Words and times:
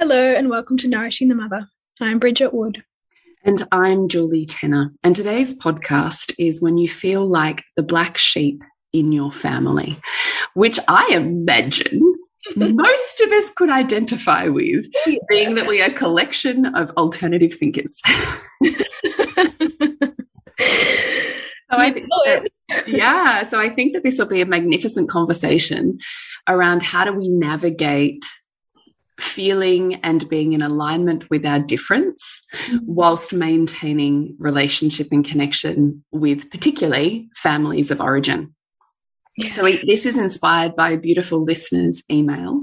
Hello, 0.00 0.32
and 0.32 0.48
welcome 0.48 0.78
to 0.78 0.88
Nourishing 0.88 1.28
the 1.28 1.34
Mother. 1.34 1.68
I'm 2.00 2.18
Bridget 2.18 2.54
Wood. 2.54 2.82
And 3.44 3.68
I'm 3.70 4.08
Julie 4.08 4.46
Tenner. 4.46 4.94
And 5.04 5.14
today's 5.14 5.52
podcast 5.52 6.32
is 6.38 6.62
when 6.62 6.78
you 6.78 6.88
feel 6.88 7.26
like 7.26 7.64
the 7.76 7.82
black 7.82 8.16
sheep 8.16 8.62
in 8.94 9.12
your 9.12 9.30
family, 9.30 9.98
which 10.54 10.78
I 10.88 11.10
imagine 11.12 12.00
most 12.56 13.20
of 13.20 13.30
us 13.30 13.50
could 13.50 13.68
identify 13.68 14.48
with, 14.48 14.86
yeah. 15.06 15.18
being 15.28 15.54
that 15.56 15.66
we 15.66 15.82
are 15.82 15.90
a 15.90 15.92
collection 15.92 16.74
of 16.74 16.90
alternative 16.92 17.52
thinkers. 17.52 18.00
so 18.62 18.72
I 21.72 21.90
think 21.90 22.06
that, 22.08 22.48
yeah, 22.86 23.42
so 23.42 23.60
I 23.60 23.68
think 23.68 23.92
that 23.92 24.02
this 24.02 24.18
will 24.18 24.24
be 24.24 24.40
a 24.40 24.46
magnificent 24.46 25.10
conversation 25.10 25.98
around 26.48 26.84
how 26.84 27.04
do 27.04 27.12
we 27.12 27.28
navigate 27.28 28.24
feeling 29.20 29.96
and 29.96 30.28
being 30.28 30.52
in 30.52 30.62
alignment 30.62 31.28
with 31.30 31.44
our 31.44 31.58
difference 31.58 32.46
mm-hmm. 32.52 32.78
whilst 32.86 33.32
maintaining 33.32 34.36
relationship 34.38 35.08
and 35.12 35.24
connection 35.24 36.04
with 36.10 36.50
particularly 36.50 37.28
families 37.34 37.90
of 37.90 38.00
origin. 38.00 38.54
Yeah. 39.36 39.50
So, 39.50 39.64
we, 39.64 39.82
this 39.86 40.06
is 40.06 40.18
inspired 40.18 40.76
by 40.76 40.90
a 40.90 40.98
beautiful 40.98 41.42
listener's 41.42 42.02
email, 42.10 42.62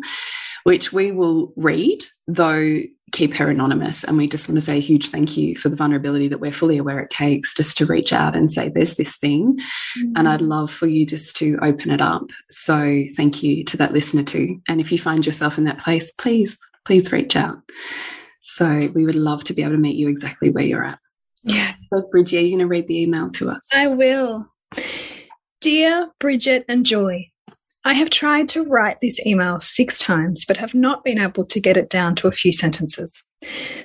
which 0.68 0.92
we 0.92 1.14
will 1.14 1.54
read, 1.56 2.04
though 2.28 2.82
keep 3.14 3.34
her 3.34 3.50
anonymous. 3.50 4.04
And 4.04 4.18
we 4.18 4.28
just 4.28 4.50
want 4.50 4.60
to 4.60 4.66
say 4.66 4.80
a 4.80 4.82
huge 4.82 5.08
thank 5.08 5.38
you 5.38 5.56
for 5.56 5.70
the 5.70 5.78
vulnerability 5.78 6.28
that 6.28 6.42
we're 6.42 6.52
fully 6.52 6.78
aware 6.78 7.00
it 7.00 7.10
takes 7.10 7.56
just 7.56 7.78
to 7.78 7.86
reach 7.86 8.12
out 8.12 8.36
and 8.36 8.52
say, 8.52 8.68
there's 8.68 8.96
this 8.96 9.16
thing. 9.16 9.58
Mm. 9.98 10.12
And 10.18 10.28
I'd 10.28 10.42
love 10.42 10.70
for 10.70 10.86
you 10.86 11.06
just 11.06 11.38
to 11.38 11.58
open 11.62 11.90
it 11.90 12.02
up. 12.02 12.32
So 12.50 13.06
thank 13.16 13.42
you 13.42 13.64
to 13.64 13.78
that 13.78 13.94
listener 13.94 14.24
too. 14.24 14.60
And 14.68 14.82
if 14.82 14.92
you 14.92 15.00
find 15.00 15.26
yourself 15.26 15.58
in 15.58 15.64
that 15.64 15.80
place, 15.80 16.12
please, 16.12 16.58
please 16.84 17.14
reach 17.14 17.38
out. 17.38 17.60
So 18.42 18.92
we 18.94 19.06
would 19.06 19.16
love 19.16 19.46
to 19.46 19.54
be 19.54 19.62
able 19.62 19.72
to 19.72 19.78
meet 19.78 19.96
you 19.96 20.10
exactly 20.10 20.50
where 20.50 20.66
you're 20.66 20.84
at. 20.84 21.00
Yeah. 21.44 21.76
So 21.94 22.10
Bridget, 22.12 22.40
are 22.40 22.42
you 22.42 22.50
going 22.50 22.60
to 22.60 22.68
read 22.68 22.90
the 22.90 23.04
email 23.04 23.30
to 23.30 23.52
us? 23.52 23.70
I 23.74 23.88
will. 23.88 24.46
Dear 25.62 26.10
Bridget 26.20 26.66
and 26.68 26.86
Julie, 26.86 27.32
I 27.88 27.94
have 27.94 28.10
tried 28.10 28.50
to 28.50 28.66
write 28.66 29.00
this 29.00 29.18
email 29.26 29.62
six 29.62 30.00
times, 30.00 30.44
but 30.46 30.58
have 30.58 30.74
not 30.74 31.06
been 31.06 31.18
able 31.18 31.46
to 31.46 31.60
get 31.62 31.78
it 31.78 31.90
down 31.90 32.16
to 32.16 32.28
a 32.28 32.34
few 32.34 32.52
sentences. 32.52 33.24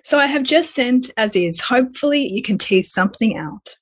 So 0.02 0.18
I 0.18 0.26
have 0.26 0.42
just 0.42 0.74
sent 0.74 1.12
as 1.16 1.36
is. 1.36 1.60
Hopefully, 1.60 2.26
you 2.26 2.42
can 2.42 2.58
tease 2.58 2.90
something 2.90 3.38
out. 3.38 3.76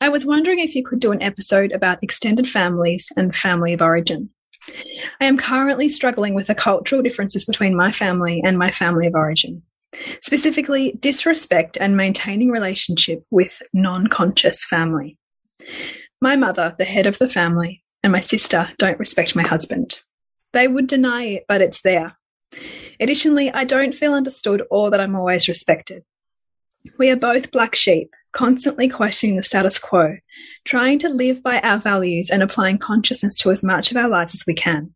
I 0.00 0.08
was 0.08 0.26
wondering 0.26 0.58
if 0.58 0.74
you 0.74 0.84
could 0.84 0.98
do 0.98 1.12
an 1.12 1.22
episode 1.22 1.70
about 1.70 2.02
extended 2.02 2.48
families 2.48 3.12
and 3.16 3.36
family 3.36 3.72
of 3.72 3.82
origin. 3.82 4.30
I 5.20 5.26
am 5.26 5.38
currently 5.38 5.88
struggling 5.88 6.34
with 6.34 6.48
the 6.48 6.56
cultural 6.56 7.00
differences 7.00 7.44
between 7.44 7.76
my 7.76 7.92
family 7.92 8.42
and 8.44 8.58
my 8.58 8.72
family 8.72 9.06
of 9.06 9.14
origin, 9.14 9.62
specifically 10.22 10.98
disrespect 10.98 11.78
and 11.80 11.96
maintaining 11.96 12.50
relationship 12.50 13.22
with 13.30 13.62
non 13.72 14.08
conscious 14.08 14.66
family. 14.66 15.16
My 16.20 16.34
mother, 16.34 16.74
the 16.78 16.84
head 16.84 17.06
of 17.06 17.18
the 17.18 17.30
family, 17.30 17.81
and 18.02 18.12
my 18.12 18.20
sister 18.20 18.70
don't 18.78 18.98
respect 18.98 19.36
my 19.36 19.46
husband. 19.46 20.00
They 20.52 20.68
would 20.68 20.86
deny 20.86 21.24
it, 21.24 21.44
but 21.48 21.60
it's 21.60 21.82
there. 21.82 22.16
Additionally, 23.00 23.50
I 23.50 23.64
don't 23.64 23.96
feel 23.96 24.14
understood 24.14 24.62
or 24.70 24.90
that 24.90 25.00
I'm 25.00 25.16
always 25.16 25.48
respected. 25.48 26.04
We 26.98 27.10
are 27.10 27.16
both 27.16 27.52
black 27.52 27.74
sheep, 27.74 28.10
constantly 28.32 28.88
questioning 28.88 29.36
the 29.36 29.42
status 29.42 29.78
quo, 29.78 30.16
trying 30.64 30.98
to 31.00 31.08
live 31.08 31.42
by 31.42 31.60
our 31.60 31.78
values 31.78 32.30
and 32.30 32.42
applying 32.42 32.78
consciousness 32.78 33.38
to 33.38 33.50
as 33.50 33.62
much 33.62 33.90
of 33.90 33.96
our 33.96 34.08
lives 34.08 34.34
as 34.34 34.44
we 34.46 34.54
can. 34.54 34.94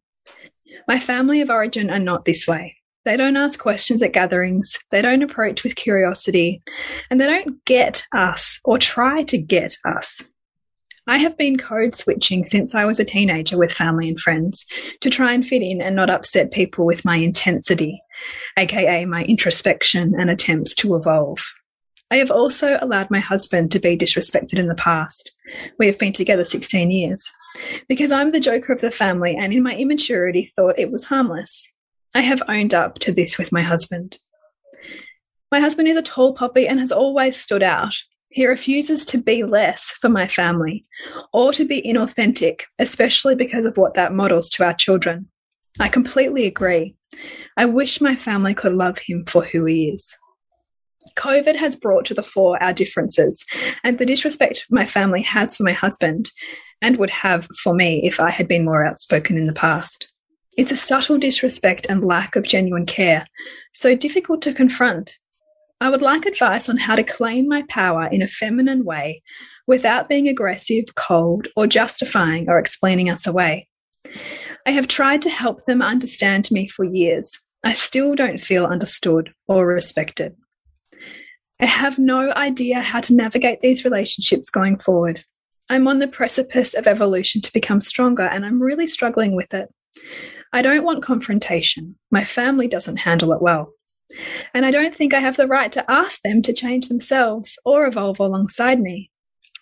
My 0.89 0.99
family 0.99 1.41
of 1.41 1.51
origin 1.51 1.91
are 1.91 1.99
not 1.99 2.25
this 2.25 2.47
way. 2.47 2.77
They 3.05 3.17
don't 3.17 3.37
ask 3.37 3.59
questions 3.59 4.03
at 4.03 4.13
gatherings, 4.13 4.79
they 4.91 5.01
don't 5.01 5.23
approach 5.23 5.63
with 5.63 5.77
curiosity, 5.77 6.61
and 7.09 7.21
they 7.21 7.27
don't 7.27 7.65
get 7.65 8.05
us 8.13 8.59
or 8.65 8.79
try 8.79 9.23
to 9.25 9.39
get 9.39 9.77
us. 9.85 10.25
I 11.09 11.19
have 11.19 11.39
been 11.39 11.57
code 11.57 11.95
switching 11.95 12.45
since 12.47 12.75
I 12.75 12.85
was 12.85 12.99
a 12.99 13.05
teenager 13.05 13.57
with 13.57 13.73
family 13.73 14.09
and 14.09 14.19
friends 14.19 14.67
to 15.01 15.09
try 15.09 15.33
and 15.33 15.47
fit 15.47 15.63
in 15.63 15.81
and 15.81 15.95
not 15.95 16.11
upset 16.11 16.51
people 16.51 16.85
with 16.85 17.05
my 17.05 17.17
intensity, 17.17 18.03
aka 18.59 19.05
my 19.05 19.23
introspection 19.25 20.15
and 20.19 20.31
attempts 20.31 20.75
to 20.77 20.97
evolve. 20.97 21.45
I 22.11 22.17
have 22.17 22.31
also 22.31 22.79
allowed 22.81 23.11
my 23.11 23.21
husband 23.21 23.71
to 23.73 23.79
be 23.79 23.97
disrespected 23.97 24.59
in 24.59 24.67
the 24.69 24.75
past. 24.75 25.33
We 25.79 25.87
have 25.87 25.99
been 25.99 26.13
together 26.13 26.45
16 26.45 26.91
years. 26.91 27.33
Because 27.89 28.13
I'm 28.13 28.33
the 28.33 28.41
joker 28.41 28.73
of 28.73 28.81
the 28.81 28.91
family 28.91 29.37
and 29.37 29.53
in 29.53 29.63
my 29.63 29.75
immaturity 29.75 30.53
thought 30.55 30.79
it 30.79 30.93
was 30.93 31.05
harmless. 31.05 31.69
I 32.15 32.21
have 32.21 32.43
owned 32.49 32.75
up 32.75 32.99
to 33.01 33.13
this 33.13 33.39
with 33.39 33.53
my 33.53 33.63
husband. 33.63 34.19
My 35.51 35.61
husband 35.61 35.89
is 35.89 35.97
a 35.97 36.03
tall 36.03 36.35
poppy 36.35 36.67
and 36.67 36.81
has 36.81 36.93
always 36.93 37.41
stood 37.41 37.63
out. 37.63 37.95
He 38.37 38.47
refuses 38.47 39.07
to 39.07 39.17
be 39.17 39.45
less 39.45 39.93
for 39.99 40.11
my 40.11 40.29
family 40.29 40.85
or 41.33 41.55
to 41.55 41.65
be 41.65 41.81
inauthentic, 41.81 42.65
especially 42.79 43.35
because 43.35 43.65
of 43.65 43.79
what 43.79 43.95
that 43.95 44.13
models 44.13 44.51
to 44.51 44.65
our 44.65 44.75
children. 44.75 45.31
I 45.81 45.89
completely 45.89 46.45
agree. 46.45 46.97
I 47.57 47.65
wish 47.65 48.03
my 48.03 48.15
family 48.15 48.53
could 48.53 48.75
love 48.75 48.99
him 48.99 49.25
for 49.27 49.43
who 49.43 49.65
he 49.65 49.89
is. 49.89 50.15
COVID 51.17 51.57
has 51.57 51.77
brought 51.77 52.05
to 52.05 52.13
the 52.13 52.23
fore 52.23 52.63
our 52.63 52.75
differences 52.75 53.43
and 53.83 53.99
the 53.99 54.05
disrespect 54.05 54.67
my 54.69 54.85
family 54.85 55.23
has 55.23 55.57
for 55.57 55.63
my 55.63 55.73
husband 55.73 56.31
and 56.83 56.99
would 56.99 57.09
have 57.09 57.49
for 57.63 57.73
me 57.73 58.03
if 58.05 58.21
I 58.21 58.29
had 58.29 58.49
been 58.49 58.67
more 58.67 58.85
outspoken 58.85 59.39
in 59.39 59.47
the 59.47 59.55
past. 59.55 60.09
It's 60.59 60.73
a 60.73 60.77
subtle 60.77 61.17
disrespect 61.17 61.87
and 61.89 62.05
lack 62.05 62.37
of 62.37 62.45
genuine 62.45 62.85
care, 62.85 63.25
so 63.73 63.95
difficult 63.97 64.43
to 64.43 64.53
confront 64.53 65.17
I 65.81 65.91
would 65.91 66.01
like 66.01 66.25
advice 66.25 66.69
on 66.69 66.79
how 66.79 66.97
to 66.97 67.03
claim 67.03 67.49
my 67.49 67.63
power 67.69 68.07
in 68.07 68.23
a 68.23 68.29
feminine 68.29 68.85
way 68.85 69.23
without 69.67 70.09
being 70.09 70.27
aggressive, 70.27 70.85
cold, 70.95 71.49
or 71.55 71.67
justifying 71.67 72.49
or 72.49 72.59
explaining 72.59 73.11
us 73.11 73.27
away. 73.27 73.69
I 74.67 74.71
have 74.71 74.89
tried 74.89 75.23
to 75.23 75.31
help 75.31 75.67
them 75.67 75.83
understand 75.83 76.51
me 76.51 76.67
for 76.67 76.85
years. 76.85 77.39
I 77.63 77.73
still 77.73 78.15
don't 78.15 78.41
feel 78.41 78.65
understood 78.65 79.33
or 79.49 79.67
respected. 79.67 80.35
I 81.61 81.67
have 81.67 81.99
no 81.99 82.33
idea 82.33 82.81
how 82.81 83.01
to 83.01 83.15
navigate 83.15 83.61
these 83.61 83.85
relationships 83.85 84.51
going 84.51 84.79
forward. 84.79 85.25
I'm 85.69 85.89
on 85.89 85.99
the 85.99 86.09
precipice 86.09 86.75
of 86.75 86.87
evolution 86.87 87.41
to 87.43 87.53
become 87.53 87.81
stronger, 87.81 88.23
and 88.23 88.47
I'm 88.47 88.63
really 88.63 88.87
struggling 88.87 89.35
with 89.35 89.53
it. 89.53 89.69
I 90.53 90.63
don't 90.63 90.85
want 90.85 91.03
confrontation. 91.03 91.97
My 92.13 92.25
family 92.25 92.69
doesn't 92.69 92.99
handle 92.99 93.33
it 93.33 93.43
well. 93.43 93.71
And 94.55 94.65
I 94.65 94.71
don't 94.71 94.95
think 94.95 95.13
I 95.15 95.21
have 95.21 95.37
the 95.37 95.47
right 95.49 95.73
to 95.73 95.91
ask 95.91 96.23
them 96.23 96.43
to 96.43 96.53
change 96.53 96.89
themselves 96.89 97.59
or 97.65 97.87
evolve 97.87 98.21
alongside 98.21 98.81
me. 98.81 99.11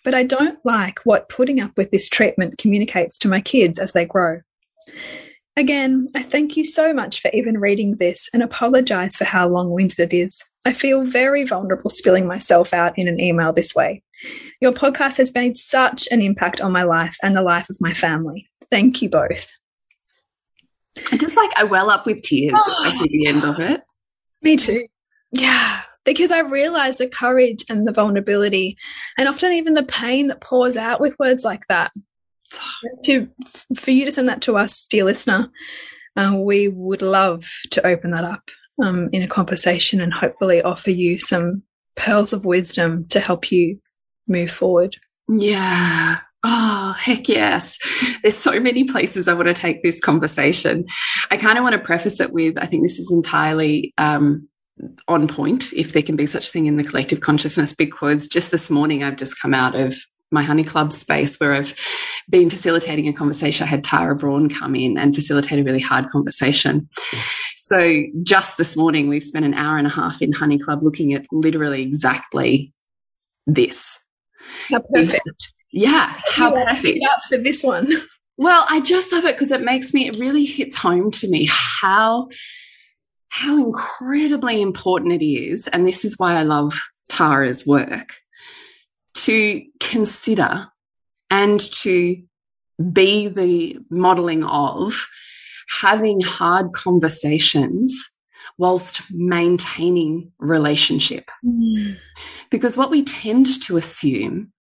but 0.05 0.13
I 0.13 0.23
don't 0.23 0.59
like 0.63 0.99
what 1.03 1.27
putting 1.29 1.59
up 1.59 1.75
with 1.75 1.89
this 1.89 2.07
treatment 2.07 2.59
communicates 2.59 3.17
to 3.17 3.27
my 3.27 3.41
kids 3.41 3.79
as 3.79 3.91
they 3.91 4.05
grow. 4.05 4.39
Again, 5.57 6.07
I 6.15 6.21
thank 6.21 6.55
you 6.55 6.63
so 6.63 6.93
much 6.93 7.21
for 7.21 7.31
even 7.33 7.57
reading 7.57 7.95
this 7.97 8.29
and 8.31 8.43
apologize 8.43 9.15
for 9.15 9.25
how 9.25 9.49
long 9.49 9.71
winded 9.71 9.99
it 9.99 10.15
is. 10.15 10.43
I 10.63 10.73
feel 10.73 11.03
very 11.03 11.43
vulnerable 11.43 11.89
spilling 11.89 12.27
myself 12.27 12.73
out 12.73 12.93
in 12.97 13.07
an 13.07 13.19
email 13.19 13.51
this 13.51 13.73
way. 13.73 14.03
Your 14.61 14.73
podcast 14.73 15.17
has 15.17 15.33
made 15.33 15.57
such 15.57 16.07
an 16.11 16.21
impact 16.21 16.61
on 16.61 16.71
my 16.71 16.83
life 16.83 17.17
and 17.23 17.35
the 17.35 17.41
life 17.41 17.69
of 17.69 17.77
my 17.81 17.93
family. 17.93 18.47
Thank 18.69 19.01
you 19.01 19.09
both. 19.09 19.51
I 21.11 21.17
just 21.17 21.35
like 21.35 21.51
I 21.57 21.63
well 21.63 21.89
up 21.89 22.05
with 22.05 22.21
tears 22.21 22.53
oh, 22.55 22.85
at 22.85 23.09
the 23.09 23.27
end 23.27 23.43
of 23.43 23.59
it. 23.59 23.81
Me 24.45 24.55
too. 24.55 24.87
Yeah, 25.31 25.81
because 26.05 26.31
I 26.31 26.39
realize 26.39 26.97
the 26.97 27.07
courage 27.07 27.65
and 27.67 27.85
the 27.85 27.91
vulnerability, 27.91 28.77
and 29.17 29.27
often 29.27 29.51
even 29.51 29.73
the 29.73 29.83
pain 29.83 30.27
that 30.27 30.39
pours 30.39 30.77
out 30.77 31.01
with 31.01 31.17
words 31.19 31.43
like 31.43 31.67
that. 31.67 31.91
To 33.05 33.27
for 33.75 33.89
you 33.89 34.05
to 34.05 34.11
send 34.11 34.29
that 34.29 34.43
to 34.43 34.55
us, 34.55 34.85
dear 34.87 35.03
listener, 35.03 35.49
uh, 36.15 36.33
we 36.35 36.67
would 36.67 37.01
love 37.01 37.49
to 37.71 37.85
open 37.85 38.11
that 38.11 38.23
up 38.23 38.51
um, 38.81 39.09
in 39.11 39.23
a 39.23 39.27
conversation 39.27 39.99
and 39.99 40.13
hopefully 40.13 40.61
offer 40.61 40.91
you 40.91 41.17
some 41.17 41.63
pearls 41.95 42.31
of 42.31 42.45
wisdom 42.45 43.07
to 43.07 43.19
help 43.19 43.51
you 43.51 43.81
move 44.27 44.51
forward. 44.51 44.95
Yeah. 45.27 46.19
Oh, 46.47 46.93
heck 46.99 47.27
yes. 47.27 47.79
There's 48.21 48.37
so 48.37 48.59
many 48.59 48.83
places 48.83 49.27
I 49.27 49.33
want 49.33 49.47
to 49.47 49.53
take 49.53 49.81
this 49.81 49.99
conversation. 49.99 50.85
I 51.31 51.37
kind 51.37 51.57
of 51.57 51.63
want 51.63 51.73
to 51.73 51.79
preface 51.79 52.19
it 52.19 52.31
with 52.31 52.59
I 52.59 52.67
think 52.67 52.83
this 52.83 52.99
is 52.99 53.11
entirely 53.11 53.95
um, 53.97 54.47
on 55.07 55.27
point, 55.27 55.73
if 55.73 55.93
there 55.93 56.03
can 56.03 56.15
be 56.15 56.27
such 56.27 56.51
thing 56.51 56.67
in 56.67 56.77
the 56.77 56.83
collective 56.83 57.21
consciousness, 57.21 57.73
because 57.73 58.27
just 58.27 58.51
this 58.51 58.69
morning 58.69 59.03
I've 59.03 59.15
just 59.15 59.41
come 59.41 59.55
out 59.55 59.73
of 59.73 59.95
my 60.31 60.43
honey 60.43 60.63
club 60.63 60.93
space 60.93 61.39
where 61.39 61.53
I've 61.53 61.73
been 62.29 62.51
facilitating 62.51 63.07
a 63.07 63.13
conversation. 63.13 63.65
I 63.65 63.69
had 63.69 63.83
Tara 63.83 64.15
Braun 64.15 64.47
come 64.47 64.75
in 64.75 64.99
and 64.99 65.15
facilitate 65.15 65.59
a 65.59 65.63
really 65.63 65.79
hard 65.79 66.09
conversation. 66.09 66.89
So 67.57 68.03
just 68.21 68.57
this 68.57 68.77
morning, 68.77 69.07
we've 69.07 69.23
spent 69.23 69.45
an 69.45 69.55
hour 69.55 69.79
and 69.79 69.87
a 69.87 69.89
half 69.89 70.21
in 70.21 70.31
honey 70.31 70.59
club 70.59 70.83
looking 70.83 71.13
at 71.13 71.25
literally 71.31 71.81
exactly 71.81 72.71
this. 73.47 73.99
How 74.69 74.81
perfect. 74.93 75.54
Yeah, 75.75 76.17
how 76.29 76.53
perfect. 76.53 76.99
Up 77.11 77.19
for 77.27 77.37
this 77.37 77.61
one. 77.61 77.91
Well, 78.37 78.65
I 78.69 78.79
just 78.79 79.11
love 79.11 79.25
it 79.25 79.35
because 79.35 79.51
it 79.51 79.61
makes 79.61 79.93
me, 79.93 80.07
it 80.07 80.17
really 80.17 80.45
hits 80.45 80.75
home 80.75 81.11
to 81.11 81.27
me 81.27 81.49
how 81.51 82.29
how 83.27 83.57
incredibly 83.57 84.61
important 84.61 85.21
it 85.21 85.25
is, 85.25 85.67
and 85.67 85.85
this 85.85 86.05
is 86.05 86.17
why 86.17 86.35
I 86.35 86.43
love 86.43 86.79
Tara's 87.09 87.67
work, 87.67 88.15
to 89.15 89.61
consider 89.81 90.69
and 91.29 91.59
to 91.59 92.23
be 92.93 93.27
the 93.27 93.77
modeling 93.89 94.45
of 94.45 95.07
having 95.81 96.21
hard 96.21 96.71
conversations 96.71 98.09
whilst 98.57 99.01
maintaining 99.11 100.31
relationship. 100.39 101.29
Mm. 101.45 101.97
Because 102.49 102.77
what 102.77 102.91
we 102.91 103.03
tend 103.03 103.61
to 103.63 103.75
assume 103.75 104.53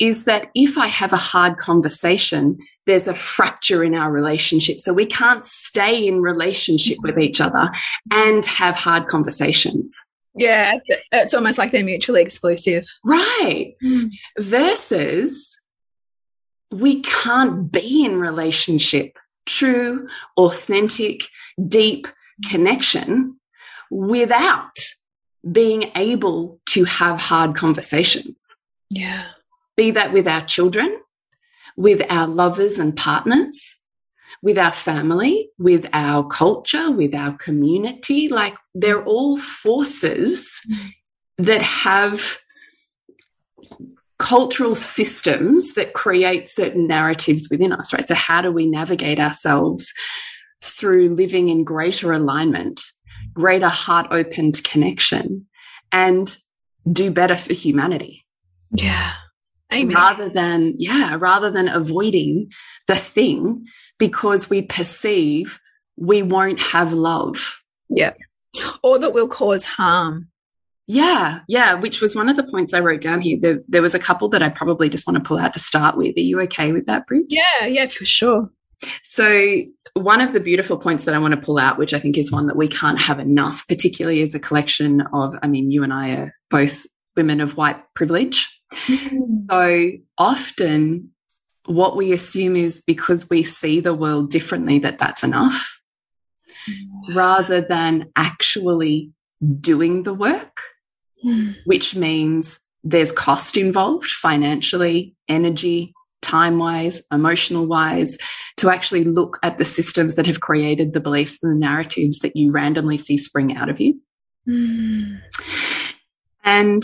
is 0.00 0.24
that 0.24 0.48
if 0.54 0.78
I 0.78 0.86
have 0.86 1.12
a 1.12 1.18
hard 1.18 1.58
conversation, 1.58 2.58
there's 2.86 3.06
a 3.06 3.14
fracture 3.14 3.84
in 3.84 3.94
our 3.94 4.10
relationship. 4.10 4.80
So 4.80 4.94
we 4.94 5.04
can't 5.04 5.44
stay 5.44 6.08
in 6.08 6.22
relationship 6.22 6.98
with 7.02 7.18
each 7.18 7.40
other 7.40 7.70
and 8.10 8.44
have 8.46 8.76
hard 8.76 9.06
conversations. 9.06 9.94
Yeah, 10.34 10.78
it's 11.12 11.34
almost 11.34 11.58
like 11.58 11.70
they're 11.70 11.84
mutually 11.84 12.22
exclusive. 12.22 12.84
Right. 13.04 13.74
Mm. 13.84 14.12
Versus 14.38 15.60
we 16.70 17.02
can't 17.02 17.70
be 17.70 18.04
in 18.04 18.20
relationship, 18.20 19.18
true, 19.44 20.08
authentic, 20.38 21.24
deep 21.68 22.06
connection 22.48 23.36
without 23.90 24.78
being 25.50 25.90
able 25.94 26.60
to 26.70 26.84
have 26.84 27.20
hard 27.20 27.54
conversations. 27.54 28.56
Yeah 28.88 29.26
be 29.80 29.92
that 29.92 30.12
with 30.12 30.28
our 30.28 30.44
children, 30.44 30.94
with 31.74 32.02
our 32.10 32.26
lovers 32.26 32.78
and 32.78 32.94
partners, 32.94 33.76
with 34.42 34.58
our 34.58 34.72
family, 34.72 35.48
with 35.58 35.86
our 35.94 36.22
culture, 36.26 36.90
with 36.90 37.14
our 37.14 37.32
community. 37.38 38.28
Like 38.28 38.56
they're 38.74 39.02
all 39.02 39.38
forces 39.38 40.60
that 41.38 41.62
have 41.62 42.40
cultural 44.18 44.74
systems 44.74 45.72
that 45.72 45.94
create 45.94 46.46
certain 46.46 46.86
narratives 46.86 47.48
within 47.50 47.72
us, 47.72 47.94
right? 47.94 48.06
So, 48.06 48.14
how 48.14 48.42
do 48.42 48.52
we 48.52 48.66
navigate 48.66 49.18
ourselves 49.18 49.94
through 50.62 51.14
living 51.14 51.48
in 51.48 51.64
greater 51.64 52.12
alignment, 52.12 52.82
greater 53.32 53.70
heart 53.70 54.08
opened 54.10 54.62
connection, 54.62 55.46
and 55.90 56.36
do 56.86 57.10
better 57.10 57.38
for 57.38 57.54
humanity? 57.54 58.26
Yeah. 58.72 59.14
Amen. 59.72 59.94
rather 59.94 60.28
than 60.28 60.74
yeah 60.78 61.16
rather 61.18 61.50
than 61.50 61.68
avoiding 61.68 62.50
the 62.86 62.96
thing 62.96 63.66
because 63.98 64.50
we 64.50 64.62
perceive 64.62 65.58
we 65.96 66.22
won't 66.22 66.60
have 66.60 66.92
love. 66.92 67.60
Yeah. 67.88 68.14
Or 68.82 68.98
that 68.98 69.12
will 69.12 69.28
cause 69.28 69.64
harm. 69.64 70.28
Yeah 70.86 71.40
yeah 71.46 71.74
which 71.74 72.00
was 72.00 72.16
one 72.16 72.28
of 72.28 72.36
the 72.36 72.42
points 72.42 72.74
i 72.74 72.80
wrote 72.80 73.00
down 73.00 73.20
here. 73.20 73.38
There, 73.40 73.60
there 73.68 73.82
was 73.82 73.94
a 73.94 73.98
couple 73.98 74.28
that 74.30 74.42
i 74.42 74.48
probably 74.48 74.88
just 74.88 75.06
want 75.06 75.18
to 75.18 75.26
pull 75.26 75.38
out 75.38 75.52
to 75.52 75.60
start 75.60 75.96
with. 75.96 76.16
Are 76.16 76.20
you 76.20 76.40
okay 76.42 76.72
with 76.72 76.86
that 76.86 77.06
Bridge? 77.06 77.26
yeah 77.28 77.66
yeah 77.66 77.88
for 77.88 78.04
sure. 78.04 78.50
So 79.04 79.62
one 79.94 80.20
of 80.20 80.32
the 80.32 80.40
beautiful 80.40 80.78
points 80.78 81.04
that 81.04 81.14
i 81.14 81.18
want 81.18 81.34
to 81.34 81.40
pull 81.40 81.58
out 81.58 81.78
which 81.78 81.92
i 81.94 81.98
think 81.98 82.16
is 82.16 82.32
one 82.32 82.46
that 82.46 82.56
we 82.56 82.68
can't 82.68 83.00
have 83.00 83.18
enough 83.18 83.66
particularly 83.68 84.22
as 84.22 84.34
a 84.34 84.40
collection 84.40 85.02
of 85.12 85.34
i 85.42 85.46
mean 85.46 85.70
you 85.70 85.82
and 85.82 85.92
i 85.92 86.10
are 86.10 86.34
both 86.48 86.86
women 87.16 87.40
of 87.40 87.56
white 87.56 87.78
privilege 87.94 88.48
Mm. 88.72 89.28
So 89.48 89.90
often, 90.18 91.10
what 91.66 91.96
we 91.96 92.12
assume 92.12 92.56
is 92.56 92.80
because 92.80 93.28
we 93.28 93.42
see 93.42 93.80
the 93.80 93.94
world 93.94 94.30
differently, 94.30 94.78
that 94.80 94.98
that's 94.98 95.22
enough, 95.22 95.80
mm. 96.68 97.16
rather 97.16 97.60
than 97.60 98.10
actually 98.16 99.12
doing 99.60 100.02
the 100.02 100.14
work, 100.14 100.60
mm. 101.24 101.56
which 101.64 101.94
means 101.94 102.60
there's 102.82 103.12
cost 103.12 103.56
involved 103.56 104.10
financially, 104.10 105.14
energy, 105.28 105.92
time 106.22 106.58
wise, 106.58 107.02
emotional 107.12 107.66
wise, 107.66 108.18
to 108.56 108.70
actually 108.70 109.04
look 109.04 109.38
at 109.42 109.58
the 109.58 109.64
systems 109.64 110.14
that 110.14 110.26
have 110.26 110.40
created 110.40 110.92
the 110.92 111.00
beliefs 111.00 111.38
and 111.42 111.54
the 111.54 111.58
narratives 111.58 112.20
that 112.20 112.36
you 112.36 112.50
randomly 112.50 112.98
see 112.98 113.16
spring 113.16 113.56
out 113.56 113.68
of 113.68 113.80
you. 113.80 114.00
Mm. 114.48 115.20
And 116.44 116.82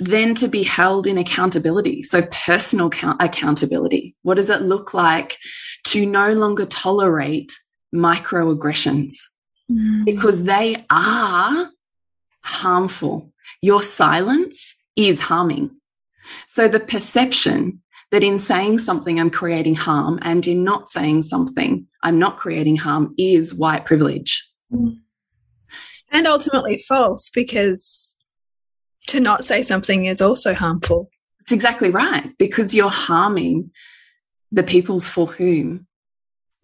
then 0.00 0.34
to 0.36 0.48
be 0.48 0.62
held 0.62 1.06
in 1.06 1.18
accountability. 1.18 2.02
So, 2.02 2.22
personal 2.22 2.90
accountability. 3.20 4.16
What 4.22 4.34
does 4.34 4.50
it 4.50 4.62
look 4.62 4.94
like 4.94 5.36
to 5.88 6.06
no 6.06 6.32
longer 6.32 6.66
tolerate 6.66 7.52
microaggressions? 7.94 9.12
Mm. 9.70 10.06
Because 10.06 10.44
they 10.44 10.84
are 10.90 11.70
harmful. 12.42 13.32
Your 13.60 13.82
silence 13.82 14.74
is 14.96 15.20
harming. 15.20 15.70
So, 16.46 16.66
the 16.66 16.80
perception 16.80 17.82
that 18.10 18.24
in 18.24 18.38
saying 18.38 18.78
something, 18.78 19.20
I'm 19.20 19.30
creating 19.30 19.74
harm, 19.74 20.18
and 20.22 20.44
in 20.46 20.64
not 20.64 20.88
saying 20.88 21.22
something, 21.22 21.86
I'm 22.02 22.18
not 22.18 22.38
creating 22.38 22.76
harm 22.76 23.14
is 23.18 23.54
white 23.54 23.84
privilege. 23.84 24.48
And 26.10 26.26
ultimately 26.26 26.76
false 26.88 27.30
because 27.30 28.09
to 29.10 29.20
not 29.20 29.44
say 29.44 29.62
something 29.62 30.06
is 30.06 30.20
also 30.20 30.54
harmful. 30.54 31.10
It's 31.40 31.52
exactly 31.52 31.90
right, 31.90 32.30
because 32.38 32.74
you're 32.74 32.90
harming 32.90 33.70
the 34.52 34.62
peoples 34.62 35.08
for 35.08 35.26
whom 35.26 35.86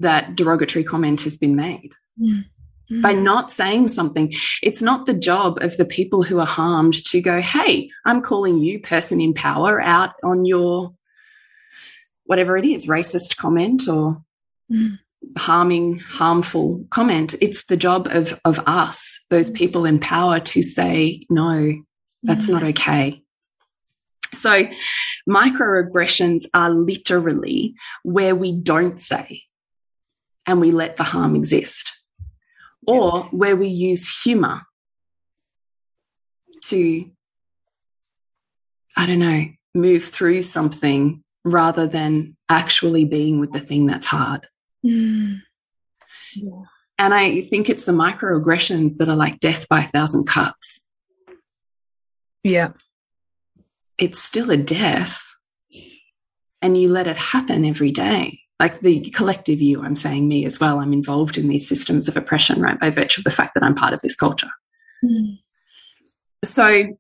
that 0.01 0.37
derogatory 0.37 0.85
comment 0.85 1.23
has 1.23 1.37
been 1.37 1.57
made. 1.57 1.93
Mm. 2.21 2.45
Mm. 2.91 3.03
By 3.03 3.13
not 3.13 3.51
saying 3.51 3.89
something, 3.89 4.33
it's 4.63 4.83
not 4.83 5.07
the 5.07 5.15
job 5.15 5.59
of 5.61 5.77
the 5.77 5.85
people 5.85 6.23
who 6.23 6.39
are 6.39 6.47
harmed 6.47 6.95
to 7.07 7.21
go, 7.21 7.41
Hey, 7.41 7.91
I'm 8.05 8.23
calling 8.23 8.59
you, 8.59 8.81
person 8.81 9.21
in 9.21 9.35
power, 9.35 9.81
out 9.81 10.15
on 10.23 10.45
your 10.45 10.95
whatever 12.25 12.57
it 12.57 12.65
is, 12.65 12.87
racist 12.87 13.37
comment 13.37 13.89
or 13.89 14.23
mm. 14.71 14.99
harming, 15.37 15.99
harmful 15.99 16.85
comment. 16.91 17.35
It's 17.41 17.65
the 17.65 17.77
job 17.77 18.07
of, 18.11 18.39
of 18.45 18.61
us, 18.67 19.25
those 19.31 19.51
people 19.51 19.85
in 19.85 19.99
power, 19.99 20.39
to 20.41 20.63
say, 20.63 21.27
No, 21.29 21.75
that's 22.23 22.49
not 22.49 22.63
okay. 22.63 23.23
So, 24.35 24.67
microaggressions 25.29 26.45
are 26.53 26.71
literally 26.71 27.75
where 28.03 28.35
we 28.35 28.53
don't 28.53 29.01
say 29.01 29.43
and 30.47 30.61
we 30.61 30.71
let 30.71 30.97
the 30.97 31.05
harm 31.05 31.35
exist, 31.35 31.91
or 32.87 33.25
where 33.25 33.57
we 33.57 33.69
use 33.69 34.23
humor 34.23 34.63
to, 36.65 37.11
I 38.97 39.07
don't 39.07 39.19
know, 39.19 39.47
move 39.75 40.05
through 40.05 40.43
something 40.43 41.23
rather 41.45 41.87
than 41.87 42.37
actually 42.49 43.05
being 43.05 43.41
with 43.41 43.53
the 43.53 43.61
thing 43.61 43.87
that's 43.87 44.07
hard. 44.07 44.47
Mm. 44.85 45.43
Yeah. 46.35 46.63
And 46.99 47.13
I 47.13 47.43
think 47.43 47.69
it's 47.69 47.85
the 47.85 47.93
microaggressions 47.93 48.97
that 48.99 49.09
are 49.09 49.17
like 49.17 49.41
death 49.41 49.69
by 49.69 49.81
a 49.81 49.85
thousand 49.85 50.27
cuts. 50.27 50.76
Yeah. 52.47 52.73
It's 53.99 54.23
still 54.23 54.51
a 54.51 54.57
death. 54.57 55.23
And 56.63 56.81
you 56.81 56.89
let 56.89 57.09
it 57.09 57.17
happen 57.17 57.65
every 57.65 57.91
day. 57.91 58.41
Like 58.61 58.81
the 58.81 59.01
collective 59.11 59.61
you, 59.61 59.83
I'm 59.83 59.97
saying 59.97 60.27
me 60.27 60.47
as 60.47 60.61
well. 60.61 60.79
I'm 60.79 60.93
involved 60.93 61.39
in 61.39 61.49
these 61.49 61.69
systems 61.69 62.09
of 62.09 62.17
oppression, 62.17 62.63
right? 62.63 62.79
By 62.79 62.91
virtue 62.91 63.21
of 63.21 63.25
the 63.25 63.31
fact 63.31 63.55
that 63.55 63.63
I'm 63.63 63.75
part 63.75 63.93
of 63.93 64.01
this 64.01 64.17
culture. 64.17 64.51
Mm. 65.05 65.39
So 66.45 66.97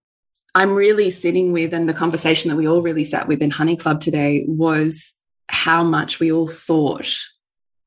I'm 0.54 0.74
really 0.74 1.10
sitting 1.10 1.52
with, 1.52 1.72
and 1.72 1.88
the 1.88 1.94
conversation 1.94 2.50
that 2.50 2.56
we 2.56 2.66
all 2.66 2.82
really 2.82 3.04
sat 3.04 3.28
with 3.28 3.40
in 3.40 3.50
Honey 3.50 3.76
Club 3.76 4.00
today 4.00 4.44
was 4.48 5.14
how 5.48 5.84
much 5.84 6.18
we 6.18 6.32
all 6.32 6.48
thought, 6.48 7.14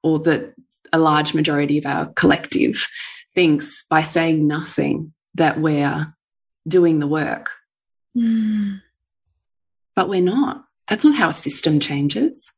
or 0.01 0.19
that 0.19 0.53
a 0.93 0.97
large 0.97 1.33
majority 1.33 1.77
of 1.77 1.85
our 1.85 2.07
collective 2.13 2.87
thinks 3.35 3.83
by 3.89 4.01
saying 4.01 4.47
nothing 4.47 5.13
that 5.35 5.59
we're 5.59 6.13
doing 6.67 6.99
the 6.99 7.07
work. 7.07 7.51
Mm. 8.15 8.81
But 9.95 10.09
we're 10.09 10.21
not. 10.21 10.65
That's 10.87 11.05
not 11.05 11.15
how 11.15 11.29
a 11.29 11.33
system 11.33 11.79
changes. 11.79 12.51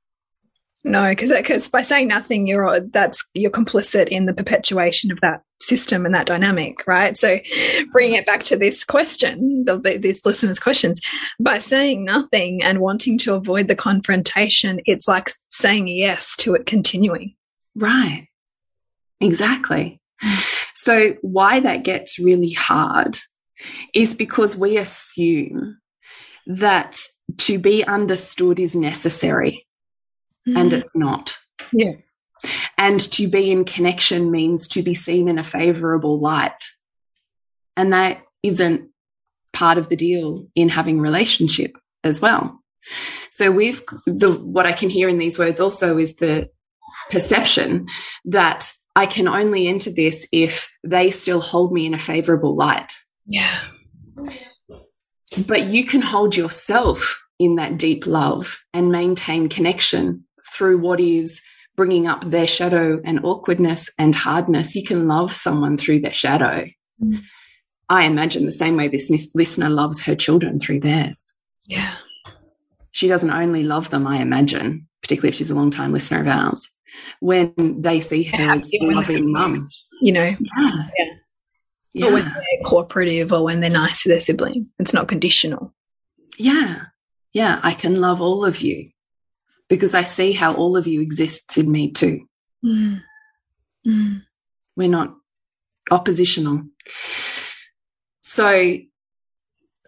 No, 0.84 1.10
because 1.10 1.31
because 1.31 1.67
by 1.67 1.84
saying 1.84 2.08
nothing, 2.08 2.48
you're 2.48 2.79
that's 2.79 3.24
you're 3.34 3.51
complicit 3.51 4.08
in 4.08 4.25
the 4.25 4.34
perpetuation 4.34 5.12
of 5.12 5.22
that 5.22 5.43
system 5.62 6.05
and 6.05 6.15
that 6.15 6.25
dynamic, 6.25 6.86
right? 6.88 7.15
So, 7.17 7.39
bringing 7.91 8.15
it 8.15 8.25
back 8.25 8.41
to 8.43 8.58
this 8.58 8.84
question, 8.84 9.65
the, 9.65 10.00
this 10.00 10.25
listener's 10.25 10.60
questions, 10.60 11.00
by 11.39 11.60
saying 11.60 12.03
nothing 12.03 12.63
and 12.63 12.79
wanting 12.79 13.17
to 13.20 13.36
avoid 13.36 13.67
the 13.67 13.75
confrontation, 13.75 14.81
it's 14.86 15.08
like 15.08 15.29
saying 15.50 15.88
yes 15.88 16.36
to 16.38 16.55
it 16.55 16.65
continuing. 16.65 17.36
Right. 17.75 18.27
Exactly. 19.20 20.00
So, 20.74 21.15
why 21.22 21.60
that 21.60 21.84
gets 21.84 22.17
really 22.17 22.53
hard 22.53 23.20
is 23.94 24.15
because 24.15 24.58
we 24.58 24.77
assume 24.77 25.80
that 26.48 27.00
to 27.38 27.60
be 27.60 27.84
understood 27.86 28.60
is 28.60 28.75
necessary 28.75 29.68
mm. 30.48 30.58
and 30.58 30.74
it's 30.74 30.96
not. 30.96 31.38
Yeah. 31.72 31.94
And 32.77 33.00
to 33.12 33.27
be 33.27 33.51
in 33.51 33.65
connection 33.65 34.32
means 34.32 34.68
to 34.70 34.82
be 34.82 34.94
seen 34.94 35.27
in 35.27 35.38
a 35.38 35.44
favorable 35.44 36.20
light. 36.20 36.63
And 37.77 37.94
that 37.94 38.24
isn't 38.44 38.89
part 39.53 39.77
of 39.77 39.89
the 39.89 39.96
deal 39.96 40.48
in 40.56 40.70
having 40.70 41.00
relationship 41.00 41.77
as 42.03 42.20
well. 42.20 42.60
So 43.32 43.51
we've 43.51 43.84
the 44.06 44.32
what 44.32 44.65
I 44.65 44.74
can 44.74 44.89
hear 44.89 45.08
in 45.08 45.20
these 45.20 45.38
words 45.38 45.60
also 45.60 45.98
is 45.98 46.15
the 46.15 46.50
perception 47.12 47.88
that 48.25 48.72
I 48.96 49.06
can 49.06 49.27
only 49.27 49.68
enter 49.68 49.91
this 49.91 50.27
if 50.32 50.70
they 50.84 51.12
still 51.12 51.41
hold 51.41 51.72
me 51.72 51.86
in 51.86 51.94
a 51.94 52.00
favorable 52.00 52.56
light. 52.56 52.94
Yeah. 53.25 53.62
But 55.48 55.66
you 55.66 55.86
can 55.86 56.01
hold 56.01 56.36
yourself 56.36 57.24
in 57.40 57.56
that 57.56 57.78
deep 57.78 58.06
love 58.06 58.60
and 58.74 58.92
maintain 58.92 59.50
connection 59.50 60.25
through 60.54 60.80
what 60.80 61.00
is 61.00 61.42
bringing 61.75 62.08
up 62.08 62.24
their 62.25 62.48
shadow 62.48 63.01
and 63.04 63.24
awkwardness 63.24 63.90
and 63.98 64.13
hardness. 64.13 64.75
You 64.75 64.84
can 64.84 65.08
love 65.08 65.32
someone 65.32 65.78
through 65.78 66.01
their 66.01 66.13
shadow. 66.13 66.66
Mm. 67.01 67.24
I 67.90 68.04
imagine 68.04 68.46
the 68.46 68.51
same 68.51 68.78
way 68.78 68.88
this 68.88 69.10
listener 69.34 69.70
loves 69.70 70.01
her 70.04 70.16
children 70.16 70.60
through 70.60 70.82
theirs. 70.82 71.34
Yeah. 71.66 71.96
She 72.92 73.08
doesn't 73.08 73.32
only 73.32 73.63
love 73.63 73.90
them, 73.90 74.06
I 74.06 74.18
imagine, 74.18 74.88
particularly 75.01 75.30
if 75.30 75.36
she's 75.36 75.51
a 75.51 75.56
long 75.56 75.72
time 75.72 75.94
listener 75.94 76.22
of 76.22 76.28
ours 76.28 76.70
when 77.20 77.54
they 77.58 78.00
see 78.00 78.24
her 78.24 78.38
yeah, 78.38 78.54
as 78.56 78.70
a 78.74 78.86
loving 78.86 79.32
mum. 79.32 79.70
You 80.01 80.12
know, 80.13 80.24
yeah. 80.24 80.88
yeah. 80.98 81.11
Yeah. 81.94 82.08
Or 82.08 82.14
when 82.14 82.26
they're 82.26 82.64
cooperative 82.66 83.34
or 83.34 83.44
when 83.44 83.60
they're 83.60 83.70
nice 83.70 84.04
to 84.04 84.10
their 84.10 84.20
sibling. 84.20 84.68
It's 84.80 84.94
not 84.94 85.08
conditional. 85.08 85.74
Yeah. 86.38 86.84
Yeah. 87.34 87.60
I 87.64 87.74
can 87.74 88.00
love 88.00 88.22
all 88.22 88.46
of 88.46 88.62
you 88.62 88.92
because 89.68 89.94
I 89.94 90.04
see 90.04 90.32
how 90.32 90.54
all 90.54 90.78
of 90.78 90.88
you 90.88 91.02
exists 91.02 91.58
in 91.58 91.72
me 91.72 91.92
too. 91.92 92.28
Mm. 92.64 93.02
Mm. 93.86 94.22
We're 94.76 94.90
not 94.90 95.16
oppositional. 95.90 96.64
So 98.22 98.78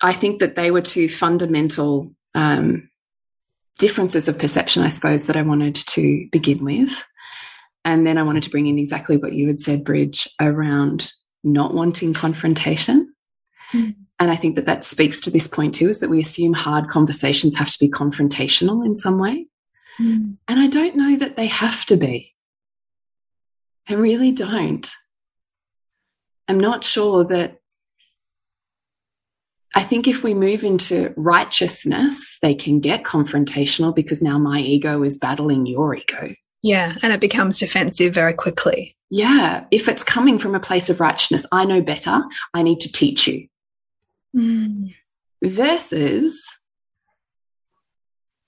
I 0.01 0.11
think 0.11 0.39
that 0.39 0.55
they 0.55 0.71
were 0.71 0.81
two 0.81 1.07
fundamental 1.07 2.13
um, 2.35 2.89
differences 3.79 4.27
of 4.27 4.37
perception, 4.37 4.83
I 4.83 4.89
suppose, 4.89 5.27
that 5.27 5.37
I 5.37 5.41
wanted 5.43 5.75
to 5.75 6.27
begin 6.31 6.63
with. 6.63 7.05
And 7.85 8.05
then 8.05 8.17
I 8.17 8.23
wanted 8.23 8.43
to 8.43 8.49
bring 8.49 8.67
in 8.67 8.79
exactly 8.79 9.17
what 9.17 9.33
you 9.33 9.47
had 9.47 9.59
said, 9.59 9.83
Bridge, 9.83 10.27
around 10.41 11.11
not 11.43 11.73
wanting 11.73 12.13
confrontation. 12.13 13.13
Mm. 13.73 13.95
And 14.19 14.31
I 14.31 14.35
think 14.35 14.55
that 14.55 14.65
that 14.65 14.85
speaks 14.85 15.19
to 15.21 15.31
this 15.31 15.47
point 15.47 15.73
too, 15.73 15.89
is 15.89 15.99
that 15.99 16.09
we 16.09 16.21
assume 16.21 16.53
hard 16.53 16.87
conversations 16.87 17.55
have 17.57 17.69
to 17.71 17.79
be 17.79 17.89
confrontational 17.89 18.85
in 18.85 18.95
some 18.95 19.19
way. 19.19 19.47
Mm. 19.99 20.37
And 20.47 20.59
I 20.59 20.67
don't 20.67 20.95
know 20.95 21.17
that 21.17 21.35
they 21.35 21.47
have 21.47 21.85
to 21.87 21.97
be. 21.97 22.33
I 23.89 23.95
really 23.95 24.31
don't. 24.31 24.89
I'm 26.47 26.59
not 26.59 26.83
sure 26.83 27.25
that 27.25 27.57
I 29.75 29.81
think 29.81 30.07
if 30.07 30.23
we 30.23 30.33
move 30.33 30.63
into 30.63 31.13
righteousness, 31.17 32.37
they 32.41 32.53
can 32.53 32.79
get 32.79 33.03
confrontational 33.03 33.95
because 33.95 34.21
now 34.21 34.37
my 34.37 34.59
ego 34.59 35.03
is 35.03 35.17
battling 35.17 35.65
your 35.65 35.95
ego. 35.95 36.35
Yeah. 36.61 36.95
And 37.01 37.11
it 37.11 37.19
becomes 37.19 37.59
defensive 37.59 38.13
very 38.13 38.33
quickly. 38.33 38.95
Yeah. 39.13 39.65
If 39.69 39.87
it's 39.87 40.03
coming 40.03 40.39
from 40.39 40.55
a 40.55 40.59
place 40.59 40.89
of 40.89 40.99
righteousness, 40.99 41.45
I 41.51 41.65
know 41.65 41.83
better. 41.83 42.23
I 42.51 42.63
need 42.63 42.81
to 42.81 42.91
teach 42.91 43.27
you. 43.27 43.47
Mm. 44.35 44.95
Versus, 45.43 46.43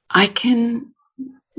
I 0.09 0.25
can 0.25 0.91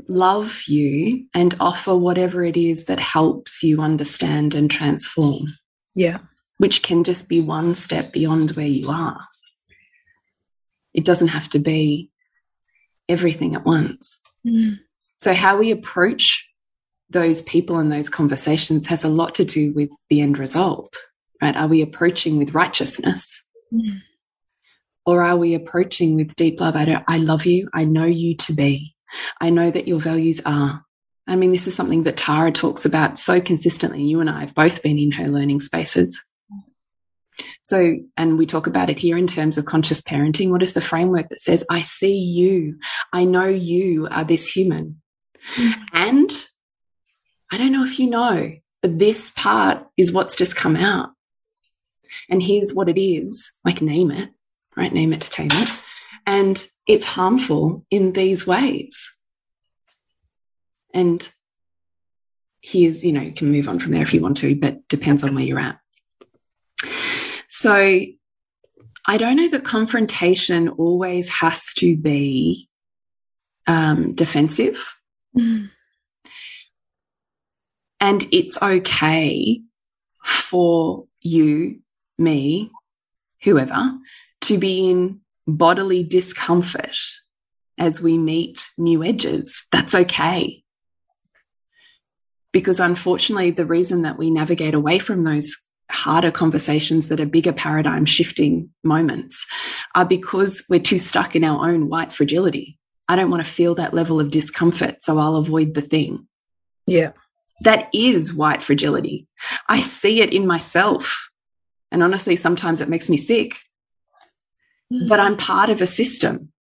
love 0.09 0.63
you 0.67 1.27
and 1.33 1.55
offer 1.61 1.95
whatever 1.95 2.43
it 2.43 2.57
is 2.57 2.83
that 2.85 2.99
helps 2.99 3.63
you 3.63 3.79
understand 3.79 4.53
and 4.53 4.69
transform. 4.69 5.55
Yeah. 5.95 6.17
Which 6.57 6.83
can 6.83 7.05
just 7.05 7.29
be 7.29 7.39
one 7.39 7.75
step 7.75 8.11
beyond 8.11 8.51
where 8.57 8.65
you 8.65 8.89
are. 8.89 9.25
It 10.93 11.05
doesn't 11.05 11.29
have 11.29 11.47
to 11.51 11.59
be 11.59 12.09
everything 13.07 13.55
at 13.55 13.65
once. 13.65 14.19
Mm. 14.45 14.79
So, 15.15 15.33
how 15.33 15.59
we 15.59 15.71
approach 15.71 16.45
those 17.09 17.41
people 17.43 17.77
and 17.77 17.91
those 17.91 18.09
conversations 18.09 18.87
has 18.87 19.03
a 19.03 19.09
lot 19.09 19.35
to 19.35 19.45
do 19.45 19.73
with 19.73 19.89
the 20.09 20.21
end 20.21 20.37
result, 20.37 20.93
right? 21.41 21.55
Are 21.55 21.67
we 21.67 21.81
approaching 21.81 22.37
with 22.37 22.53
righteousness? 22.53 23.43
Mm. 23.73 24.01
Or 25.05 25.23
are 25.23 25.37
we 25.37 25.53
approaching 25.53 26.15
with 26.15 26.35
deep 26.35 26.59
love? 26.59 26.75
I, 26.75 26.85
don't, 26.85 27.03
I 27.07 27.17
love 27.17 27.45
you. 27.45 27.69
I 27.73 27.85
know 27.85 28.05
you 28.05 28.35
to 28.37 28.53
be. 28.53 28.93
I 29.39 29.49
know 29.49 29.71
that 29.71 29.87
your 29.87 30.01
values 30.01 30.41
are. 30.45 30.83
I 31.27 31.35
mean, 31.35 31.51
this 31.51 31.67
is 31.67 31.75
something 31.75 32.03
that 32.03 32.17
Tara 32.17 32.51
talks 32.51 32.85
about 32.85 33.19
so 33.19 33.39
consistently. 33.39 34.03
You 34.03 34.19
and 34.19 34.29
I 34.29 34.41
have 34.41 34.53
both 34.53 34.83
been 34.83 34.99
in 34.99 35.11
her 35.11 35.27
learning 35.27 35.61
spaces. 35.61 36.21
So, 37.61 37.97
and 38.17 38.37
we 38.37 38.45
talk 38.45 38.67
about 38.67 38.89
it 38.89 38.99
here 38.99 39.17
in 39.17 39.27
terms 39.27 39.57
of 39.57 39.65
conscious 39.65 40.01
parenting. 40.01 40.49
What 40.49 40.63
is 40.63 40.73
the 40.73 40.81
framework 40.81 41.29
that 41.29 41.39
says, 41.39 41.65
I 41.69 41.81
see 41.81 42.17
you, 42.17 42.79
I 43.13 43.25
know 43.25 43.45
you 43.45 44.07
are 44.09 44.23
this 44.23 44.49
human? 44.49 45.01
Mm. 45.55 45.73
And 45.93 46.31
I 47.51 47.57
don't 47.57 47.71
know 47.71 47.83
if 47.83 47.99
you 47.99 48.09
know, 48.09 48.53
but 48.81 48.99
this 48.99 49.31
part 49.31 49.87
is 49.97 50.11
what's 50.11 50.35
just 50.35 50.55
come 50.55 50.75
out. 50.75 51.09
And 52.29 52.41
here's 52.41 52.73
what 52.73 52.89
it 52.89 52.99
is 52.99 53.51
like, 53.65 53.81
name 53.81 54.11
it, 54.11 54.29
right? 54.75 54.93
Name 54.93 55.13
it 55.13 55.21
to 55.21 55.29
tame 55.29 55.49
it. 55.51 55.69
And 56.25 56.65
it's 56.87 57.05
harmful 57.05 57.85
in 57.89 58.13
these 58.13 58.45
ways. 58.45 59.13
And 60.93 61.27
here's, 62.61 63.05
you 63.05 63.13
know, 63.13 63.21
you 63.21 63.33
can 63.33 63.51
move 63.51 63.69
on 63.69 63.79
from 63.79 63.91
there 63.91 64.01
if 64.01 64.13
you 64.13 64.21
want 64.21 64.37
to, 64.37 64.55
but 64.55 64.87
depends 64.87 65.23
on 65.23 65.35
where 65.35 65.43
you're 65.43 65.59
at. 65.59 65.79
So 67.47 67.73
I 69.05 69.17
don't 69.17 69.37
know 69.37 69.47
that 69.49 69.63
confrontation 69.63 70.69
always 70.69 71.29
has 71.29 71.73
to 71.75 71.95
be 71.95 72.69
um, 73.65 74.13
defensive. 74.13 74.95
Mm. 75.35 75.69
And 77.99 78.27
it's 78.31 78.61
okay 78.61 79.61
for 80.23 81.05
you, 81.21 81.79
me, 82.17 82.71
whoever, 83.43 83.93
to 84.41 84.57
be 84.57 84.89
in 84.89 85.21
bodily 85.47 86.03
discomfort 86.03 86.97
as 87.77 88.01
we 88.01 88.17
meet 88.17 88.69
new 88.77 89.03
edges. 89.03 89.65
That's 89.71 89.95
okay. 89.95 90.63
Because 92.51 92.79
unfortunately, 92.79 93.51
the 93.51 93.65
reason 93.65 94.01
that 94.03 94.17
we 94.17 94.31
navigate 94.31 94.73
away 94.73 94.99
from 94.99 95.23
those 95.23 95.55
harder 95.89 96.31
conversations 96.31 97.07
that 97.07 97.19
are 97.19 97.25
bigger 97.25 97.53
paradigm 97.53 98.05
shifting 98.05 98.69
moments 98.83 99.45
are 99.95 100.05
because 100.05 100.65
we're 100.69 100.79
too 100.79 100.99
stuck 100.99 101.35
in 101.35 101.43
our 101.43 101.69
own 101.69 101.87
white 101.87 102.11
fragility. 102.11 102.77
I 103.07 103.15
don't 103.15 103.31
want 103.31 103.45
to 103.45 103.51
feel 103.51 103.75
that 103.75 103.93
level 103.93 104.19
of 104.19 104.31
discomfort, 104.31 105.01
so 105.01 105.17
I'll 105.17 105.37
avoid 105.37 105.73
the 105.73 105.81
thing. 105.81 106.27
Yeah. 106.85 107.11
That 107.61 107.89
is 107.93 108.33
white 108.33 108.63
fragility. 108.63 109.27
I 109.67 109.81
see 109.81 110.21
it 110.21 110.33
in 110.33 110.45
myself. 110.45 111.29
And 111.91 112.03
honestly, 112.03 112.35
sometimes 112.35 112.81
it 112.81 112.89
makes 112.89 113.09
me 113.09 113.17
sick. 113.17 113.55
Mm. 114.93 115.09
But 115.09 115.19
I'm 115.19 115.37
part 115.37 115.69
of 115.69 115.81
a 115.81 115.87
system. 115.87 116.51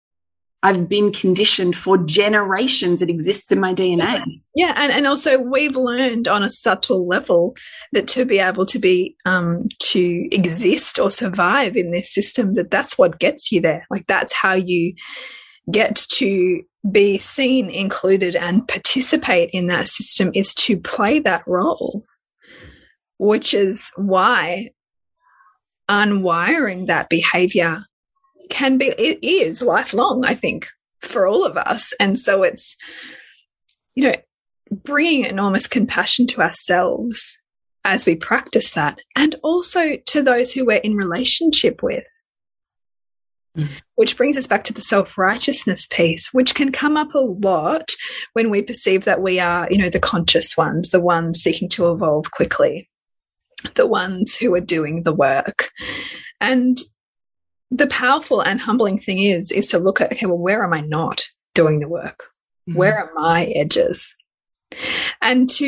I've 0.63 0.89
been 0.89 1.13
conditioned 1.13 1.77
for 1.77 1.97
generations. 1.99 3.01
It 3.01 3.11
exists 3.11 3.53
in 3.53 3.61
my 3.61 3.73
DNA. 3.73 4.21
Yeah, 4.55 4.73
and, 4.75 4.91
and 4.91 5.07
also 5.07 5.39
we've 5.39 5.77
learned 5.77 6.27
on 6.27 6.43
a 6.43 6.51
subtle 6.51 7.07
level 7.07 7.55
that 7.93 8.09
to 8.09 8.25
be 8.25 8.39
able 8.39 8.67
to 8.67 8.79
be 8.79 9.17
um, 9.25 9.69
to 9.81 10.29
exist 10.33 10.99
or 10.99 11.11
survive 11.11 11.77
in 11.77 11.93
this 11.93 12.13
system, 12.13 12.55
that 12.55 12.71
that's 12.71 12.99
what 12.99 13.21
gets 13.21 13.53
you 13.53 13.61
there. 13.61 13.87
Like 13.91 14.07
that's 14.07 14.33
how 14.33 14.55
you 14.55 14.95
get 15.71 15.97
to 15.97 16.63
be 16.91 17.19
seen, 17.19 17.71
included, 17.71 18.37
and 18.37 18.67
participate 18.67 19.51
in 19.53 19.67
that 19.67 19.89
system 19.89 20.31
is 20.35 20.55
to 20.55 20.77
play 20.77 21.19
that 21.21 21.43
role, 21.47 22.05
which 23.19 23.55
is 23.55 23.91
why 23.97 24.71
unwiring 25.89 26.87
that 26.87 27.09
behavior 27.09 27.85
can 28.51 28.77
be 28.77 28.87
it 28.87 29.19
is 29.23 29.63
lifelong 29.63 30.25
i 30.25 30.35
think 30.35 30.67
for 31.07 31.27
all 31.27 31.45
of 31.45 31.57
us. 31.57 31.93
And 31.99 32.19
so 32.19 32.43
it's 32.43 32.77
you 33.95 34.09
know 34.09 34.15
bringing 34.71 35.25
enormous 35.25 35.69
compassion 35.69 36.27
to 36.27 36.43
ourselves 36.43 37.39
as 37.85 38.05
we 38.05 38.17
practice 38.17 38.73
that 38.73 38.99
and 39.15 39.37
also 39.45 39.97
to 40.07 40.23
those 40.23 40.53
who 40.53 40.67
we're 40.67 40.79
in 40.79 40.97
relationship 40.97 41.83
with 41.83 42.05
mm. 43.57 43.69
which 43.95 44.17
brings 44.17 44.37
us 44.37 44.47
back 44.47 44.65
to 44.65 44.73
the 44.73 44.81
self-righteousness 44.81 45.87
piece 45.87 46.33
which 46.33 46.55
can 46.55 46.73
come 46.73 46.97
up 46.97 47.15
a 47.15 47.19
lot 47.19 47.91
when 48.35 48.51
we 48.51 48.63
perceive 48.63 49.05
that 49.05 49.23
we 49.23 49.39
are 49.41 49.67
you 49.71 49.79
know 49.79 49.91
the 49.91 50.01
conscious 50.01 50.57
ones 50.57 50.91
the 50.91 51.01
ones 51.01 51.41
seeking 51.41 51.69
to 51.69 51.91
evolve 51.91 52.31
quickly 52.31 52.89
the 53.75 53.87
ones 53.87 54.35
who 54.35 54.55
are 54.55 54.61
doing 54.61 55.03
the 55.03 55.13
work 55.13 55.71
and 56.41 56.79
the 57.71 57.87
powerful 57.89 58.41
and 58.41 58.61
humbling 58.61 58.99
thing 58.99 59.21
is 59.21 59.51
is 59.51 59.67
to 59.69 59.79
look 59.79 60.01
at 60.01 60.13
okay 60.13 60.27
well 60.27 60.39
where 60.39 60.63
am 60.65 60.73
i 60.73 60.81
not 60.81 61.27
doing 61.55 61.81
the 61.81 61.89
work 61.89 62.29
mm 62.69 62.73
-hmm. 62.73 62.79
where 62.79 62.97
are 62.99 63.11
my 63.15 63.47
edges 63.47 64.15
and 65.21 65.49
to 65.49 65.67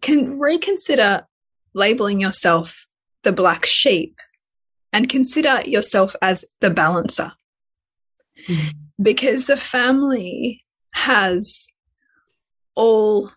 can 0.00 0.38
reconsider 0.38 1.26
labeling 1.74 2.20
yourself 2.20 2.86
the 3.22 3.32
black 3.32 3.66
sheep 3.66 4.16
and 4.92 5.08
consider 5.08 5.62
yourself 5.64 6.14
as 6.22 6.44
the 6.60 6.70
balancer 6.70 7.32
mm 8.48 8.70
because 9.00 9.46
the 9.46 9.56
family 9.56 10.64
has 10.90 11.68
all 12.74 13.30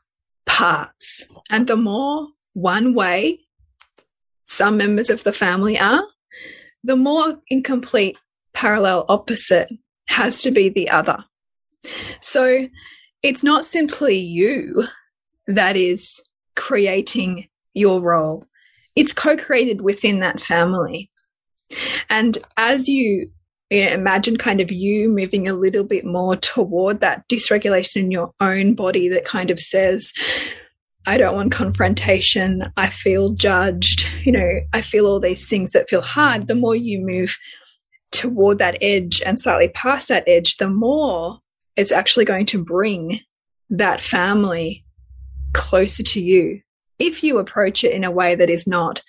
parts 0.48 1.24
and 1.52 1.68
the 1.68 1.76
more 1.76 2.28
one 2.54 2.96
way 2.96 3.40
some 4.44 4.76
members 4.76 5.12
of 5.12 5.24
the 5.24 5.32
family 5.32 5.78
are 5.78 6.02
the 6.84 6.96
more 6.96 7.40
incomplete 7.48 8.18
parallel 8.54 9.06
opposite 9.08 9.70
has 10.08 10.42
to 10.42 10.52
be 10.52 10.70
the 10.70 10.90
other. 10.90 11.24
So 12.22 12.68
it's 13.24 13.44
not 13.44 13.66
simply 13.66 14.18
you 14.18 14.86
that 15.48 15.78
is 15.78 16.20
creating 16.56 17.48
your 17.74 18.02
role, 18.02 18.46
it's 18.96 19.14
co 19.14 19.38
created 19.38 19.82
within 19.82 20.20
that 20.20 20.42
family. 20.42 21.11
And 22.10 22.38
as 22.58 22.88
you, 22.88 23.30
you 23.70 23.86
know, 23.86 23.92
imagine 23.92 24.38
kind 24.38 24.60
of 24.60 24.72
you 24.72 25.10
moving 25.10 25.48
a 25.48 25.54
little 25.54 25.84
bit 25.84 26.06
more 26.06 26.36
toward 26.36 27.00
that 27.00 27.28
dysregulation 27.30 27.98
in 27.98 28.12
your 28.12 28.32
own 28.42 28.74
body 28.74 29.08
that 29.10 29.26
kind 29.26 29.52
of 29.52 29.60
says, 29.60 30.14
I 31.06 31.18
don't 31.18 31.36
want 31.36 31.52
confrontation. 31.52 32.72
I 32.78 32.90
feel 32.90 33.30
judged. 33.30 34.06
You 34.24 34.34
know, 34.34 34.60
I 34.74 34.82
feel 34.82 35.08
all 35.08 35.20
these 35.20 35.48
things 35.48 35.72
that 35.72 35.90
feel 35.90 36.02
hard. 36.02 36.48
The 36.48 36.56
more 36.56 36.76
you 36.76 37.00
move 37.00 37.38
toward 38.12 38.60
that 38.60 38.78
edge 38.82 39.22
and 39.26 39.40
slightly 39.40 39.70
past 39.70 40.10
that 40.10 40.26
edge, 40.28 40.58
the 40.58 40.70
more 40.70 41.40
it's 41.76 41.92
actually 41.92 42.26
going 42.26 42.46
to 42.48 42.64
bring 42.64 43.22
that 43.70 44.02
family 44.02 44.86
closer 45.54 46.04
to 46.04 46.22
you. 46.22 46.62
If 47.00 47.24
you 47.24 47.40
approach 47.40 47.84
it 47.84 47.94
in 47.94 48.04
a 48.04 48.12
way 48.12 48.36
that 48.36 48.50
is 48.50 48.68
not, 48.68 49.02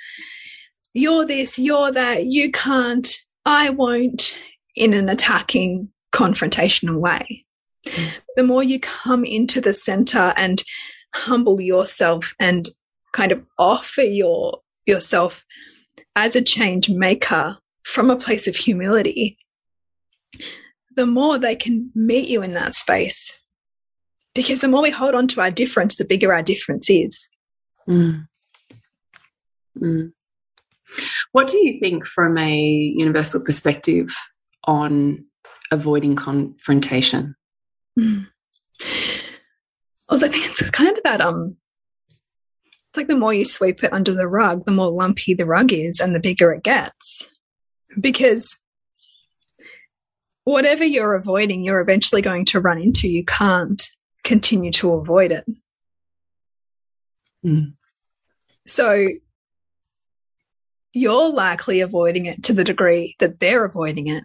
you're 0.94 1.24
this, 1.24 1.58
you're 1.58 1.92
that, 1.92 2.26
you 2.26 2.50
can't, 2.50 3.08
I 3.44 3.70
won't, 3.70 4.38
in 4.76 4.94
an 4.94 5.08
attacking, 5.08 5.88
confrontational 6.12 6.98
way. 6.98 7.44
Mm. 7.86 8.08
The 8.36 8.42
more 8.42 8.62
you 8.62 8.80
come 8.80 9.24
into 9.24 9.60
the 9.60 9.72
center 9.72 10.32
and 10.36 10.62
humble 11.14 11.60
yourself 11.60 12.34
and 12.38 12.68
kind 13.12 13.32
of 13.32 13.44
offer 13.58 14.02
your 14.02 14.60
yourself 14.86 15.44
as 16.16 16.34
a 16.34 16.42
change 16.42 16.88
maker 16.88 17.58
from 17.84 18.10
a 18.10 18.16
place 18.16 18.48
of 18.48 18.56
humility, 18.56 19.38
the 20.96 21.06
more 21.06 21.38
they 21.38 21.56
can 21.56 21.90
meet 21.94 22.28
you 22.28 22.42
in 22.42 22.54
that 22.54 22.74
space. 22.74 23.36
Because 24.34 24.60
the 24.60 24.68
more 24.68 24.82
we 24.82 24.90
hold 24.90 25.14
on 25.14 25.28
to 25.28 25.40
our 25.40 25.50
difference, 25.50 25.96
the 25.96 26.04
bigger 26.04 26.32
our 26.32 26.42
difference 26.42 26.88
is. 26.88 27.28
Mm. 27.88 28.26
Mm. 29.78 30.12
What 31.32 31.48
do 31.48 31.56
you 31.58 31.78
think 31.78 32.04
from 32.04 32.38
a 32.38 32.58
universal 32.96 33.44
perspective 33.44 34.14
on 34.64 35.24
avoiding 35.70 36.16
confrontation? 36.16 37.34
Mm. 37.98 38.26
Well, 40.08 40.24
I 40.24 40.28
think 40.28 40.46
it's 40.46 40.70
kind 40.70 40.96
of 40.96 41.02
that 41.04 41.20
um 41.20 41.56
it's 42.92 42.98
like 42.98 43.08
the 43.08 43.16
more 43.16 43.32
you 43.32 43.46
sweep 43.46 43.82
it 43.82 43.92
under 43.92 44.12
the 44.12 44.28
rug, 44.28 44.66
the 44.66 44.70
more 44.70 44.90
lumpy 44.90 45.32
the 45.32 45.46
rug 45.46 45.72
is 45.72 45.98
and 45.98 46.14
the 46.14 46.20
bigger 46.20 46.52
it 46.52 46.62
gets. 46.62 47.26
Because 47.98 48.58
whatever 50.44 50.84
you're 50.84 51.14
avoiding, 51.14 51.64
you're 51.64 51.80
eventually 51.80 52.20
going 52.20 52.44
to 52.46 52.60
run 52.60 52.78
into. 52.78 53.08
You 53.08 53.24
can't 53.24 53.90
continue 54.24 54.70
to 54.72 54.92
avoid 54.92 55.32
it. 55.32 55.46
Mm. 57.46 57.72
So 58.66 59.08
you're 60.92 61.30
likely 61.30 61.80
avoiding 61.80 62.26
it 62.26 62.42
to 62.44 62.52
the 62.52 62.64
degree 62.64 63.16
that 63.18 63.40
they're 63.40 63.64
avoiding 63.64 64.08
it. 64.08 64.24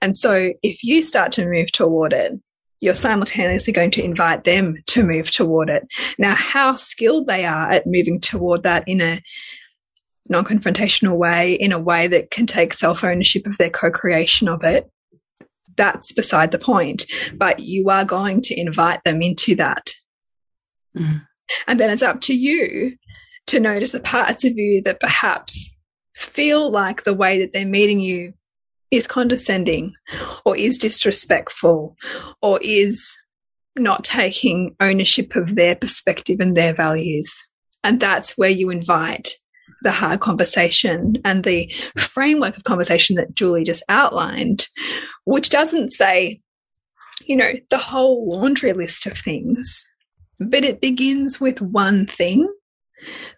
And 0.00 0.16
so 0.16 0.52
if 0.62 0.84
you 0.84 1.02
start 1.02 1.32
to 1.32 1.46
move 1.46 1.72
toward 1.72 2.12
it, 2.12 2.32
you're 2.80 2.94
simultaneously 2.94 3.72
going 3.72 3.92
to 3.92 4.04
invite 4.04 4.44
them 4.44 4.76
to 4.88 5.04
move 5.04 5.30
toward 5.30 5.70
it. 5.70 5.86
Now, 6.18 6.34
how 6.34 6.74
skilled 6.74 7.26
they 7.26 7.44
are 7.44 7.70
at 7.70 7.86
moving 7.86 8.20
toward 8.20 8.64
that 8.64 8.84
in 8.86 9.00
a 9.00 9.22
non 10.28 10.44
confrontational 10.44 11.16
way, 11.16 11.54
in 11.54 11.72
a 11.72 11.78
way 11.78 12.08
that 12.08 12.30
can 12.30 12.46
take 12.46 12.74
self 12.74 13.04
ownership 13.04 13.46
of 13.46 13.56
their 13.56 13.70
co 13.70 13.90
creation 13.90 14.48
of 14.48 14.64
it, 14.64 14.90
that's 15.76 16.12
beside 16.12 16.50
the 16.50 16.58
point. 16.58 17.06
But 17.34 17.60
you 17.60 17.88
are 17.88 18.04
going 18.04 18.40
to 18.42 18.60
invite 18.60 19.04
them 19.04 19.22
into 19.22 19.54
that. 19.56 19.92
Mm. 20.96 21.22
And 21.68 21.80
then 21.80 21.90
it's 21.90 22.02
up 22.02 22.20
to 22.22 22.34
you 22.34 22.96
to 23.46 23.60
notice 23.60 23.92
the 23.92 24.00
parts 24.00 24.44
of 24.44 24.56
you 24.56 24.82
that 24.82 25.00
perhaps 25.00 25.76
feel 26.14 26.70
like 26.70 27.04
the 27.04 27.14
way 27.14 27.40
that 27.40 27.52
they're 27.52 27.66
meeting 27.66 28.00
you 28.00 28.32
is 28.90 29.06
condescending 29.06 29.94
or 30.44 30.56
is 30.56 30.78
disrespectful 30.78 31.96
or 32.42 32.60
is 32.62 33.16
not 33.76 34.04
taking 34.04 34.76
ownership 34.80 35.34
of 35.34 35.54
their 35.54 35.74
perspective 35.74 36.38
and 36.40 36.56
their 36.56 36.74
values. 36.74 37.32
And 37.82 37.98
that's 37.98 38.36
where 38.36 38.50
you 38.50 38.70
invite 38.70 39.30
the 39.82 39.90
hard 39.90 40.20
conversation 40.20 41.16
and 41.24 41.42
the 41.42 41.72
framework 41.96 42.56
of 42.56 42.64
conversation 42.64 43.16
that 43.16 43.34
Julie 43.34 43.64
just 43.64 43.82
outlined, 43.88 44.68
which 45.24 45.48
doesn't 45.48 45.92
say, 45.92 46.40
you 47.24 47.36
know, 47.36 47.52
the 47.70 47.78
whole 47.78 48.30
laundry 48.30 48.72
list 48.74 49.06
of 49.06 49.18
things, 49.18 49.86
but 50.38 50.64
it 50.64 50.80
begins 50.80 51.40
with 51.40 51.60
one 51.60 52.06
thing 52.06 52.48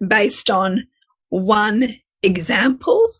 based 0.07 0.51
on 0.51 0.87
one 1.29 1.97
example 2.23 3.13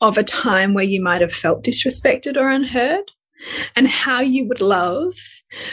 of 0.00 0.18
a 0.18 0.22
time 0.22 0.74
where 0.74 0.84
you 0.84 1.02
might 1.02 1.20
have 1.20 1.32
felt 1.32 1.64
disrespected 1.64 2.36
or 2.36 2.48
unheard 2.48 3.10
and 3.76 3.88
how 3.88 4.20
you 4.20 4.46
would 4.46 4.60
love 4.60 5.14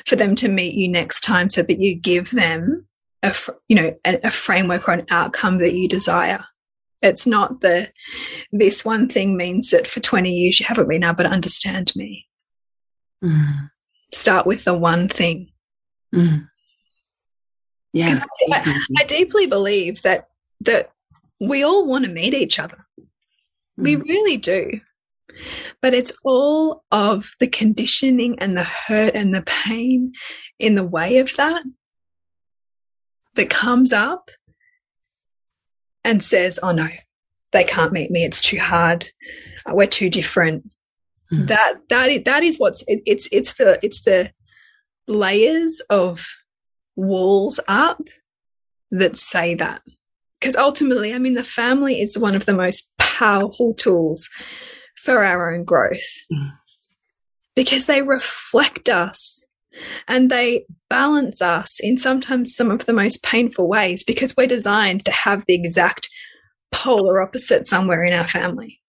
for 0.06 0.16
them 0.16 0.36
to 0.36 0.48
meet 0.48 0.74
you 0.74 0.88
next 0.88 1.22
time 1.22 1.50
so 1.50 1.62
that 1.62 1.80
you 1.80 1.96
give 1.96 2.32
them 2.32 2.88
a 3.24 3.36
you 3.68 3.76
know 3.76 3.96
a, 4.06 4.20
a, 4.24 4.32
framework 4.32 4.88
or 4.88 4.94
an 4.94 5.06
outcome 5.10 5.60
that 5.60 5.74
you 5.74 5.88
desire 5.88 6.44
it's 7.02 7.28
not 7.28 7.62
the 7.62 7.90
this 8.52 8.84
one 8.84 9.08
thing 9.08 9.38
means 9.38 9.70
that 9.70 9.88
for 9.88 10.00
20 10.00 10.32
years 10.32 10.60
you 10.60 10.66
haven't 10.66 10.90
been 10.90 11.04
able 11.04 11.24
to 11.24 11.30
understand 11.30 11.92
me 11.96 12.28
mm. 13.24 13.70
start 14.14 14.46
with 14.46 14.64
the 14.64 14.74
one 14.74 15.08
thing 15.08 15.52
mm. 16.14 16.48
Yes. 17.94 18.26
I, 18.52 18.80
I, 19.00 19.04
deeply 19.04 19.48
believe 19.48 20.02
that 20.04 20.28
that 20.62 20.92
we 21.40 21.64
all 21.64 21.86
want 21.86 22.06
to 22.06 22.12
meet 22.12 22.34
each 22.34 22.58
other. 22.58 22.86
Mm. 23.78 23.84
We 23.84 23.96
really 23.96 24.38
do. 24.38 24.80
But 25.82 25.94
it's 25.94 26.12
all 26.24 26.84
of 26.92 27.32
the 27.40 27.48
conditioning 27.48 28.40
and 28.40 28.56
the 28.56 28.64
hurt 28.64 29.16
and 29.16 29.34
the 29.34 29.42
pain 29.42 30.14
in 30.60 30.76
the 30.76 30.84
way 30.84 31.18
of 31.18 31.36
that 31.38 31.64
that 33.36 33.50
comes 33.50 33.92
up 33.92 34.30
and 36.04 36.24
says, 36.24 36.60
oh 36.62 36.72
no, 36.72 36.90
they 37.52 37.64
can't 37.64 37.94
meet 37.94 38.12
me. 38.12 38.24
It's 38.24 38.42
too 38.42 38.60
hard. 38.60 39.10
We're 39.68 39.88
too 39.88 40.10
different. 40.10 40.70
Mm. 41.32 41.48
That 41.48 41.76
that 41.90 42.10
is, 42.10 42.24
that 42.26 42.44
is 42.44 42.58
what's 42.58 42.84
it, 42.88 43.02
it's 43.06 43.30
it's 43.32 43.54
the 43.54 43.80
it's 43.84 44.02
the 44.02 44.32
layers 45.08 45.82
of 45.90 46.28
walls 46.96 47.60
up 47.68 48.02
that 48.92 49.18
say 49.18 49.56
that 49.56 49.82
because 50.40 50.56
ultimately, 50.56 51.14
I 51.14 51.20
mean, 51.20 51.36
the 51.36 51.44
family 51.44 52.02
is 52.02 52.18
one 52.18 52.36
of 52.36 52.48
the 52.48 52.54
most 52.54 52.92
powerful 52.98 53.76
tools 53.76 54.30
for 54.96 55.24
our 55.24 55.54
own 55.54 55.64
growth 55.64 56.02
mm. 56.32 56.52
because 57.56 57.86
they 57.86 58.02
reflect 58.02 58.90
us 58.90 59.46
and 60.08 60.30
they 60.30 60.66
balance 60.90 61.42
us 61.42 61.80
in 61.80 61.98
sometimes 61.98 62.56
some 62.56 62.72
of 62.72 62.86
the 62.86 62.94
most 62.94 63.24
painful 63.24 63.68
ways 63.68 64.04
because 64.04 64.36
we're 64.36 64.48
designed 64.48 65.06
to 65.06 65.12
have 65.12 65.46
the 65.48 65.54
exact 65.54 66.10
polar 66.72 67.22
opposite 67.22 67.68
somewhere 67.68 68.04
in 68.04 68.14
our 68.14 68.28
family. 68.28 68.82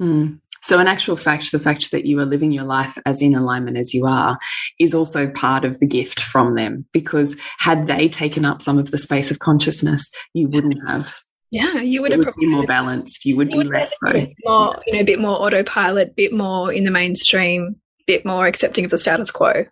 Mm. 0.00 0.40
So, 0.62 0.78
in 0.78 0.86
actual 0.86 1.16
fact, 1.16 1.52
the 1.52 1.58
fact 1.58 1.90
that 1.90 2.06
you 2.06 2.18
are 2.18 2.24
living 2.24 2.52
your 2.52 2.64
life 2.64 2.98
as 3.06 3.22
in 3.22 3.34
alignment 3.34 3.76
as 3.76 3.94
you 3.94 4.06
are 4.06 4.38
is 4.78 4.94
also 4.94 5.28
part 5.28 5.64
of 5.64 5.78
the 5.80 5.86
gift 5.86 6.20
from 6.20 6.54
them 6.54 6.86
because 6.92 7.36
had 7.58 7.86
they 7.86 8.08
taken 8.08 8.44
up 8.44 8.62
some 8.62 8.78
of 8.78 8.90
the 8.90 8.98
space 8.98 9.30
of 9.30 9.38
consciousness, 9.38 10.10
you 10.34 10.48
wouldn't 10.48 10.78
have. 10.86 11.14
Yeah, 11.50 11.80
you 11.80 12.02
would 12.02 12.12
have 12.12 12.26
would 12.26 12.34
be 12.34 12.46
more 12.46 12.66
balanced. 12.66 13.24
You 13.24 13.36
would 13.36 13.48
you 13.48 13.52
be 13.52 13.58
would 13.58 13.68
less 13.68 13.94
so. 14.04 14.26
More, 14.44 14.82
you 14.86 14.92
know, 14.92 15.00
a 15.00 15.04
bit 15.04 15.18
more 15.18 15.40
autopilot, 15.40 16.14
bit 16.14 16.32
more 16.32 16.72
in 16.72 16.84
the 16.84 16.90
mainstream, 16.90 17.76
bit 18.06 18.26
more 18.26 18.46
accepting 18.46 18.84
of 18.84 18.90
the 18.90 18.98
status 18.98 19.30
quo. 19.30 19.64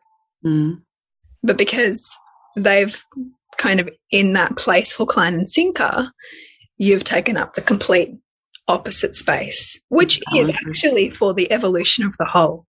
Mm. 0.45 0.81
But 1.43 1.59
because 1.59 2.17
they've 2.57 3.05
kind 3.59 3.81
of 3.81 3.91
in 4.11 4.33
that 4.35 4.57
place 4.57 4.93
for 4.93 5.07
Klein 5.07 5.35
and 5.35 5.49
Sinker, 5.49 6.11
you've 6.79 7.05
taken 7.05 7.37
up 7.37 7.55
the 7.55 7.63
complete 7.63 8.15
opposite 8.69 9.15
space, 9.15 9.79
which 9.89 10.21
is 10.35 10.51
actually 10.51 11.11
for 11.11 11.33
the 11.35 11.51
evolution 11.53 12.05
of 12.05 12.17
the 12.19 12.25
whole. 12.25 12.67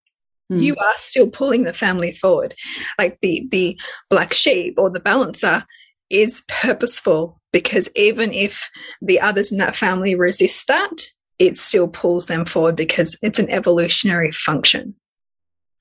Mm. 0.52 0.62
You 0.62 0.76
are 0.76 0.94
still 0.98 1.28
pulling 1.28 1.64
the 1.64 1.74
family 1.74 2.12
forward. 2.12 2.56
Like 2.98 3.20
the 3.22 3.48
the 3.52 3.80
black 4.10 4.34
sheep 4.34 4.76
or 4.78 4.90
the 4.90 5.00
balancer 5.00 5.64
is 6.10 6.44
purposeful 6.48 7.42
because 7.52 7.90
even 7.96 8.32
if 8.32 8.70
the 9.02 9.20
others 9.20 9.52
in 9.52 9.58
that 9.58 9.76
family 9.76 10.16
resist 10.16 10.68
that, 10.68 11.10
it 11.40 11.58
still 11.58 11.88
pulls 11.88 12.28
them 12.28 12.46
forward 12.46 12.76
because 12.76 13.18
it's 13.22 13.40
an 13.40 13.50
evolutionary 13.50 14.32
function. 14.32 14.96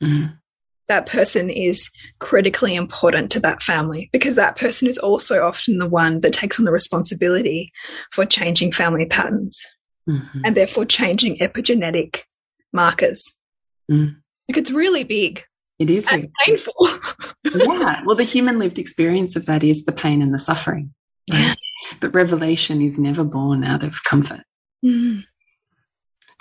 Mm. 0.03 0.37
That 0.89 1.07
person 1.07 1.51
is 1.51 1.91
critically 2.21 2.75
important 2.75 3.31
to 3.33 3.41
that 3.41 3.63
family 3.63 4.09
because 4.13 4.37
that 4.37 4.57
person 4.57 4.87
is 4.89 4.99
also 4.99 5.45
often 5.45 5.79
the 5.79 5.89
one 5.89 6.21
that 6.21 6.33
takes 6.33 6.59
on 6.59 6.65
the 6.65 6.73
responsibility 6.73 7.73
for 8.13 8.25
changing 8.25 8.71
family 8.73 9.07
patterns 9.07 9.67
mm 10.09 10.21
-hmm. 10.21 10.41
and 10.45 10.55
therefore 10.55 10.87
changing 10.87 11.39
epigenetic 11.39 12.25
markers. 12.73 13.35
Mm. 13.91 14.23
Like 14.49 14.61
it's 14.61 14.71
really 14.71 15.05
big. 15.05 15.45
It 15.79 15.91
is 15.91 16.09
painful. 16.47 16.89
yeah. 17.45 18.03
Well, 18.05 18.17
the 18.17 18.25
human 18.25 18.59
lived 18.59 18.79
experience 18.79 19.37
of 19.37 19.45
that 19.47 19.63
is 19.63 19.85
the 19.85 19.93
pain 19.93 20.23
and 20.23 20.33
the 20.33 20.39
suffering. 20.39 20.95
Right? 21.31 21.41
Yeah. 21.41 21.55
But 22.01 22.15
revelation 22.15 22.81
is 22.81 22.99
never 22.99 23.25
born 23.25 23.65
out 23.65 23.85
of 23.85 24.03
comfort. 24.03 24.43
Mm. 24.85 25.25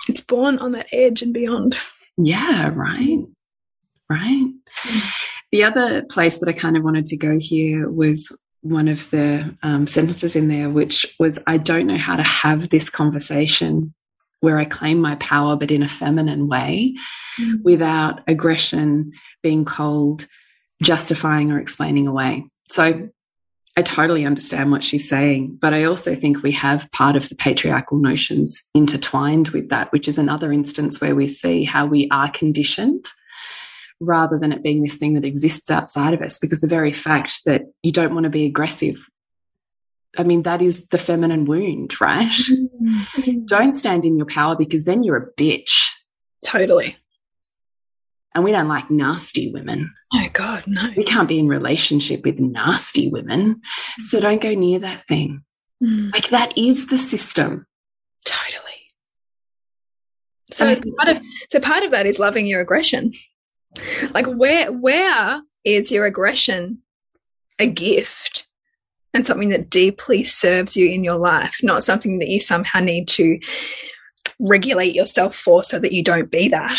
It's 0.08 0.22
born 0.22 0.58
on 0.58 0.72
that 0.72 0.86
edge 0.92 1.22
and 1.22 1.34
beyond. 1.34 1.76
Yeah, 2.16 2.72
right. 2.74 3.24
Right. 4.08 4.52
Mm. 4.84 5.12
The 5.52 5.64
other 5.64 6.02
place 6.02 6.38
that 6.38 6.48
I 6.48 6.52
kind 6.52 6.76
of 6.76 6.82
wanted 6.82 7.06
to 7.06 7.16
go 7.16 7.38
here 7.38 7.90
was 7.90 8.32
one 8.70 8.88
of 8.88 9.10
the 9.10 9.56
um, 9.62 9.86
sentences 9.86 10.36
in 10.36 10.48
there, 10.48 10.70
which 10.70 11.14
was, 11.18 11.42
I 11.46 11.58
don't 11.58 11.86
know 11.86 11.98
how 11.98 12.16
to 12.16 12.22
have 12.22 12.68
this 12.68 12.90
conversation 12.90 13.94
where 14.40 14.58
I 14.58 14.64
claim 14.64 15.00
my 15.00 15.16
power, 15.16 15.56
but 15.56 15.70
in 15.70 15.82
a 15.82 15.88
feminine 15.88 16.46
way, 16.48 16.96
mm. 17.40 17.62
without 17.62 18.20
aggression, 18.28 19.12
being 19.42 19.64
cold, 19.64 20.26
justifying 20.82 21.50
or 21.50 21.58
explaining 21.58 22.06
away. 22.06 22.44
So 22.68 23.08
I 23.76 23.82
totally 23.82 24.24
understand 24.24 24.70
what 24.70 24.84
she's 24.84 25.08
saying, 25.08 25.58
but 25.60 25.74
I 25.74 25.84
also 25.84 26.14
think 26.14 26.42
we 26.42 26.52
have 26.52 26.90
part 26.92 27.16
of 27.16 27.28
the 27.28 27.34
patriarchal 27.34 27.98
notions 27.98 28.62
intertwined 28.74 29.48
with 29.48 29.68
that, 29.68 29.92
which 29.92 30.08
is 30.08 30.16
another 30.16 30.52
instance 30.52 31.00
where 31.00 31.14
we 31.14 31.28
see 31.28 31.64
how 31.64 31.86
we 31.86 32.08
are 32.10 32.30
conditioned 32.30 33.06
rather 34.00 34.38
than 34.38 34.52
it 34.52 34.62
being 34.62 34.82
this 34.82 34.96
thing 34.96 35.14
that 35.14 35.24
exists 35.24 35.70
outside 35.70 36.14
of 36.14 36.22
us. 36.22 36.38
Because 36.38 36.60
the 36.60 36.66
very 36.66 36.92
fact 36.92 37.44
that 37.46 37.62
you 37.82 37.92
don't 37.92 38.14
want 38.14 38.24
to 38.24 38.30
be 38.30 38.46
aggressive, 38.46 39.08
I 40.18 40.22
mean, 40.22 40.42
that 40.42 40.62
is 40.62 40.86
the 40.86 40.98
feminine 40.98 41.44
wound, 41.44 42.00
right? 42.00 42.32
Mm 42.50 42.68
-hmm. 42.76 43.46
Don't 43.56 43.76
stand 43.76 44.04
in 44.04 44.16
your 44.16 44.26
power 44.26 44.56
because 44.56 44.84
then 44.84 45.02
you're 45.02 45.22
a 45.22 45.34
bitch. 45.42 45.72
Totally. 46.42 46.96
And 48.34 48.44
we 48.44 48.52
don't 48.52 48.68
like 48.68 48.90
nasty 48.90 49.50
women. 49.50 49.94
Oh, 50.12 50.28
God, 50.32 50.64
no. 50.66 50.90
We 50.94 51.04
can't 51.04 51.28
be 51.28 51.38
in 51.38 51.48
relationship 51.48 52.22
with 52.24 52.38
nasty 52.38 53.08
women. 53.08 53.62
So 54.08 54.20
don't 54.20 54.42
go 54.42 54.54
near 54.54 54.80
that 54.80 55.06
thing. 55.06 55.42
Mm. 55.82 56.12
Like, 56.14 56.28
that 56.28 56.52
is 56.56 56.86
the 56.86 56.98
system. 56.98 57.66
Totally. 58.24 58.92
So, 60.52 60.66
part 60.98 61.16
of, 61.16 61.22
so 61.48 61.60
part 61.60 61.84
of 61.84 61.90
that 61.92 62.04
is 62.04 62.18
loving 62.18 62.46
your 62.46 62.60
aggression. 62.60 63.12
Like 64.12 64.26
where 64.26 64.72
where 64.72 65.42
is 65.64 65.90
your 65.90 66.06
aggression 66.06 66.82
a 67.58 67.66
gift 67.66 68.46
and 69.14 69.26
something 69.26 69.48
that 69.48 69.70
deeply 69.70 70.24
serves 70.24 70.76
you 70.76 70.88
in 70.88 71.02
your 71.02 71.16
life, 71.16 71.56
not 71.62 71.84
something 71.84 72.18
that 72.18 72.28
you 72.28 72.38
somehow 72.38 72.80
need 72.80 73.08
to 73.08 73.38
regulate 74.38 74.94
yourself 74.94 75.34
for 75.34 75.64
so 75.64 75.78
that 75.78 75.92
you 75.92 76.02
don't 76.02 76.30
be 76.30 76.48
that. 76.48 76.78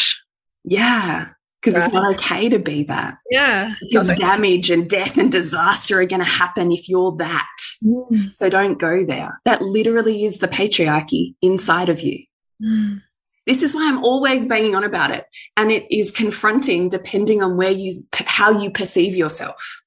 Yeah. 0.64 1.30
Because 1.60 1.74
right. 1.74 1.86
it's 1.86 1.94
not 1.94 2.14
okay 2.14 2.50
to 2.50 2.60
be 2.60 2.84
that. 2.84 3.18
Yeah. 3.32 3.74
Because 3.82 4.10
damage 4.10 4.70
and 4.70 4.88
death 4.88 5.18
and 5.18 5.32
disaster 5.32 6.00
are 6.00 6.06
going 6.06 6.24
to 6.24 6.32
happen 6.32 6.72
if 6.72 6.88
you're 6.88 7.16
that. 7.18 7.56
Mm. 7.84 8.32
So 8.32 8.50
don't 8.50 8.78
go 8.78 9.04
there. 9.04 9.42
That 9.46 9.64
literally 9.64 10.24
is 10.24 10.38
the 10.38 10.48
patriarchy 10.48 11.34
inside 11.42 11.90
of 11.90 12.02
you. 12.02 12.24
Mm. 12.64 13.02
This 13.48 13.64
is 13.64 13.74
why 13.74 13.88
I'm 13.88 14.04
always 14.04 14.46
banging 14.46 14.76
on 14.76 14.84
about 14.84 15.12
it. 15.12 15.26
And 15.56 15.72
it 15.72 15.88
is 15.90 16.12
confronting 16.12 16.90
depending 16.90 17.42
on 17.42 17.56
where 17.56 17.72
you, 17.72 17.94
how 18.14 18.60
you 18.60 18.70
perceive 18.70 19.16
yourself. 19.16 19.82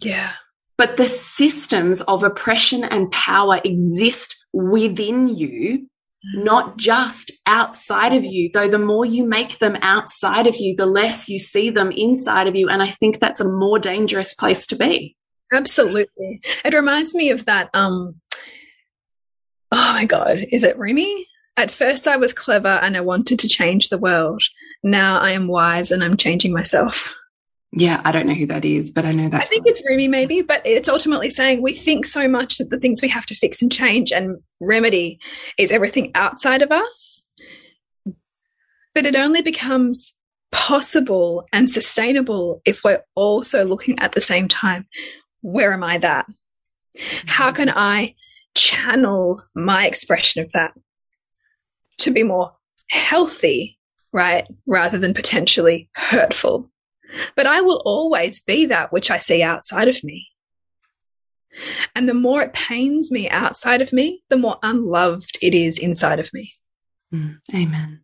Yeah. 0.00 0.32
But 0.76 0.96
the 0.96 1.06
systems 1.06 2.00
of 2.00 2.24
oppression 2.24 2.82
and 2.82 3.12
power 3.12 3.60
exist 3.62 4.34
within 4.52 5.36
you, 5.36 5.88
not 6.36 6.78
just 6.78 7.30
outside 7.46 8.14
of 8.14 8.24
you. 8.24 8.50
Though 8.52 8.68
the 8.68 8.78
more 8.78 9.04
you 9.04 9.24
make 9.24 9.58
them 9.58 9.76
outside 9.82 10.46
of 10.46 10.56
you, 10.56 10.74
the 10.74 10.86
less 10.86 11.28
you 11.28 11.38
see 11.38 11.68
them 11.68 11.92
inside 11.92 12.48
of 12.48 12.56
you. 12.56 12.70
And 12.70 12.82
I 12.82 12.88
think 12.88 13.20
that's 13.20 13.40
a 13.42 13.48
more 13.48 13.78
dangerous 13.78 14.32
place 14.32 14.66
to 14.68 14.76
be. 14.76 15.16
Absolutely. 15.52 16.40
It 16.64 16.74
reminds 16.74 17.14
me 17.14 17.30
of 17.30 17.44
that. 17.44 17.68
Um, 17.74 18.20
oh 19.70 19.92
my 19.92 20.06
God, 20.06 20.38
is 20.50 20.62
it 20.62 20.78
Rumi? 20.78 21.28
At 21.56 21.70
first, 21.70 22.08
I 22.08 22.16
was 22.16 22.32
clever 22.32 22.80
and 22.82 22.96
I 22.96 23.00
wanted 23.00 23.38
to 23.40 23.48
change 23.48 23.88
the 23.88 23.98
world. 23.98 24.42
Now 24.82 25.20
I 25.20 25.32
am 25.32 25.46
wise 25.46 25.90
and 25.90 26.02
I'm 26.02 26.16
changing 26.16 26.52
myself. 26.52 27.14
Yeah, 27.76 28.00
I 28.04 28.12
don't 28.12 28.26
know 28.26 28.34
who 28.34 28.46
that 28.46 28.64
is, 28.64 28.90
but 28.90 29.04
I 29.04 29.12
know 29.12 29.28
that. 29.28 29.42
I 29.42 29.46
think 29.46 29.66
it's 29.66 29.82
Rumi, 29.84 30.06
maybe, 30.06 30.42
but 30.42 30.62
it's 30.64 30.88
ultimately 30.88 31.30
saying 31.30 31.60
we 31.60 31.74
think 31.74 32.06
so 32.06 32.28
much 32.28 32.58
that 32.58 32.70
the 32.70 32.78
things 32.78 33.02
we 33.02 33.08
have 33.08 33.26
to 33.26 33.34
fix 33.34 33.62
and 33.62 33.70
change 33.70 34.12
and 34.12 34.38
remedy 34.60 35.18
is 35.58 35.72
everything 35.72 36.12
outside 36.14 36.62
of 36.62 36.70
us. 36.70 37.30
But 38.94 39.06
it 39.06 39.16
only 39.16 39.42
becomes 39.42 40.12
possible 40.52 41.44
and 41.52 41.68
sustainable 41.68 42.62
if 42.64 42.84
we're 42.84 43.02
also 43.16 43.64
looking 43.64 43.98
at 43.98 44.12
the 44.12 44.20
same 44.20 44.46
time 44.46 44.86
where 45.44 45.74
am 45.74 45.84
I 45.84 45.98
that? 45.98 46.26
How 47.26 47.48
mm-hmm. 47.48 47.56
can 47.56 47.70
I 47.70 48.14
channel 48.54 49.42
my 49.54 49.86
expression 49.86 50.42
of 50.42 50.50
that? 50.52 50.72
To 51.98 52.10
be 52.10 52.22
more 52.22 52.52
healthy, 52.90 53.78
right? 54.12 54.46
Rather 54.66 54.98
than 54.98 55.14
potentially 55.14 55.88
hurtful. 55.94 56.70
But 57.36 57.46
I 57.46 57.60
will 57.60 57.82
always 57.84 58.40
be 58.40 58.66
that 58.66 58.92
which 58.92 59.10
I 59.10 59.18
see 59.18 59.42
outside 59.42 59.88
of 59.88 60.02
me. 60.02 60.28
And 61.94 62.08
the 62.08 62.14
more 62.14 62.42
it 62.42 62.52
pains 62.52 63.12
me 63.12 63.28
outside 63.28 63.80
of 63.80 63.92
me, 63.92 64.22
the 64.28 64.36
more 64.36 64.58
unloved 64.62 65.38
it 65.40 65.54
is 65.54 65.78
inside 65.78 66.18
of 66.18 66.28
me. 66.32 66.52
Mm, 67.12 67.38
amen. 67.54 68.00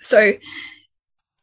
So 0.00 0.32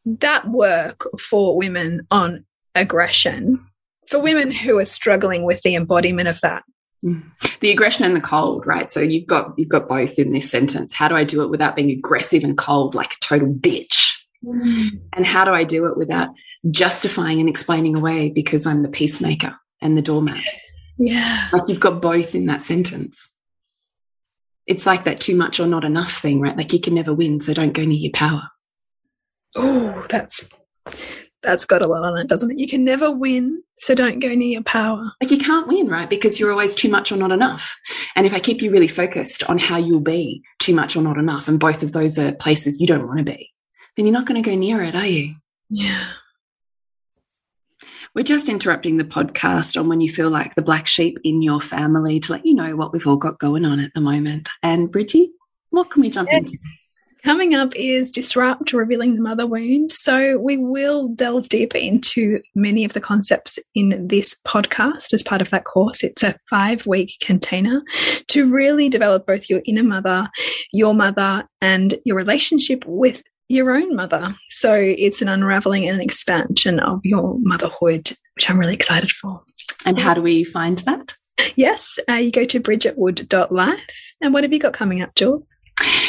that 0.04 0.48
work 0.48 1.06
for 1.20 1.56
women 1.56 2.06
on 2.10 2.44
aggression 2.74 3.64
For 4.08 4.18
women 4.18 4.50
who 4.50 4.78
are 4.78 4.84
struggling 4.84 5.44
with 5.44 5.62
the 5.62 5.74
embodiment 5.74 6.28
of 6.28 6.40
that. 6.42 6.62
Mm. 7.04 7.22
The 7.60 7.70
aggression 7.70 8.04
and 8.04 8.16
the 8.16 8.20
cold, 8.20 8.66
right? 8.66 8.90
So 8.90 9.00
you've 9.00 9.26
got 9.26 9.54
you've 9.58 9.68
got 9.68 9.88
both 9.88 10.18
in 10.18 10.32
this 10.32 10.50
sentence. 10.50 10.94
How 10.94 11.08
do 11.08 11.14
I 11.14 11.24
do 11.24 11.42
it 11.42 11.50
without 11.50 11.76
being 11.76 11.90
aggressive 11.90 12.44
and 12.44 12.56
cold 12.56 12.94
like 12.94 13.12
a 13.12 13.20
total 13.20 13.48
bitch? 13.48 14.16
Mm. 14.44 15.00
And 15.12 15.26
how 15.26 15.44
do 15.44 15.52
I 15.52 15.64
do 15.64 15.86
it 15.86 15.96
without 15.96 16.30
justifying 16.70 17.40
and 17.40 17.48
explaining 17.48 17.94
away 17.94 18.30
because 18.30 18.66
I'm 18.66 18.82
the 18.82 18.88
peacemaker 18.88 19.56
and 19.80 19.96
the 19.96 20.02
doormat? 20.02 20.44
Yeah. 20.96 21.48
Like 21.52 21.64
you've 21.68 21.80
got 21.80 22.00
both 22.00 22.34
in 22.34 22.46
that 22.46 22.62
sentence. 22.62 23.28
It's 24.66 24.86
like 24.86 25.04
that 25.04 25.20
too 25.20 25.36
much 25.36 25.60
or 25.60 25.66
not 25.66 25.84
enough 25.84 26.12
thing, 26.12 26.40
right? 26.40 26.56
Like 26.56 26.72
you 26.72 26.80
can 26.80 26.94
never 26.94 27.12
win, 27.12 27.40
so 27.40 27.52
don't 27.52 27.72
go 27.72 27.84
near 27.84 27.98
your 27.98 28.12
power. 28.12 28.48
Oh, 29.56 30.06
that's 30.08 30.44
that's 31.44 31.64
got 31.64 31.82
a 31.82 31.86
lot 31.86 32.02
on 32.02 32.18
it, 32.18 32.26
doesn't 32.26 32.50
it? 32.50 32.58
You 32.58 32.66
can 32.66 32.84
never 32.84 33.10
win, 33.10 33.62
so 33.78 33.94
don't 33.94 34.18
go 34.18 34.28
near 34.28 34.48
your 34.48 34.62
power. 34.62 35.12
Like 35.22 35.30
you 35.30 35.38
can't 35.38 35.68
win, 35.68 35.88
right? 35.88 36.10
Because 36.10 36.40
you're 36.40 36.50
always 36.50 36.74
too 36.74 36.88
much 36.88 37.12
or 37.12 37.16
not 37.16 37.30
enough. 37.30 37.76
And 38.16 38.26
if 38.26 38.34
I 38.34 38.40
keep 38.40 38.62
you 38.62 38.70
really 38.70 38.88
focused 38.88 39.44
on 39.44 39.58
how 39.58 39.76
you'll 39.76 40.00
be 40.00 40.42
too 40.58 40.74
much 40.74 40.96
or 40.96 41.02
not 41.02 41.18
enough, 41.18 41.46
and 41.46 41.60
both 41.60 41.82
of 41.82 41.92
those 41.92 42.18
are 42.18 42.32
places 42.32 42.80
you 42.80 42.86
don't 42.86 43.06
want 43.06 43.18
to 43.18 43.24
be, 43.24 43.52
then 43.96 44.06
you're 44.06 44.12
not 44.12 44.26
going 44.26 44.42
to 44.42 44.50
go 44.50 44.56
near 44.56 44.82
it, 44.82 44.94
are 44.94 45.06
you? 45.06 45.36
Yeah. 45.70 46.08
We're 48.14 48.22
just 48.22 48.48
interrupting 48.48 48.96
the 48.96 49.04
podcast 49.04 49.78
on 49.78 49.88
when 49.88 50.00
you 50.00 50.08
feel 50.08 50.30
like 50.30 50.54
the 50.54 50.62
black 50.62 50.86
sheep 50.86 51.18
in 51.24 51.42
your 51.42 51.60
family 51.60 52.20
to 52.20 52.32
let 52.32 52.46
you 52.46 52.54
know 52.54 52.76
what 52.76 52.92
we've 52.92 53.06
all 53.06 53.16
got 53.16 53.40
going 53.40 53.64
on 53.64 53.80
at 53.80 53.92
the 53.94 54.00
moment. 54.00 54.48
And 54.62 54.90
Bridgie, 54.90 55.32
what 55.70 55.90
can 55.90 56.02
we 56.02 56.10
jump 56.10 56.28
yes. 56.30 56.38
into? 56.38 56.58
Coming 57.24 57.54
up 57.54 57.74
is 57.74 58.10
Disrupt, 58.10 58.74
Revealing 58.74 59.14
the 59.14 59.22
Mother 59.22 59.46
Wound. 59.46 59.90
So, 59.90 60.36
we 60.36 60.58
will 60.58 61.08
delve 61.08 61.48
deeper 61.48 61.78
into 61.78 62.38
many 62.54 62.84
of 62.84 62.92
the 62.92 63.00
concepts 63.00 63.58
in 63.74 64.06
this 64.08 64.36
podcast 64.46 65.14
as 65.14 65.22
part 65.22 65.40
of 65.40 65.48
that 65.48 65.64
course. 65.64 66.04
It's 66.04 66.22
a 66.22 66.36
five 66.50 66.86
week 66.86 67.14
container 67.22 67.82
to 68.28 68.52
really 68.52 68.90
develop 68.90 69.26
both 69.26 69.48
your 69.48 69.62
inner 69.64 69.82
mother, 69.82 70.28
your 70.70 70.92
mother, 70.92 71.48
and 71.62 71.94
your 72.04 72.14
relationship 72.14 72.84
with 72.86 73.22
your 73.48 73.74
own 73.74 73.96
mother. 73.96 74.36
So 74.50 74.74
it's 74.74 75.22
an 75.22 75.28
unraveling 75.28 75.88
and 75.88 75.96
an 75.96 76.04
expansion 76.04 76.78
of 76.78 77.00
your 77.04 77.38
motherhood, 77.40 78.12
which 78.34 78.50
I'm 78.50 78.58
really 78.58 78.74
excited 78.74 79.12
for. 79.12 79.40
And 79.86 79.98
how 79.98 80.12
do 80.12 80.20
we 80.20 80.44
find 80.44 80.76
that? 80.80 81.14
Yes, 81.56 81.98
uh, 82.06 82.14
you 82.16 82.30
go 82.30 82.44
to 82.44 82.60
bridgetwood.life. 82.60 84.14
And 84.20 84.34
what 84.34 84.44
have 84.44 84.52
you 84.52 84.58
got 84.58 84.74
coming 84.74 85.00
up, 85.00 85.14
Jules? 85.14 85.54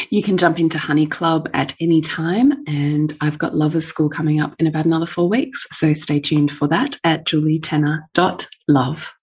You 0.09 0.23
can 0.23 0.37
jump 0.37 0.59
into 0.59 0.77
Honey 0.77 1.07
Club 1.07 1.49
at 1.53 1.73
any 1.79 2.01
time. 2.01 2.63
And 2.67 3.15
I've 3.21 3.37
got 3.37 3.55
Lovers 3.55 3.85
School 3.85 4.09
coming 4.09 4.41
up 4.41 4.55
in 4.59 4.67
about 4.67 4.85
another 4.85 5.05
four 5.05 5.29
weeks. 5.29 5.67
So 5.71 5.93
stay 5.93 6.19
tuned 6.19 6.51
for 6.51 6.67
that 6.67 6.97
at 7.03 7.25
julietenner.love. 7.25 9.13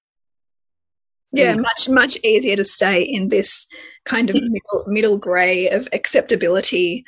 Yeah, 1.35 1.55
much, 1.55 1.89
much 1.89 2.19
easier 2.23 2.57
to 2.57 2.65
stay 2.65 3.03
in 3.03 3.29
this 3.29 3.67
kind 4.05 4.29
of 4.29 4.35
middle, 4.43 4.85
middle 4.87 5.17
grey 5.17 5.71
of 5.71 5.89
acceptability 5.93 7.05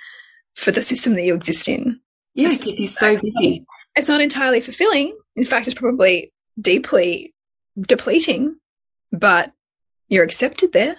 for 0.54 0.70
the 0.70 0.82
system 0.82 1.14
that 1.14 1.24
you 1.24 1.34
exist 1.34 1.68
in. 1.68 2.00
Yeah, 2.34 2.48
it's, 2.50 2.64
you 2.64 2.88
so 2.88 3.20
busy. 3.20 3.64
It's 3.96 4.08
not 4.08 4.20
entirely 4.20 4.60
fulfilling. 4.60 5.16
In 5.36 5.44
fact, 5.44 5.66
it's 5.66 5.74
probably 5.74 6.32
deeply 6.58 7.34
depleting, 7.78 8.56
but 9.12 9.52
you're 10.08 10.24
accepted 10.24 10.72
there. 10.72 10.96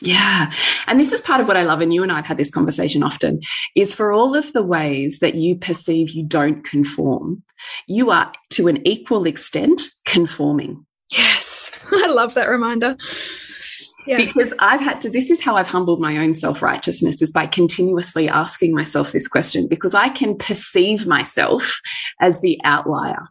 Yeah. 0.00 0.50
And 0.86 0.98
this 0.98 1.12
is 1.12 1.20
part 1.20 1.40
of 1.40 1.48
what 1.48 1.56
I 1.56 1.62
love. 1.62 1.80
And 1.80 1.92
you 1.92 2.02
and 2.02 2.10
I 2.10 2.16
have 2.16 2.26
had 2.26 2.38
this 2.38 2.50
conversation 2.50 3.02
often 3.02 3.40
is 3.76 3.94
for 3.94 4.12
all 4.12 4.34
of 4.34 4.52
the 4.52 4.62
ways 4.62 5.18
that 5.18 5.34
you 5.34 5.56
perceive 5.56 6.10
you 6.10 6.24
don't 6.24 6.64
conform, 6.64 7.42
you 7.86 8.10
are 8.10 8.32
to 8.50 8.68
an 8.68 8.86
equal 8.86 9.26
extent 9.26 9.82
conforming. 10.06 10.86
Yes. 11.10 11.70
I 11.92 12.06
love 12.06 12.34
that 12.34 12.48
reminder. 12.48 12.96
Yeah. 14.06 14.16
Because 14.16 14.54
I've 14.58 14.80
had 14.80 15.02
to, 15.02 15.10
this 15.10 15.30
is 15.30 15.42
how 15.42 15.56
I've 15.56 15.68
humbled 15.68 16.00
my 16.00 16.16
own 16.16 16.34
self 16.34 16.62
righteousness 16.62 17.20
is 17.20 17.30
by 17.30 17.46
continuously 17.46 18.28
asking 18.28 18.74
myself 18.74 19.12
this 19.12 19.28
question 19.28 19.68
because 19.68 19.94
I 19.94 20.08
can 20.08 20.36
perceive 20.36 21.06
myself 21.06 21.80
as 22.20 22.40
the 22.40 22.58
outlier. 22.64 23.28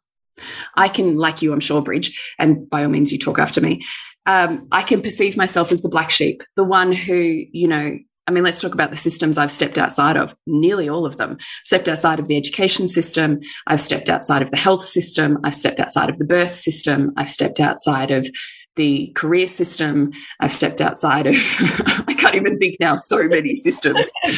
I 0.76 0.88
can, 0.88 1.18
like 1.18 1.42
you, 1.42 1.52
I'm 1.52 1.60
sure, 1.60 1.82
Bridge, 1.82 2.36
and 2.38 2.70
by 2.70 2.84
all 2.84 2.90
means, 2.90 3.12
you 3.12 3.20
talk 3.20 3.40
after 3.40 3.60
me. 3.60 3.82
Um, 4.30 4.68
I 4.72 4.84
can 4.84 5.02
perceive 5.02 5.36
myself 5.38 5.72
as 5.72 5.82
the 5.82 5.90
black 5.90 6.12
sheep, 6.12 6.44
the 6.56 6.64
one 6.64 6.92
who, 6.92 7.16
you 7.16 7.68
know, 7.68 7.98
I 8.28 8.32
mean, 8.32 8.44
let's 8.44 8.62
talk 8.62 8.76
about 8.76 8.92
the 8.92 8.96
systems 8.96 9.40
I've 9.40 9.52
stepped 9.52 9.80
outside 9.80 10.18
of, 10.18 10.36
nearly 10.46 10.88
all 10.88 11.08
of 11.08 11.18
them. 11.18 11.40
Stepped 11.66 11.88
outside 11.88 12.20
of 12.20 12.28
the 12.28 12.38
education 12.38 12.88
system. 12.88 13.40
I've 13.66 13.82
stepped 13.82 14.08
outside 14.08 14.44
of 14.44 14.52
the 14.52 14.58
health 14.58 14.86
system. 14.86 15.40
I've 15.44 15.56
stepped 15.56 15.80
outside 15.80 16.12
of 16.12 16.20
the 16.20 16.26
birth 16.26 16.54
system. 16.54 17.12
I've 17.18 17.32
stepped 17.32 17.60
outside 17.60 18.12
of 18.12 18.30
the 18.76 19.12
career 19.16 19.48
system. 19.48 20.12
I've 20.40 20.54
stepped 20.54 20.80
outside 20.80 21.26
of, 21.26 21.34
I 22.08 22.14
can't 22.16 22.36
even 22.36 22.60
think 22.60 22.76
now, 22.80 22.98
so 22.98 23.24
many 23.24 23.56
systems. 23.56 24.08
and 24.24 24.38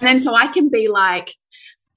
then 0.00 0.20
so 0.20 0.34
I 0.34 0.46
can 0.46 0.70
be 0.70 0.88
like, 0.88 1.30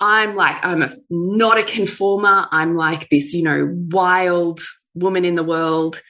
I'm 0.02 0.36
like, 0.36 0.58
I'm 0.65 0.82
a, 0.82 0.93
not 1.10 1.58
a 1.58 1.63
conformer. 1.63 2.48
I'm 2.52 2.76
like 2.76 3.08
this, 3.08 3.34
you 3.34 3.43
know, 3.43 3.74
wild 3.93 4.60
woman 4.93 5.24
in 5.24 5.36
the 5.36 5.43
world. 5.46 6.02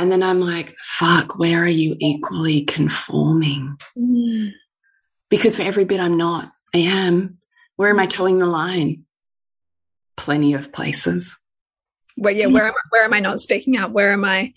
And 0.00 0.10
then 0.10 0.22
I'm 0.22 0.40
like, 0.40 0.74
fuck, 0.80 1.38
where 1.38 1.62
are 1.62 1.68
you 1.68 1.94
equally 2.00 2.62
conforming? 2.62 3.76
Mm. 3.98 4.52
Because 5.28 5.56
for 5.56 5.62
every 5.62 5.84
bit 5.84 6.00
I'm 6.00 6.16
not, 6.16 6.50
I 6.74 6.78
am. 6.78 7.36
Where 7.76 7.90
am 7.90 7.98
I 7.98 8.06
toeing 8.06 8.38
the 8.38 8.46
line? 8.46 9.04
Plenty 10.16 10.54
of 10.54 10.72
places 10.72 11.36
where 12.16 12.32
yeah 12.32 12.46
where 12.46 12.66
am, 12.66 12.72
I, 12.72 12.80
where 12.90 13.04
am 13.04 13.14
i 13.14 13.20
not 13.20 13.40
speaking 13.40 13.76
up 13.78 13.92
where 13.92 14.12
am 14.12 14.24
i 14.24 14.52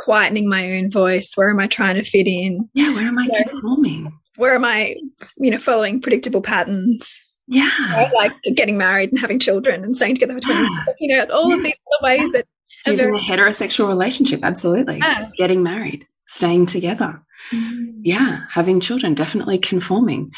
quietening 0.00 0.46
my 0.46 0.78
own 0.78 0.90
voice 0.90 1.32
where 1.34 1.50
am 1.50 1.60
i 1.60 1.66
trying 1.66 1.94
to 1.96 2.02
fit 2.02 2.26
in 2.26 2.68
yeah 2.72 2.92
where 2.94 3.04
am 3.04 3.18
i 3.18 3.28
where, 3.28 3.44
conforming 3.44 4.18
where 4.36 4.54
am 4.54 4.64
i 4.64 4.94
you 5.36 5.50
know 5.50 5.58
following 5.58 6.00
predictable 6.00 6.40
patterns 6.40 7.20
yeah 7.46 8.10
like 8.14 8.32
getting 8.54 8.78
married 8.78 9.10
and 9.10 9.20
having 9.20 9.38
children 9.38 9.84
and 9.84 9.96
staying 9.96 10.14
together 10.14 10.32
for 10.34 10.40
20 10.40 10.60
yeah. 10.60 10.84
you 10.98 11.14
know 11.14 11.26
all 11.26 11.50
yeah. 11.50 11.56
of 11.56 11.62
these 11.62 11.74
other 12.00 12.04
ways 12.04 12.32
that 12.32 12.46
He's 12.84 13.00
in 13.00 13.14
a 13.14 13.18
heterosexual 13.18 13.88
relationship 13.88 14.40
absolutely 14.42 14.98
yeah. 14.98 15.30
getting 15.36 15.62
married 15.62 16.06
staying 16.28 16.66
together 16.66 17.22
mm. 17.50 17.92
yeah 18.02 18.42
having 18.50 18.80
children 18.80 19.14
definitely 19.14 19.58
conforming 19.58 20.32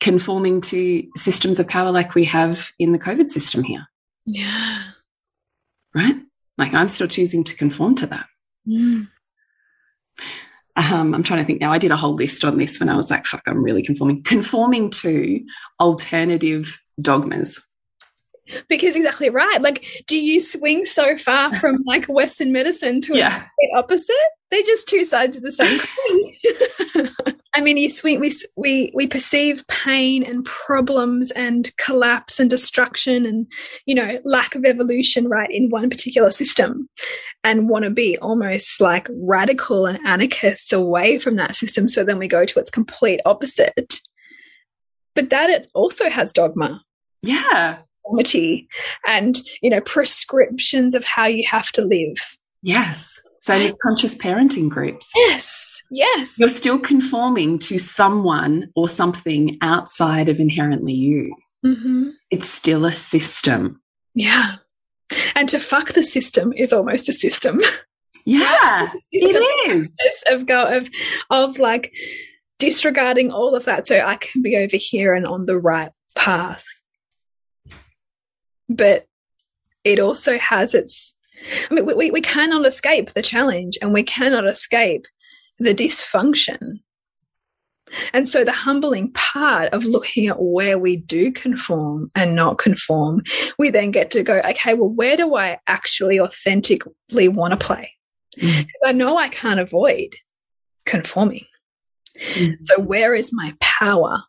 conforming 0.00 0.60
to 0.60 1.06
systems 1.16 1.60
of 1.60 1.68
power 1.68 1.90
like 1.90 2.14
we 2.14 2.24
have 2.24 2.72
in 2.78 2.92
the 2.92 2.98
covid 2.98 3.28
system 3.28 3.62
here 3.62 3.86
yeah 4.26 4.84
right? 5.94 6.16
Like 6.58 6.74
I'm 6.74 6.88
still 6.88 7.08
choosing 7.08 7.44
to 7.44 7.56
conform 7.56 7.94
to 7.96 8.06
that. 8.06 8.26
Mm. 8.68 9.08
Um, 10.76 11.14
I'm 11.14 11.22
trying 11.22 11.40
to 11.40 11.44
think 11.44 11.60
now. 11.60 11.72
I 11.72 11.78
did 11.78 11.90
a 11.90 11.96
whole 11.96 12.14
list 12.14 12.44
on 12.44 12.58
this 12.58 12.80
when 12.80 12.88
I 12.88 12.96
was 12.96 13.10
like, 13.10 13.26
fuck, 13.26 13.42
I'm 13.46 13.62
really 13.62 13.82
conforming. 13.82 14.22
Conforming 14.22 14.90
to 14.90 15.44
alternative 15.80 16.80
dogmas. 17.00 17.60
Because 18.68 18.96
exactly 18.96 19.30
right. 19.30 19.60
Like, 19.60 19.84
do 20.06 20.18
you 20.18 20.40
swing 20.40 20.84
so 20.84 21.16
far 21.18 21.54
from 21.58 21.82
like 21.86 22.06
Western 22.06 22.52
medicine 22.52 23.00
to 23.02 23.16
yeah. 23.16 23.44
a 23.44 23.76
opposite? 23.76 24.16
They're 24.50 24.62
just 24.62 24.86
two 24.86 25.04
sides 25.06 25.36
of 25.36 25.42
the 25.42 25.52
same 25.52 25.80
coin. 26.94 27.10
I 27.54 27.60
mean, 27.60 27.76
you 27.76 27.90
swing, 27.90 28.18
we, 28.18 28.30
we, 28.56 28.90
we 28.94 29.06
perceive 29.06 29.66
pain 29.68 30.22
and 30.22 30.44
problems 30.44 31.30
and 31.32 31.70
collapse 31.76 32.40
and 32.40 32.48
destruction 32.48 33.26
and, 33.26 33.46
you 33.84 33.94
know, 33.94 34.20
lack 34.24 34.54
of 34.54 34.64
evolution, 34.64 35.28
right, 35.28 35.50
in 35.50 35.68
one 35.68 35.90
particular 35.90 36.30
system 36.30 36.88
and 37.44 37.68
want 37.68 37.84
to 37.84 37.90
be 37.90 38.16
almost 38.18 38.80
like 38.80 39.08
radical 39.10 39.84
and 39.84 39.98
anarchists 40.06 40.72
away 40.72 41.18
from 41.18 41.36
that 41.36 41.54
system. 41.54 41.88
So 41.88 42.04
then 42.04 42.18
we 42.18 42.28
go 42.28 42.46
to 42.46 42.58
its 42.58 42.70
complete 42.70 43.20
opposite. 43.26 44.00
But 45.14 45.28
that 45.30 45.50
it 45.50 45.66
also 45.74 46.08
has 46.08 46.32
dogma. 46.32 46.82
Yeah. 47.22 47.78
And, 49.06 49.40
you 49.60 49.70
know, 49.70 49.80
prescriptions 49.80 50.94
of 50.94 51.04
how 51.04 51.26
you 51.26 51.44
have 51.46 51.72
to 51.72 51.82
live. 51.84 52.38
Yes. 52.62 53.20
So 53.40 53.58
there's 53.58 53.76
conscious 53.82 54.14
parenting 54.14 54.68
groups. 54.68 55.10
Yes 55.16 55.72
Yes. 55.92 56.38
You're 56.38 56.50
still 56.50 56.78
conforming 56.78 57.58
to 57.60 57.76
someone 57.76 58.70
or 58.74 58.88
something 58.88 59.58
outside 59.60 60.30
of 60.30 60.40
inherently 60.40 60.94
you. 60.94 61.36
Mm 61.64 61.74
-hmm. 61.74 62.10
It's 62.30 62.48
still 62.48 62.84
a 62.86 62.94
system. 62.94 63.82
Yeah. 64.14 64.56
And 65.34 65.50
to 65.50 65.58
fuck 65.58 65.92
the 65.92 66.02
system 66.02 66.52
is 66.52 66.72
almost 66.72 67.08
a 67.08 67.12
system. 67.12 67.60
Yeah, 68.24 68.92
it 69.12 69.36
is. 69.68 70.24
Of 70.30 70.46
go 70.46 70.62
of 70.78 70.88
of 71.28 71.58
like 71.58 71.92
disregarding 72.58 73.32
all 73.32 73.54
of 73.54 73.64
that 73.64 73.86
so 73.86 73.94
I 73.94 74.16
can 74.16 74.42
be 74.42 74.56
over 74.64 74.78
here 74.90 75.16
and 75.16 75.26
on 75.26 75.46
the 75.46 75.58
right 75.58 75.92
path. 76.14 76.64
But 78.68 79.06
it 79.84 79.98
also 79.98 80.38
has 80.38 80.74
its 80.74 81.14
I 81.70 81.74
mean, 81.74 81.86
we, 81.96 82.10
we 82.10 82.20
cannot 82.20 82.66
escape 82.66 83.12
the 83.12 83.22
challenge 83.22 83.78
and 83.82 83.92
we 83.92 84.02
cannot 84.02 84.46
escape 84.46 85.06
the 85.58 85.74
dysfunction. 85.74 86.80
And 88.12 88.28
so 88.28 88.42
the 88.44 88.52
humbling 88.52 89.12
part 89.12 89.72
of 89.72 89.84
looking 89.84 90.26
at 90.26 90.40
where 90.40 90.78
we 90.78 90.96
do 90.96 91.30
conform 91.30 92.10
and 92.14 92.34
not 92.34 92.58
conform, 92.58 93.22
we 93.58 93.70
then 93.70 93.90
get 93.90 94.10
to 94.12 94.22
go, 94.22 94.40
okay, 94.48 94.74
well, 94.74 94.88
where 94.88 95.16
do 95.16 95.36
I 95.36 95.58
actually 95.66 96.18
authentically 96.18 97.28
want 97.28 97.52
to 97.52 97.64
play? 97.64 97.92
Mm. 98.38 98.66
I 98.86 98.92
know 98.92 99.18
I 99.18 99.28
can't 99.28 99.60
avoid 99.60 100.14
conforming. 100.86 101.44
Mm. 102.18 102.56
So 102.62 102.80
where 102.80 103.14
is 103.14 103.30
my 103.32 103.54
power 103.60 104.22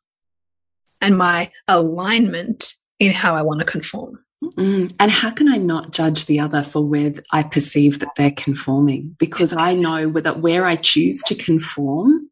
and 1.00 1.18
my 1.18 1.52
alignment 1.68 2.76
in 3.00 3.14
how 3.14 3.36
I 3.36 3.44
want 3.44 3.60
to 3.60 3.66
conform? 3.66 4.23
Mm. 4.52 4.94
And 5.00 5.12
how 5.12 5.32
can 5.32 5.52
I 5.52 5.58
not 5.58 5.92
judge 5.92 6.26
the 6.26 6.40
other 6.40 6.64
for 6.64 6.86
where 6.86 7.14
I 7.32 7.44
perceive 7.44 8.00
that 8.00 8.16
they're 8.16 8.32
conforming? 8.32 9.16
Because 9.20 9.54
I 9.54 9.74
know 9.74 10.12
that 10.12 10.40
where 10.40 10.66
I 10.66 10.76
choose 10.76 11.22
to 11.24 11.36
conform 11.36 12.30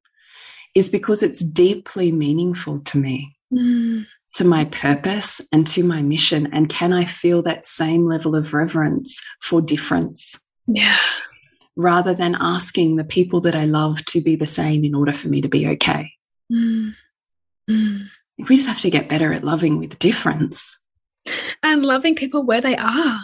is 0.76 0.90
because 0.90 1.24
it's 1.24 1.40
deeply 1.40 2.12
meaningful 2.12 2.80
to 2.80 2.98
me, 2.98 3.36
mm. 3.54 4.06
to 4.36 4.44
my 4.44 4.66
purpose 4.66 5.42
and 5.52 5.68
to 5.68 5.84
my 5.84 6.02
mission. 6.02 6.50
And 6.54 6.70
can 6.70 6.94
I 6.94 7.06
feel 7.06 7.42
that 7.44 7.66
same 7.66 8.08
level 8.08 8.36
of 8.36 8.54
reverence 8.54 9.22
for 9.42 9.62
difference? 9.62 10.40
Yeah. 10.68 10.98
Rather 11.76 12.14
than 12.14 12.36
asking 12.40 12.96
the 12.96 13.04
people 13.04 13.42
that 13.42 13.56
I 13.56 13.66
love 13.66 14.04
to 14.06 14.22
be 14.22 14.36
the 14.36 14.46
same 14.46 14.84
in 14.84 14.96
order 14.96 15.14
for 15.14 15.28
me 15.28 15.42
to 15.42 15.50
be 15.50 15.68
okay. 15.68 16.12
Mm. 16.52 16.96
Mm. 17.70 18.08
We 18.50 18.56
just 18.56 18.68
have 18.68 18.82
to 18.82 18.90
get 18.90 19.10
better 19.10 19.34
at 19.34 19.44
loving 19.44 19.78
with 19.80 20.00
difference. 20.00 20.78
And 21.64 21.86
loving 21.86 22.16
people 22.16 22.44
where 22.44 22.62
they 22.62 22.76
are. 22.76 23.20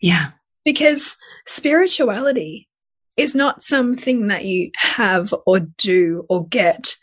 Yeah. 0.00 0.30
Because 0.64 1.16
spirituality 1.46 2.68
is 3.16 3.34
not 3.34 3.62
something 3.62 4.28
that 4.28 4.44
you 4.44 4.70
have 4.76 5.34
or 5.46 5.60
do 5.60 6.24
or 6.28 6.46
get 6.46 6.96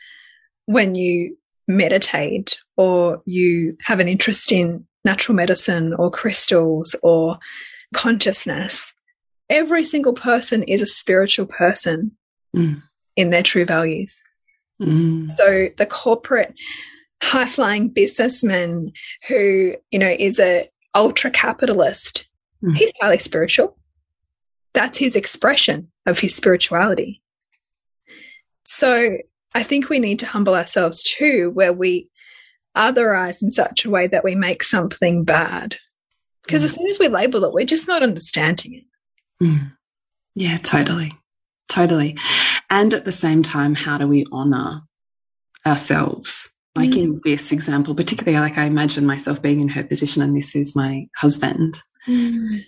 when 0.66 0.96
you 0.96 1.38
meditate 1.68 2.58
or 2.78 3.22
you 3.26 3.76
have 3.82 4.00
an 4.00 4.08
interest 4.08 4.52
in 4.52 4.86
natural 5.04 5.36
medicine 5.36 5.94
or 5.94 6.10
crystals 6.10 6.96
or 7.04 7.38
consciousness. 7.94 8.94
Every 9.50 9.84
single 9.84 10.14
person 10.14 10.64
is 10.64 10.82
a 10.82 10.88
spiritual 10.88 11.46
person 11.46 12.12
mm. 12.56 12.82
in 13.16 13.30
their 13.30 13.44
true 13.44 13.66
values. 13.66 14.22
Mm. 14.82 15.30
So 15.30 15.70
the 15.78 15.86
corporate 15.86 16.54
high 17.22 17.46
flying 17.46 17.90
businessman 17.90 18.92
who, 19.28 19.76
you 19.92 20.00
know, 20.00 20.16
is 20.18 20.40
a 20.40 20.70
ultra 20.94 21.32
capitalist, 21.32 22.28
mm. 22.64 22.76
he's 22.76 22.92
highly 23.02 23.20
spiritual. 23.20 23.78
That's 24.74 24.98
his 24.98 25.16
expression 25.16 25.92
of 26.06 26.20
his 26.20 26.36
spirituality. 26.36 27.22
So 28.64 29.06
I 29.54 29.64
think 29.64 29.90
we 29.90 30.00
need 30.00 30.20
to 30.20 30.28
humble 30.28 30.56
ourselves 30.56 31.04
too, 31.04 31.52
where 31.54 31.74
we 31.74 32.10
otherize 32.76 33.42
in 33.42 33.52
such 33.52 33.86
a 33.86 33.90
way 33.90 34.08
that 34.08 34.24
we 34.24 34.36
make 34.36 34.64
something 34.64 35.24
bad. 35.24 35.78
Because 36.44 36.62
mm. 36.62 36.66
as 36.66 36.74
soon 36.74 36.88
as 36.88 37.00
we 37.00 37.08
label 37.08 37.46
it, 37.46 37.54
we're 37.54 37.66
just 37.66 37.88
not 37.88 38.04
understanding 38.04 38.74
it. 38.74 39.44
Mm. 39.44 39.72
Yeah, 40.36 40.58
totally. 40.58 41.14
Totally. 41.70 42.18
And 42.70 42.94
at 42.94 43.06
the 43.06 43.12
same 43.12 43.44
time, 43.44 43.76
how 43.76 43.98
do 43.98 44.08
we 44.08 44.26
honor 44.32 44.82
ourselves? 45.66 46.50
Like 46.76 46.92
mm. 46.92 46.98
in 46.98 47.22
this 47.24 47.52
example, 47.52 47.96
particularly 47.96 48.40
like 48.40 48.58
I 48.58 48.66
imagine 48.66 49.06
myself 49.06 49.42
being 49.42 49.62
in 49.62 49.70
her 49.70 49.84
position, 49.84 50.22
and 50.22 50.36
this 50.36 50.56
is 50.56 50.76
my 50.76 51.08
husband. 51.16 51.82
Mm 52.08 52.64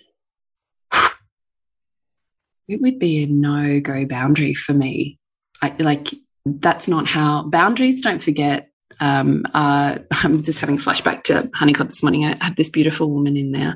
it 2.68 2.82
would 2.82 2.98
be 2.98 3.22
a 3.22 3.26
no 3.26 3.80
go 3.80 4.04
boundary 4.04 4.54
for 4.54 4.74
me. 4.74 5.18
I, 5.62 5.74
like, 5.78 6.14
that's 6.44 6.86
not 6.86 7.06
how 7.06 7.42
boundaries 7.44 8.02
don't 8.02 8.22
forget. 8.22 8.70
Um, 9.00 9.44
uh, 9.54 9.98
I'm 10.10 10.42
just 10.42 10.60
having 10.60 10.76
a 10.76 10.80
flashback 10.80 11.24
to 11.24 11.50
Honey 11.54 11.72
Club 11.72 11.88
this 11.88 12.02
morning. 12.02 12.26
I 12.26 12.36
had 12.44 12.56
this 12.56 12.70
beautiful 12.70 13.10
woman 13.10 13.36
in 13.36 13.52
there 13.52 13.74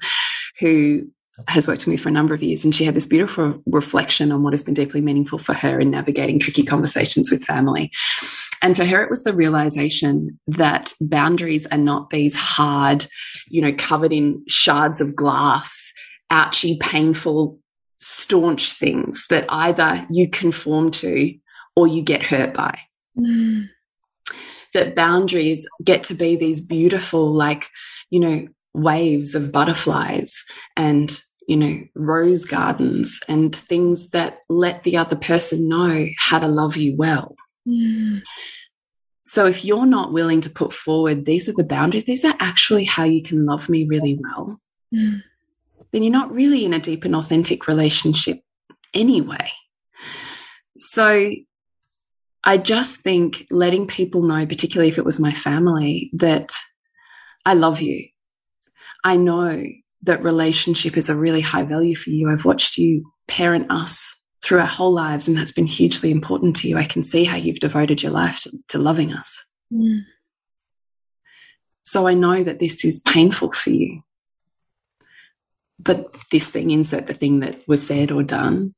who 0.60 1.10
has 1.48 1.66
worked 1.66 1.80
with 1.80 1.88
me 1.88 1.96
for 1.96 2.10
a 2.10 2.12
number 2.12 2.34
of 2.34 2.42
years, 2.42 2.64
and 2.64 2.74
she 2.74 2.84
had 2.84 2.94
this 2.94 3.06
beautiful 3.06 3.62
reflection 3.66 4.30
on 4.30 4.42
what 4.42 4.52
has 4.52 4.62
been 4.62 4.74
deeply 4.74 5.00
meaningful 5.00 5.38
for 5.38 5.54
her 5.54 5.80
in 5.80 5.90
navigating 5.90 6.38
tricky 6.38 6.62
conversations 6.62 7.30
with 7.30 7.44
family. 7.44 7.90
And 8.62 8.76
for 8.76 8.84
her, 8.84 9.02
it 9.02 9.10
was 9.10 9.24
the 9.24 9.34
realization 9.34 10.38
that 10.46 10.94
boundaries 11.00 11.66
are 11.66 11.78
not 11.78 12.10
these 12.10 12.36
hard, 12.36 13.06
you 13.48 13.60
know, 13.60 13.74
covered 13.76 14.12
in 14.12 14.44
shards 14.46 15.00
of 15.00 15.16
glass, 15.16 15.92
ouchy, 16.30 16.78
painful 16.78 17.58
staunch 17.98 18.72
things 18.72 19.26
that 19.28 19.46
either 19.48 20.06
you 20.10 20.28
conform 20.28 20.90
to 20.90 21.34
or 21.76 21.88
you 21.88 22.02
get 22.02 22.22
hurt 22.22 22.54
by. 22.54 22.78
That 24.74 24.94
boundaries 24.94 25.66
get 25.84 26.04
to 26.04 26.14
be 26.14 26.36
these 26.36 26.60
beautiful, 26.60 27.32
like, 27.32 27.68
you 28.10 28.20
know, 28.20 28.46
waves 28.74 29.34
of 29.34 29.52
butterflies 29.52 30.44
and, 30.76 31.20
you 31.46 31.56
know, 31.56 31.82
rose 31.94 32.46
gardens 32.46 33.20
and 33.28 33.54
things 33.54 34.10
that 34.10 34.38
let 34.48 34.84
the 34.84 34.96
other 34.96 35.16
person 35.16 35.68
know 35.68 36.06
how 36.16 36.38
to 36.38 36.46
love 36.48 36.76
you 36.76 36.96
well. 36.96 37.34
So 39.24 39.46
if 39.46 39.64
you're 39.64 39.86
not 39.86 40.12
willing 40.12 40.40
to 40.42 40.50
put 40.50 40.72
forward, 40.72 41.24
these 41.24 41.48
are 41.48 41.54
the 41.54 41.64
boundaries, 41.64 42.04
these 42.04 42.24
are 42.24 42.34
actually 42.38 42.84
how 42.84 43.04
you 43.04 43.22
can 43.22 43.46
love 43.46 43.68
me 43.68 43.86
really 43.86 44.18
well. 44.20 44.60
Mm 44.94 45.22
then 45.92 46.02
you're 46.02 46.12
not 46.12 46.32
really 46.32 46.64
in 46.64 46.74
a 46.74 46.80
deep 46.80 47.04
and 47.04 47.14
authentic 47.14 47.68
relationship 47.68 48.40
anyway. 48.94 49.50
So 50.76 51.30
I 52.42 52.56
just 52.56 53.00
think 53.00 53.46
letting 53.50 53.86
people 53.86 54.22
know, 54.22 54.46
particularly 54.46 54.88
if 54.88 54.98
it 54.98 55.04
was 55.04 55.20
my 55.20 55.32
family, 55.32 56.10
that 56.14 56.50
I 57.44 57.54
love 57.54 57.80
you. 57.80 58.08
I 59.04 59.16
know 59.16 59.64
that 60.04 60.22
relationship 60.22 60.96
is 60.96 61.08
a 61.08 61.16
really 61.16 61.42
high 61.42 61.62
value 61.62 61.94
for 61.94 62.10
you. 62.10 62.30
I've 62.30 62.44
watched 62.44 62.78
you 62.78 63.12
parent 63.28 63.70
us 63.70 64.16
through 64.42 64.60
our 64.60 64.66
whole 64.66 64.92
lives, 64.92 65.28
and 65.28 65.36
that's 65.36 65.52
been 65.52 65.66
hugely 65.66 66.10
important 66.10 66.56
to 66.56 66.68
you. 66.68 66.76
I 66.76 66.84
can 66.84 67.04
see 67.04 67.24
how 67.24 67.36
you've 67.36 67.60
devoted 67.60 68.02
your 68.02 68.12
life 68.12 68.40
to, 68.40 68.52
to 68.68 68.78
loving 68.78 69.12
us. 69.12 69.44
Mm. 69.72 70.02
So 71.84 72.06
I 72.06 72.14
know 72.14 72.42
that 72.42 72.58
this 72.58 72.84
is 72.84 73.00
painful 73.00 73.52
for 73.52 73.70
you 73.70 74.02
but 75.84 76.16
this 76.30 76.50
thing, 76.50 76.70
insert 76.70 77.06
the 77.06 77.14
thing 77.14 77.40
that 77.40 77.66
was 77.66 77.86
said 77.86 78.10
or 78.10 78.22
done, 78.22 78.74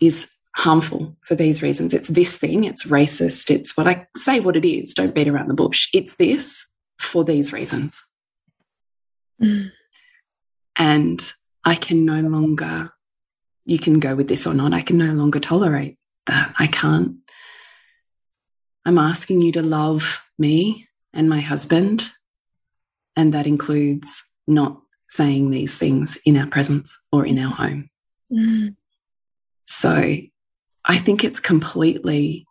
is 0.00 0.30
harmful 0.56 1.16
for 1.20 1.34
these 1.34 1.62
reasons. 1.62 1.94
It's 1.94 2.08
this 2.08 2.36
thing, 2.36 2.64
it's 2.64 2.86
racist, 2.86 3.50
it's 3.50 3.76
what 3.76 3.86
I 3.86 4.06
say 4.16 4.40
what 4.40 4.56
it 4.56 4.64
is, 4.68 4.94
don't 4.94 5.14
beat 5.14 5.28
around 5.28 5.48
the 5.48 5.54
bush. 5.54 5.88
It's 5.94 6.16
this 6.16 6.66
for 7.00 7.24
these 7.24 7.52
reasons. 7.52 8.02
Mm. 9.42 9.70
And 10.76 11.32
I 11.64 11.74
can 11.74 12.04
no 12.04 12.20
longer, 12.20 12.90
you 13.68 13.78
can 13.78 14.00
go 14.00 14.16
with 14.16 14.28
this 14.28 14.46
or 14.46 14.54
not, 14.54 14.72
I 14.72 14.80
can 14.80 14.96
no 14.96 15.12
longer 15.12 15.40
tolerate 15.40 15.98
that. 16.26 16.54
I 16.58 16.66
can't. 16.68 17.16
I'm 18.86 18.96
asking 18.96 19.42
you 19.42 19.52
to 19.52 19.62
love 19.62 20.22
me 20.38 20.88
and 21.12 21.28
my 21.28 21.40
husband, 21.40 22.10
and 23.14 23.34
that 23.34 23.46
includes 23.46 24.24
not 24.46 24.80
saying 25.10 25.50
these 25.50 25.76
things 25.76 26.18
in 26.24 26.38
our 26.38 26.46
presence 26.46 26.98
or 27.12 27.26
in 27.26 27.38
our 27.38 27.54
home. 27.54 27.90
Mm. 28.32 28.76
So 29.66 30.16
I 30.84 30.98
think 30.98 31.22
it's 31.22 31.40
completely, 31.40 32.46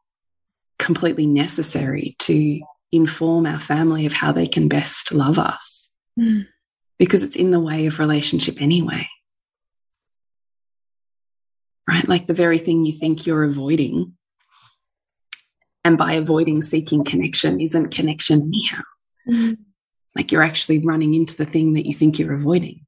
completely 0.77 1.25
necessary 1.25 2.15
to 2.19 2.61
inform 2.91 3.47
our 3.47 3.59
family 3.59 4.05
of 4.05 4.13
how 4.13 4.31
they 4.31 4.45
can 4.45 4.67
best 4.67 5.11
love 5.11 5.39
us 5.39 5.89
mm. 6.17 6.45
because 6.99 7.23
it's 7.23 7.35
in 7.35 7.49
the 7.49 7.59
way 7.59 7.87
of 7.87 7.97
relationship 7.97 8.61
anyway. 8.61 9.07
Right? 11.87 12.07
Like 12.07 12.27
the 12.27 12.33
very 12.33 12.59
thing 12.59 12.85
you 12.85 12.93
think 12.93 13.25
you're 13.25 13.43
avoiding. 13.43 14.13
And 15.83 15.97
by 15.97 16.13
avoiding 16.13 16.61
seeking 16.61 17.05
connection 17.05 17.61
isn't 17.61 17.91
connection 17.91 18.41
anyhow. 18.41 18.81
Mm. 19.27 19.57
Like 20.15 20.31
you're 20.31 20.43
actually 20.43 20.79
running 20.79 21.13
into 21.13 21.35
the 21.35 21.45
thing 21.45 21.73
that 21.73 21.85
you 21.85 21.93
think 21.93 22.19
you're 22.19 22.33
avoiding. 22.33 22.85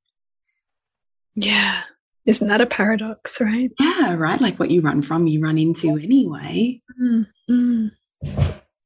Yeah. 1.35 1.81
Isn't 2.25 2.47
that 2.49 2.62
a 2.62 2.65
paradox, 2.65 3.39
right? 3.39 3.71
Yeah, 3.79 4.15
right. 4.15 4.41
Like 4.41 4.59
what 4.59 4.69
you 4.69 4.81
run 4.81 5.01
from, 5.01 5.27
you 5.27 5.41
run 5.41 5.57
into 5.57 5.97
anyway. 5.97 6.81
Mm, 7.02 7.27
mm. 7.50 7.91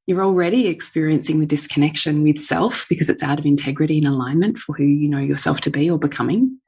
You're 0.06 0.24
already 0.24 0.68
experiencing 0.68 1.40
the 1.40 1.46
disconnection 1.46 2.24
with 2.24 2.40
self 2.40 2.86
because 2.90 3.10
it's 3.10 3.24
out 3.24 3.40
of 3.40 3.46
integrity 3.46 3.98
and 3.98 4.08
alignment 4.08 4.58
for 4.58 4.76
who 4.76 4.84
you 4.84 5.10
know 5.10 5.20
yourself 5.20 5.62
to 5.62 5.70
be 5.70 5.90
or 5.90 5.98
becoming. 5.98 6.60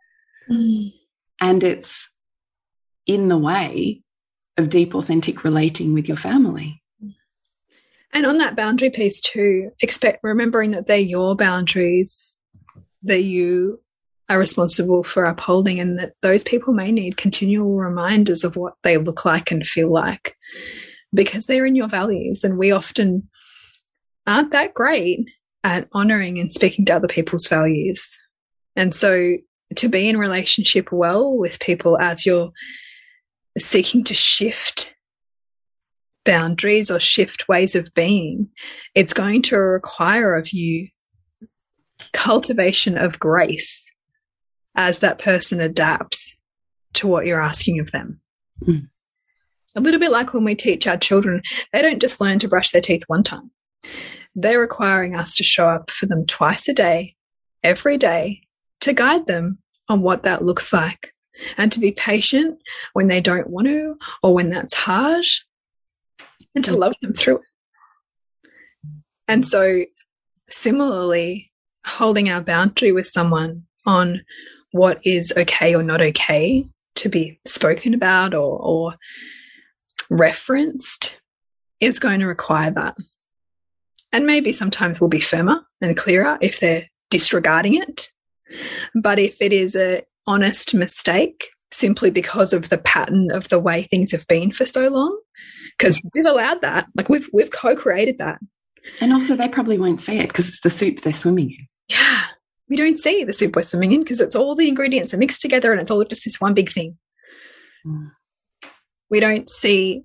Mm. 0.50 0.93
And 1.39 1.64
it's 1.64 2.10
in 3.08 3.28
the 3.28 3.38
way 3.38 4.01
of 4.58 4.70
deep, 4.70 4.95
authentic 4.95 5.43
relating 5.43 5.93
with 5.93 6.08
your 6.08 6.18
family. 6.18 6.82
And 8.14 8.26
on 8.26 8.38
that 8.38 8.56
boundary 8.56 8.89
piece 8.89 9.20
too, 9.20 9.72
expect 9.82 10.24
remembering 10.24 10.72
that 10.72 10.88
they're 10.88 10.97
your 10.97 11.36
boundaries, 11.36 12.38
that 13.03 13.24
you 13.24 13.82
are 14.30 14.39
responsible 14.39 15.03
for 15.03 15.26
upholding, 15.26 15.80
and 15.80 15.99
that 15.99 16.14
those 16.22 16.43
people 16.43 16.74
may 16.74 16.91
need 16.91 17.18
continual 17.18 17.76
reminders 17.76 18.43
of 18.43 18.56
what 18.56 18.74
they 18.84 18.97
look 18.97 19.26
like 19.26 19.51
and 19.51 19.68
feel 19.68 19.91
like 19.91 20.36
because 21.14 21.45
they're 21.45 21.66
in 21.66 21.76
your 21.76 21.89
values. 21.89 22.43
And 22.43 22.58
we 22.58 22.72
often 22.72 23.30
aren't 24.26 24.51
that 24.51 24.74
great 24.74 25.30
at 25.64 25.88
honoring 25.91 26.39
and 26.39 26.51
speaking 26.51 26.86
to 26.86 26.95
other 26.95 27.08
people's 27.08 27.47
values. 27.47 28.18
And 28.76 28.95
so 28.95 29.36
to 29.76 29.89
be 29.89 30.08
in 30.08 30.18
relationship 30.18 30.91
well 30.91 31.36
with 31.36 31.60
people 31.60 31.97
as 31.99 32.26
you're 32.26 32.51
seeking 33.58 34.03
to 34.06 34.14
shift 34.14 34.93
boundaries 36.26 36.91
or 36.91 36.99
shift 36.99 37.47
ways 37.47 37.76
of 37.76 37.93
being, 37.93 38.49
it's 38.93 39.14
going 39.14 39.41
to 39.43 39.58
require 39.58 40.36
of 40.36 40.51
you 40.51 40.89
cultivation 42.12 42.97
of 42.97 43.20
grace 43.20 43.89
as 44.76 44.99
that 44.99 45.20
person 45.20 45.62
adapts 45.62 46.36
to 46.93 47.08
what 47.08 47.26
you're 47.26 47.41
asking 47.41 47.80
of 47.80 47.91
them. 47.91 48.20
Mm. 48.64 48.89
A 49.76 49.82
little 49.82 49.99
bit 49.99 50.12
like 50.12 50.34
when 50.34 50.43
we 50.43 50.56
teach 50.56 50.88
our 50.88 50.97
children, 50.97 51.41
they 51.72 51.82
don't 51.82 52.01
just 52.01 52.20
learn 52.20 52.39
to 52.39 52.47
brush 52.47 52.72
their 52.72 52.82
teeth 52.82 53.03
one 53.08 53.24
time. 53.24 53.51
They're 54.36 54.60
requiring 54.60 55.16
us 55.16 55.36
to 55.36 55.43
show 55.43 55.70
up 55.70 55.91
for 55.91 56.06
them 56.06 56.26
twice 56.26 56.68
a 56.68 56.74
day, 56.74 57.16
every 57.64 57.97
day, 57.97 58.41
to 58.82 58.93
guide 58.93 59.28
them 59.28 59.60
on 59.88 60.01
what 60.01 60.24
that 60.24 60.43
looks 60.43 60.74
like 60.74 61.14
and 61.58 61.72
to 61.72 61.80
be 61.80 61.92
patient 61.92 62.60
when 62.94 63.08
they 63.08 63.22
don't 63.22 63.50
want 63.50 63.68
to 63.68 63.98
or 64.24 64.34
when 64.34 64.50
that's 64.50 64.74
hard 64.74 65.26
and 66.54 66.64
to 66.66 66.72
mm. 66.72 66.78
love 66.78 66.96
them 67.02 67.14
through 67.14 67.38
it. 67.38 67.44
And 69.28 69.46
so, 69.46 69.84
similarly, 70.50 71.52
holding 71.86 72.30
our 72.30 72.42
boundary 72.42 72.92
with 72.92 73.08
someone 73.08 73.64
on 73.86 74.24
what 74.72 75.00
is 75.04 75.34
okay 75.36 75.76
or 75.76 75.84
not 75.84 76.02
okay 76.02 76.68
to 76.96 77.10
be 77.10 77.40
spoken 77.46 77.94
about 77.94 78.34
or, 78.34 78.60
or 78.60 78.96
referenced 80.10 81.18
is 81.80 82.00
going 82.00 82.20
to 82.20 82.26
require 82.26 82.72
that. 82.72 82.96
And 84.12 84.26
maybe 84.26 84.54
sometimes 84.54 85.00
we'll 85.00 85.10
be 85.10 85.20
firmer 85.20 85.62
and 85.82 85.98
clearer 85.98 86.38
if 86.42 86.60
they're 86.60 86.90
disregarding 87.10 87.76
it. 87.82 88.12
But 88.94 89.20
if 89.20 89.42
it 89.42 89.52
is 89.52 89.76
a 89.76 90.04
honest 90.28 90.74
mistake 90.74 91.50
simply 91.72 92.10
because 92.10 92.54
of 92.54 92.70
the 92.70 92.78
pattern 92.78 93.32
of 93.32 93.50
the 93.50 93.60
way 93.60 93.84
things 93.84 94.12
have 94.12 94.28
been 94.28 94.52
for 94.52 94.66
so 94.66 94.88
long, 94.88 95.20
because 95.78 96.00
we've 96.14 96.26
allowed 96.26 96.62
that, 96.62 96.88
like 96.96 97.10
we've 97.10 97.30
we've 97.34 97.52
co-created 97.52 98.18
that. 98.20 98.40
And 99.02 99.14
also 99.14 99.36
they 99.36 99.48
probably 99.48 99.78
won't 99.78 100.02
see 100.02 100.20
it 100.20 100.28
because 100.28 100.48
it's 100.48 100.62
the 100.62 100.70
soup 100.70 101.02
they're 101.02 101.14
swimming 101.14 101.52
in. 101.52 101.68
Yeah. 101.90 102.22
We 102.70 102.76
don't 102.76 102.98
see 102.98 103.24
the 103.24 103.34
soup 103.34 103.56
we're 103.56 103.62
swimming 103.62 103.92
in 103.92 104.02
because 104.02 104.22
it's 104.22 104.36
all 104.36 104.56
the 104.56 104.68
ingredients 104.68 105.14
are 105.14 105.18
mixed 105.18 105.42
together 105.42 105.72
and 105.72 105.82
it's 105.82 105.92
all 105.92 106.04
just 106.04 106.24
this 106.24 106.42
one 106.42 106.54
big 106.54 106.72
thing. 106.72 106.98
Mm. 107.86 108.12
We 109.10 109.20
don't 109.20 109.50
see 109.50 110.04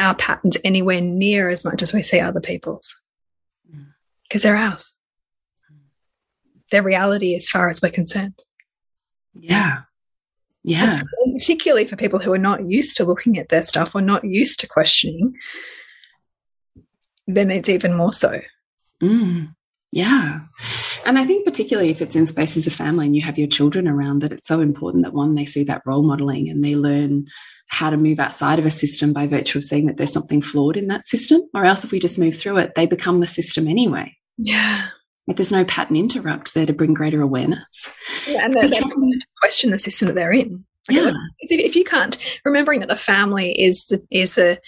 our 0.00 0.14
patterns 0.14 0.56
anywhere 0.64 1.00
near 1.00 1.48
as 1.48 1.64
much 1.64 1.80
as 1.80 1.92
we 1.92 2.02
see 2.02 2.18
other 2.18 2.40
people's 2.40 2.96
because 4.28 4.40
mm. 4.40 4.44
they're 4.44 4.56
ours. 4.56 4.94
Their 6.72 6.82
reality 6.82 7.36
as 7.36 7.48
far 7.48 7.68
as 7.68 7.80
we're 7.80 7.90
concerned. 7.90 8.34
Yeah. 9.34 9.80
Yeah. 10.64 10.96
And 11.24 11.34
particularly 11.34 11.86
for 11.86 11.96
people 11.96 12.18
who 12.18 12.32
are 12.32 12.38
not 12.38 12.68
used 12.68 12.96
to 12.96 13.04
looking 13.04 13.38
at 13.38 13.48
their 13.48 13.62
stuff 13.62 13.94
or 13.94 14.00
not 14.00 14.24
used 14.24 14.60
to 14.60 14.68
questioning, 14.68 15.34
then 17.26 17.50
it's 17.50 17.68
even 17.68 17.94
more 17.94 18.12
so. 18.12 18.40
Mm. 19.02 19.54
Yeah. 19.90 20.40
And 21.04 21.18
I 21.18 21.26
think, 21.26 21.44
particularly 21.44 21.90
if 21.90 22.00
it's 22.00 22.16
in 22.16 22.26
spaces 22.26 22.66
of 22.66 22.72
family 22.72 23.06
and 23.06 23.14
you 23.14 23.22
have 23.22 23.38
your 23.38 23.48
children 23.48 23.86
around, 23.86 24.22
that 24.22 24.32
it's 24.32 24.46
so 24.46 24.60
important 24.60 25.04
that 25.04 25.12
one, 25.12 25.34
they 25.34 25.44
see 25.44 25.64
that 25.64 25.82
role 25.84 26.02
modeling 26.02 26.48
and 26.48 26.64
they 26.64 26.76
learn 26.76 27.26
how 27.68 27.90
to 27.90 27.96
move 27.96 28.18
outside 28.18 28.58
of 28.58 28.64
a 28.64 28.70
system 28.70 29.12
by 29.12 29.26
virtue 29.26 29.58
of 29.58 29.64
seeing 29.64 29.86
that 29.86 29.96
there's 29.96 30.12
something 30.12 30.40
flawed 30.40 30.76
in 30.76 30.86
that 30.86 31.04
system. 31.04 31.42
Or 31.54 31.64
else, 31.64 31.84
if 31.84 31.90
we 31.90 31.98
just 31.98 32.18
move 32.18 32.36
through 32.36 32.58
it, 32.58 32.72
they 32.74 32.86
become 32.86 33.20
the 33.20 33.26
system 33.26 33.68
anyway. 33.68 34.16
Yeah. 34.38 34.86
Like 35.26 35.36
there's 35.36 35.52
no 35.52 35.64
pattern 35.64 35.96
interrupt 35.96 36.54
there 36.54 36.66
to 36.66 36.72
bring 36.72 36.94
greater 36.94 37.20
awareness. 37.20 37.90
Yeah, 38.26 38.44
and 38.44 39.24
question 39.40 39.70
the 39.70 39.78
system 39.78 40.08
that 40.08 40.14
they're 40.14 40.32
in. 40.32 40.64
Like 40.88 40.98
yeah. 40.98 41.12
If, 41.38 41.60
if 41.60 41.76
you 41.76 41.84
can't, 41.84 42.18
remembering 42.44 42.80
that 42.80 42.88
the 42.88 42.96
family 42.96 43.52
is 43.52 43.86
the, 43.86 44.04
is 44.10 44.34
the 44.34 44.58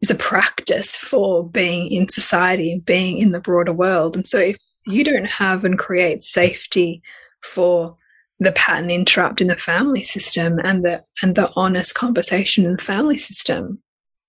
is 0.00 0.10
a 0.10 0.14
practice 0.14 0.94
for 0.94 1.48
being 1.48 1.90
in 1.90 2.08
society 2.08 2.72
and 2.72 2.84
being 2.84 3.18
in 3.18 3.32
the 3.32 3.40
broader 3.40 3.72
world. 3.72 4.14
And 4.14 4.26
so 4.26 4.38
if 4.38 4.56
you 4.86 5.02
don't 5.02 5.24
have 5.24 5.64
and 5.64 5.78
create 5.78 6.22
safety 6.22 7.02
for 7.42 7.96
the 8.38 8.52
pattern 8.52 8.90
interrupt 8.90 9.40
in 9.40 9.48
the 9.48 9.56
family 9.56 10.04
system 10.04 10.60
and 10.62 10.84
the 10.84 11.02
and 11.22 11.34
the 11.34 11.50
honest 11.56 11.94
conversation 11.94 12.64
in 12.64 12.76
the 12.76 12.82
family 12.82 13.16
system, 13.16 13.82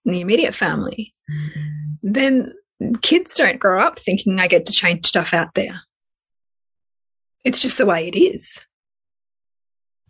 in 0.05 0.13
the 0.13 0.21
immediate 0.21 0.55
family, 0.55 1.13
mm-hmm. 1.31 2.11
then 2.13 2.53
kids 3.01 3.33
don't 3.33 3.59
grow 3.59 3.81
up 3.81 3.99
thinking 3.99 4.39
I 4.39 4.47
get 4.47 4.65
to 4.67 4.73
change 4.73 5.05
stuff 5.05 5.33
out 5.33 5.53
there. 5.55 5.81
It's 7.43 7.61
just 7.61 7.77
the 7.77 7.85
way 7.85 8.07
it 8.07 8.17
is. 8.17 8.59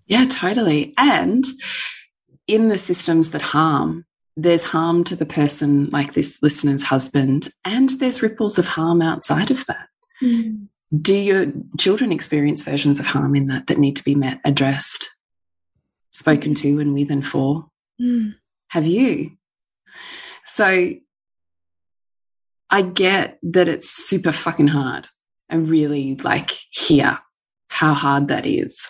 Yeah, 0.07 0.25
totally. 0.25 0.93
And 0.97 1.45
in 2.47 2.67
the 2.67 2.77
systems 2.77 3.31
that 3.31 3.41
harm, 3.41 4.05
there's 4.35 4.63
harm 4.63 5.03
to 5.05 5.15
the 5.15 5.25
person 5.25 5.89
like 5.91 6.13
this 6.13 6.39
listener's 6.41 6.83
husband, 6.83 7.49
and 7.65 7.89
there's 7.99 8.21
ripples 8.21 8.57
of 8.57 8.65
harm 8.65 9.01
outside 9.01 9.51
of 9.51 9.65
that. 9.67 9.87
Mm. 10.21 10.67
Do 10.99 11.15
your 11.15 11.47
children 11.77 12.11
experience 12.11 12.63
versions 12.63 12.99
of 12.99 13.05
harm 13.05 13.35
in 13.35 13.45
that 13.47 13.67
that 13.67 13.77
need 13.77 13.95
to 13.97 14.03
be 14.03 14.15
met, 14.15 14.39
addressed, 14.43 15.09
spoken 16.11 16.55
to, 16.55 16.79
and 16.79 16.93
with 16.93 17.11
and 17.11 17.25
for? 17.25 17.67
Mm. 18.01 18.35
Have 18.69 18.87
you? 18.87 19.31
So 20.45 20.93
I 22.69 22.83
get 22.83 23.39
that 23.43 23.67
it's 23.67 23.89
super 23.89 24.31
fucking 24.31 24.67
hard. 24.67 25.07
I 25.49 25.55
really 25.55 26.15
like 26.15 26.51
hear 26.69 27.19
how 27.67 27.93
hard 27.93 28.27
that 28.27 28.45
is. 28.45 28.87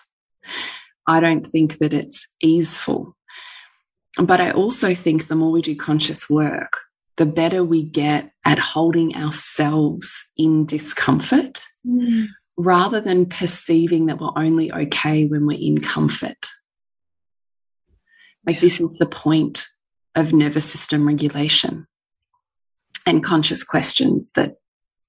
I 1.07 1.19
don't 1.19 1.45
think 1.45 1.77
that 1.77 1.93
it's 1.93 2.27
easeful. 2.41 3.15
But 4.17 4.41
I 4.41 4.51
also 4.51 4.93
think 4.93 5.27
the 5.27 5.35
more 5.35 5.51
we 5.51 5.61
do 5.61 5.75
conscious 5.75 6.29
work, 6.29 6.77
the 7.17 7.25
better 7.25 7.63
we 7.63 7.83
get 7.83 8.31
at 8.45 8.59
holding 8.59 9.15
ourselves 9.15 10.29
in 10.35 10.65
discomfort 10.65 11.63
mm. 11.85 12.27
rather 12.57 12.99
than 12.99 13.25
perceiving 13.27 14.07
that 14.07 14.19
we're 14.19 14.31
only 14.35 14.71
okay 14.71 15.25
when 15.25 15.45
we're 15.45 15.59
in 15.59 15.79
comfort. 15.79 16.47
Like, 18.45 18.55
yeah. 18.55 18.61
this 18.61 18.81
is 18.81 18.97
the 18.97 19.05
point 19.05 19.67
of 20.15 20.33
nervous 20.33 20.69
system 20.69 21.07
regulation 21.07 21.87
and 23.09 23.23
conscious 23.23 23.63
questions 23.63 24.31
that 24.33 24.55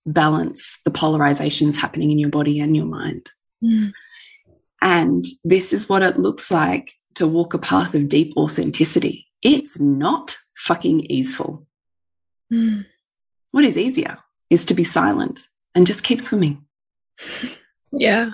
balance 0.07 0.79
the 0.85 0.91
polarizations 0.91 1.77
happening 1.77 2.11
in 2.11 2.19
your 2.19 2.31
body 2.31 2.59
and 2.61 2.77
your 2.77 2.87
mind. 2.87 3.31
Mm. 3.63 3.93
And 4.83 5.27
this 5.45 5.73
is 5.73 5.89
what 5.89 6.03
it 6.03 6.19
looks 6.19 6.51
like 6.51 6.95
to 7.17 7.27
walk 7.27 7.55
a 7.55 7.59
path 7.59 7.95
of 7.95 8.09
deep 8.09 8.33
authenticity. 8.37 9.27
It's 9.43 9.79
not 9.79 10.39
fucking 10.57 11.07
easeful. 11.11 11.67
Mm. 12.53 12.87
What 13.51 13.65
is 13.65 13.77
easier 13.77 14.19
is 14.49 14.65
to 14.67 14.75
be 14.75 14.85
silent 14.85 15.47
and 15.75 15.87
just 15.87 16.03
keep 16.03 16.21
swimming. 16.21 16.65
Yeah. 17.93 18.31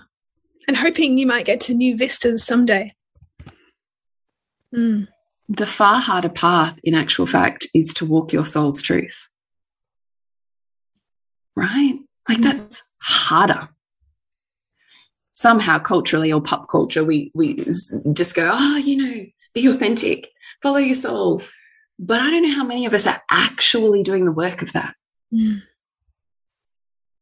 And 0.68 0.76
hoping 0.76 1.16
you 1.16 1.26
might 1.26 1.46
get 1.46 1.60
to 1.60 1.74
new 1.74 1.96
vistas 1.96 2.44
someday. 2.44 2.92
Mm. 4.74 5.08
The 5.48 5.66
far 5.66 6.00
harder 6.00 6.28
path, 6.28 6.78
in 6.82 6.94
actual 6.94 7.26
fact, 7.26 7.68
is 7.72 7.94
to 7.94 8.04
walk 8.04 8.32
your 8.32 8.44
soul's 8.44 8.82
truth. 8.82 9.28
Right? 11.56 11.98
Like 12.28 12.38
mm. 12.38 12.42
that's 12.42 12.82
harder 13.00 13.68
somehow 15.36 15.78
culturally 15.78 16.32
or 16.32 16.40
pop 16.40 16.66
culture, 16.66 17.04
we, 17.04 17.30
we 17.34 17.62
just 18.14 18.34
go, 18.34 18.50
oh, 18.54 18.76
you 18.78 18.96
know, 18.96 19.26
be 19.52 19.66
authentic, 19.66 20.30
follow 20.62 20.78
your 20.78 20.94
soul. 20.94 21.42
But 21.98 22.22
I 22.22 22.30
don't 22.30 22.42
know 22.42 22.54
how 22.54 22.64
many 22.64 22.86
of 22.86 22.94
us 22.94 23.06
are 23.06 23.22
actually 23.30 24.02
doing 24.02 24.24
the 24.24 24.32
work 24.32 24.62
of 24.62 24.72
that. 24.72 24.94
Mm. 25.32 25.60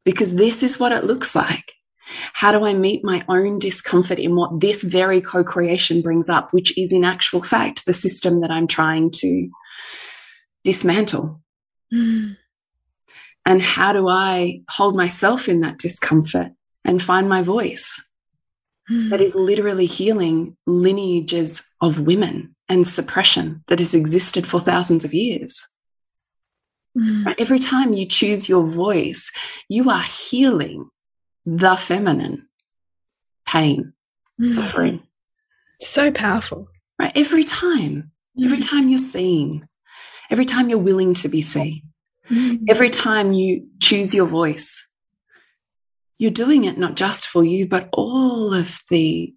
Because 0.04 0.36
this 0.36 0.62
is 0.62 0.78
what 0.78 0.92
it 0.92 1.02
looks 1.02 1.34
like. 1.34 1.72
How 2.34 2.52
do 2.52 2.64
I 2.64 2.72
meet 2.72 3.02
my 3.02 3.24
own 3.28 3.58
discomfort 3.58 4.20
in 4.20 4.36
what 4.36 4.60
this 4.60 4.82
very 4.82 5.20
co 5.20 5.42
creation 5.42 6.00
brings 6.00 6.28
up, 6.28 6.52
which 6.52 6.76
is 6.78 6.92
in 6.92 7.02
actual 7.02 7.42
fact 7.42 7.84
the 7.84 7.94
system 7.94 8.42
that 8.42 8.50
I'm 8.50 8.68
trying 8.68 9.10
to 9.10 9.48
dismantle? 10.62 11.40
Mm. 11.92 12.36
And 13.46 13.60
how 13.60 13.92
do 13.92 14.08
I 14.08 14.62
hold 14.68 14.96
myself 14.96 15.48
in 15.48 15.60
that 15.60 15.78
discomfort 15.78 16.52
and 16.84 17.02
find 17.02 17.28
my 17.28 17.42
voice 17.42 18.02
mm. 18.90 19.10
that 19.10 19.20
is 19.20 19.34
literally 19.34 19.86
healing 19.86 20.56
lineages 20.66 21.62
of 21.80 22.00
women 22.00 22.54
and 22.68 22.86
suppression 22.86 23.62
that 23.68 23.78
has 23.78 23.94
existed 23.94 24.46
for 24.46 24.60
thousands 24.60 25.04
of 25.04 25.12
years. 25.12 25.66
Mm. 26.96 27.34
Every 27.38 27.58
time 27.58 27.92
you 27.92 28.06
choose 28.06 28.48
your 28.48 28.66
voice, 28.66 29.32
you 29.68 29.90
are 29.90 30.02
healing 30.02 30.88
the 31.44 31.76
feminine 31.76 32.48
pain, 33.46 33.92
mm. 34.40 34.48
suffering. 34.48 35.02
So 35.80 36.10
powerful. 36.10 36.68
Right? 36.98 37.12
Every 37.14 37.44
time, 37.44 38.12
every 38.42 38.58
hmm. 38.58 38.64
time 38.64 38.88
you're 38.88 39.00
seen, 39.00 39.68
every 40.30 40.44
time 40.44 40.70
you're 40.70 40.78
willing 40.78 41.14
to 41.14 41.28
be 41.28 41.42
seen, 41.42 41.82
Mm. 42.30 42.64
Every 42.68 42.90
time 42.90 43.32
you 43.32 43.68
choose 43.80 44.14
your 44.14 44.26
voice, 44.26 44.86
you're 46.18 46.30
doing 46.30 46.64
it 46.64 46.78
not 46.78 46.96
just 46.96 47.26
for 47.26 47.44
you, 47.44 47.66
but 47.66 47.88
all 47.92 48.54
of 48.54 48.80
the 48.90 49.34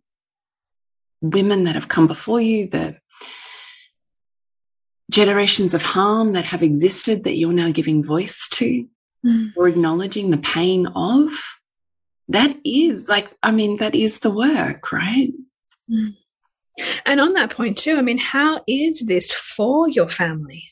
women 1.21 1.63
that 1.65 1.75
have 1.75 1.87
come 1.87 2.07
before 2.07 2.39
you, 2.39 2.67
the 2.67 2.97
generations 5.09 5.73
of 5.73 5.81
harm 5.81 6.33
that 6.33 6.45
have 6.45 6.63
existed 6.63 7.23
that 7.23 7.37
you're 7.37 7.53
now 7.53 7.71
giving 7.71 8.03
voice 8.03 8.47
to 8.49 8.87
mm. 9.25 9.51
or 9.55 9.67
acknowledging 9.67 10.29
the 10.29 10.37
pain 10.37 10.87
of. 10.87 11.31
That 12.29 12.57
is 12.65 13.07
like, 13.07 13.33
I 13.41 13.51
mean, 13.51 13.77
that 13.77 13.95
is 13.95 14.19
the 14.19 14.29
work, 14.29 14.91
right? 14.91 15.31
Mm. 15.89 16.15
And 17.05 17.21
on 17.21 17.33
that 17.33 17.51
point, 17.51 17.77
too, 17.77 17.97
I 17.97 18.01
mean, 18.01 18.17
how 18.17 18.63
is 18.67 19.01
this 19.01 19.33
for 19.33 19.89
your 19.89 20.09
family? 20.09 20.71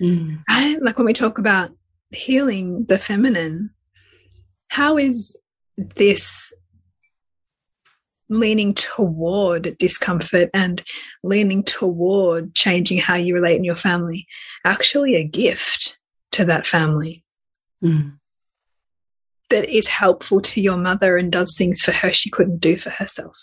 Mm. 0.00 0.42
Right? 0.48 0.80
Like 0.80 0.98
when 0.98 1.06
we 1.06 1.12
talk 1.12 1.38
about 1.38 1.70
healing 2.10 2.84
the 2.86 2.98
feminine, 2.98 3.70
how 4.68 4.96
is 4.96 5.36
this 5.76 6.52
leaning 8.30 8.72
toward 8.72 9.76
discomfort 9.78 10.48
and 10.54 10.82
leaning 11.24 11.64
toward 11.64 12.54
changing 12.54 12.98
how 12.98 13.16
you 13.16 13.34
relate 13.34 13.56
in 13.56 13.64
your 13.64 13.76
family 13.76 14.26
actually 14.64 15.16
a 15.16 15.24
gift 15.24 15.98
to 16.30 16.44
that 16.44 16.64
family 16.64 17.24
mm. 17.82 18.12
that 19.50 19.68
is 19.68 19.88
helpful 19.88 20.40
to 20.40 20.60
your 20.60 20.76
mother 20.76 21.16
and 21.16 21.32
does 21.32 21.56
things 21.58 21.82
for 21.82 21.90
her 21.90 22.12
she 22.12 22.30
couldn't 22.30 22.58
do 22.58 22.78
for 22.78 22.90
herself 22.90 23.36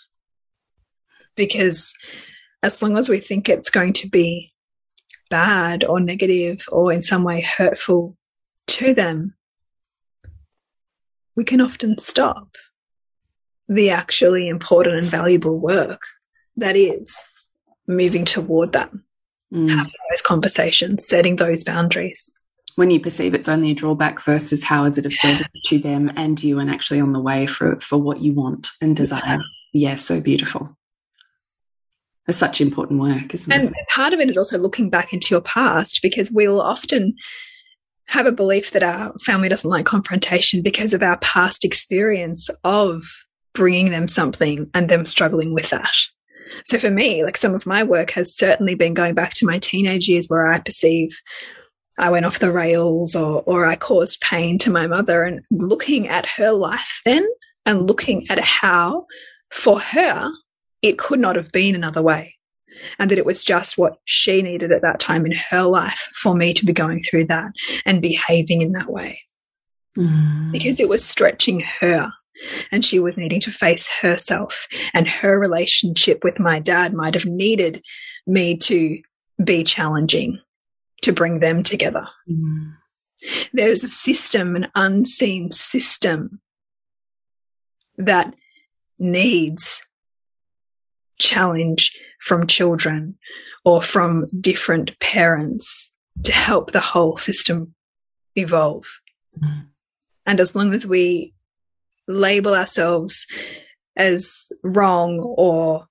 because 1.36 1.92
as 2.62 2.80
long 2.82 2.96
as 2.96 3.10
we 3.10 3.20
think 3.20 3.46
it's 3.46 3.70
going 3.70 3.92
to 3.92 4.08
be 4.08 4.52
bad 5.28 5.84
or 5.84 6.00
negative 6.00 6.66
or 6.70 6.92
in 6.92 7.02
some 7.02 7.24
way 7.24 7.40
hurtful 7.40 8.16
to 8.68 8.94
them, 8.94 9.34
we 11.36 11.44
can 11.44 11.60
often 11.60 11.98
stop 11.98 12.56
the 13.68 13.90
actually 13.90 14.48
important 14.48 14.96
and 14.96 15.06
valuable 15.06 15.58
work 15.58 16.02
that 16.56 16.74
is 16.74 17.24
moving 17.86 18.24
toward 18.24 18.72
that, 18.72 18.90
mm. 19.52 19.68
having 19.68 19.92
those 20.10 20.22
conversations, 20.22 21.06
setting 21.06 21.36
those 21.36 21.64
boundaries. 21.64 22.32
When 22.76 22.90
you 22.90 23.00
perceive 23.00 23.34
it's 23.34 23.48
only 23.48 23.72
a 23.72 23.74
drawback 23.74 24.22
versus 24.22 24.64
how 24.64 24.84
is 24.84 24.98
it 24.98 25.06
of 25.06 25.14
service 25.14 25.48
to 25.66 25.78
them 25.78 26.12
and 26.16 26.42
you 26.42 26.58
and 26.58 26.70
actually 26.70 27.00
on 27.00 27.12
the 27.12 27.20
way 27.20 27.46
for, 27.46 27.78
for 27.80 27.98
what 27.98 28.20
you 28.20 28.32
want 28.32 28.70
and 28.80 28.96
desire. 28.96 29.38
Yeah, 29.72 29.90
yeah 29.90 29.94
so 29.96 30.20
beautiful. 30.20 30.77
It's 32.28 32.38
such 32.38 32.60
important 32.60 33.00
work, 33.00 33.32
isn't 33.32 33.50
and 33.50 33.64
it? 33.64 33.66
And 33.66 33.86
part 33.88 34.12
of 34.12 34.20
it 34.20 34.28
is 34.28 34.36
also 34.36 34.58
looking 34.58 34.90
back 34.90 35.12
into 35.12 35.28
your 35.30 35.40
past 35.40 36.00
because 36.02 36.30
we'll 36.30 36.60
often 36.60 37.14
have 38.06 38.26
a 38.26 38.32
belief 38.32 38.70
that 38.72 38.82
our 38.82 39.12
family 39.24 39.48
doesn't 39.48 39.70
like 39.70 39.86
confrontation 39.86 40.62
because 40.62 40.94
of 40.94 41.02
our 41.02 41.18
past 41.18 41.64
experience 41.64 42.50
of 42.64 43.04
bringing 43.54 43.90
them 43.90 44.06
something 44.08 44.70
and 44.74 44.88
them 44.88 45.06
struggling 45.06 45.54
with 45.54 45.70
that. 45.70 45.94
So 46.64 46.78
for 46.78 46.90
me, 46.90 47.24
like 47.24 47.36
some 47.36 47.54
of 47.54 47.66
my 47.66 47.82
work 47.82 48.10
has 48.12 48.34
certainly 48.34 48.74
been 48.74 48.94
going 48.94 49.14
back 49.14 49.34
to 49.34 49.46
my 49.46 49.58
teenage 49.58 50.08
years 50.08 50.28
where 50.28 50.50
I 50.50 50.58
perceive 50.58 51.18
I 51.98 52.10
went 52.10 52.26
off 52.26 52.38
the 52.38 52.52
rails 52.52 53.16
or, 53.16 53.42
or 53.42 53.66
I 53.66 53.74
caused 53.74 54.20
pain 54.20 54.56
to 54.58 54.70
my 54.70 54.86
mother 54.86 55.24
and 55.24 55.40
looking 55.50 56.08
at 56.08 56.26
her 56.26 56.52
life 56.52 57.00
then 57.04 57.26
and 57.66 57.88
looking 57.88 58.30
at 58.30 58.38
how 58.38 59.06
for 59.50 59.80
her 59.80 60.30
it 60.82 60.98
could 60.98 61.20
not 61.20 61.36
have 61.36 61.52
been 61.52 61.74
another 61.74 62.02
way. 62.02 62.34
And 62.98 63.10
that 63.10 63.18
it 63.18 63.26
was 63.26 63.42
just 63.42 63.76
what 63.76 63.98
she 64.04 64.40
needed 64.40 64.70
at 64.70 64.82
that 64.82 65.00
time 65.00 65.26
in 65.26 65.32
her 65.32 65.62
life 65.62 66.08
for 66.14 66.34
me 66.34 66.54
to 66.54 66.64
be 66.64 66.72
going 66.72 67.02
through 67.02 67.26
that 67.26 67.50
and 67.84 68.00
behaving 68.00 68.62
in 68.62 68.72
that 68.72 68.90
way. 68.90 69.20
Mm. 69.96 70.52
Because 70.52 70.78
it 70.78 70.88
was 70.88 71.04
stretching 71.04 71.60
her 71.80 72.12
and 72.70 72.84
she 72.84 73.00
was 73.00 73.18
needing 73.18 73.40
to 73.40 73.50
face 73.50 73.88
herself 73.88 74.68
and 74.94 75.08
her 75.08 75.40
relationship 75.40 76.22
with 76.22 76.38
my 76.38 76.60
dad 76.60 76.94
might 76.94 77.14
have 77.14 77.26
needed 77.26 77.82
me 78.28 78.56
to 78.56 79.00
be 79.42 79.64
challenging 79.64 80.38
to 81.02 81.12
bring 81.12 81.40
them 81.40 81.64
together. 81.64 82.06
Mm. 82.30 82.74
There's 83.52 83.82
a 83.82 83.88
system, 83.88 84.54
an 84.54 84.68
unseen 84.76 85.50
system 85.50 86.40
that 87.96 88.34
needs 88.98 89.82
challenge 91.18 91.96
from 92.20 92.46
children 92.46 93.16
or 93.64 93.82
from 93.82 94.26
different 94.40 94.98
parents 95.00 95.90
to 96.24 96.32
help 96.32 96.72
the 96.72 96.80
whole 96.80 97.16
system 97.16 97.74
evolve. 98.36 98.86
Mm. 99.38 99.66
And 100.26 100.40
as 100.40 100.54
long 100.54 100.74
as 100.74 100.86
we 100.86 101.34
label 102.06 102.54
ourselves 102.54 103.26
as 103.96 104.50
wrong 104.62 105.18
or 105.20 105.86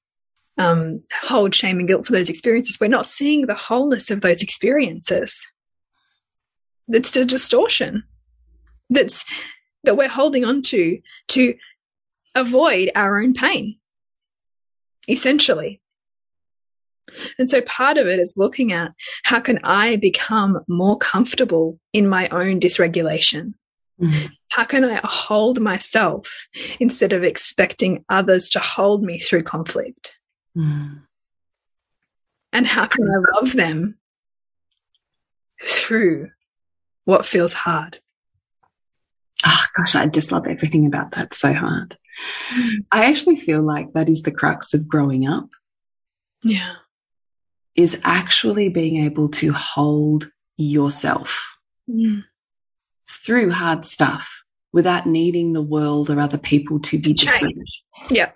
um, 0.57 1.03
hold 1.21 1.53
shame 1.53 1.80
and 1.80 1.88
guilt 1.88 2.05
for 2.05 2.13
those 2.13 2.30
experiences, 2.30 2.78
we're 2.80 2.88
not 2.88 3.05
seeing 3.05 3.45
the 3.45 3.55
wholeness 3.55 4.09
of 4.09 4.21
those 4.21 4.41
experiences. 4.41 5.36
That's 6.88 7.15
a 7.15 7.25
distortion. 7.25 8.03
That's 8.89 9.25
that 9.84 9.97
we're 9.97 10.07
holding 10.07 10.45
on 10.45 10.61
to 10.63 10.99
to 11.30 11.55
avoid 12.36 12.91
our 12.95 13.19
own 13.19 13.34
pain 13.34 13.78
essentially. 15.08 15.82
And 17.39 17.49
so 17.49 17.62
part 17.62 17.97
of 17.97 18.08
it 18.08 18.20
is 18.20 18.34
looking 18.38 18.74
at 18.74 18.91
how 19.24 19.39
can 19.39 19.60
I 19.64 19.95
become 19.95 20.60
more 20.68 20.97
comfortable 20.97 21.80
in 21.93 22.08
my 22.08 22.28
own 22.30 22.60
dysregulation? 22.60 23.53
Mm 23.99 24.12
-hmm. 24.12 24.32
How 24.49 24.66
can 24.66 24.84
I 24.84 24.99
hold 25.03 25.60
myself 25.60 26.47
instead 26.80 27.14
of 27.14 27.24
expecting 27.24 28.05
others 28.10 28.49
to 28.49 28.60
hold 28.60 29.03
me 29.03 29.20
through 29.20 29.43
conflict? 29.43 30.20
Mm. 30.55 31.08
And 32.51 32.68
how 32.68 32.88
can 32.88 33.03
I 33.03 33.18
love 33.36 33.55
them 33.55 33.97
through 35.68 36.32
what 37.05 37.26
feels 37.26 37.53
hard? 37.53 38.01
Oh 39.45 39.65
gosh, 39.75 39.95
I 39.95 40.07
just 40.07 40.31
love 40.31 40.47
everything 40.47 40.85
about 40.85 41.11
that 41.11 41.33
so 41.33 41.53
hard. 41.53 41.97
I 42.91 43.05
actually 43.05 43.35
feel 43.35 43.61
like 43.61 43.93
that 43.93 44.09
is 44.09 44.23
the 44.23 44.31
crux 44.31 44.73
of 44.73 44.88
growing 44.88 45.27
up. 45.27 45.49
Yeah. 46.43 46.73
Is 47.75 47.99
actually 48.03 48.69
being 48.69 49.05
able 49.05 49.29
to 49.29 49.53
hold 49.53 50.31
yourself 50.57 51.57
mm. 51.88 52.23
through 53.07 53.51
hard 53.51 53.85
stuff 53.85 54.43
without 54.73 55.05
needing 55.05 55.53
the 55.53 55.61
world 55.61 56.09
or 56.09 56.19
other 56.19 56.39
people 56.39 56.79
to 56.79 56.97
be 56.97 57.13
to 57.13 57.25
different. 57.25 57.57
Yeah. 58.09 58.31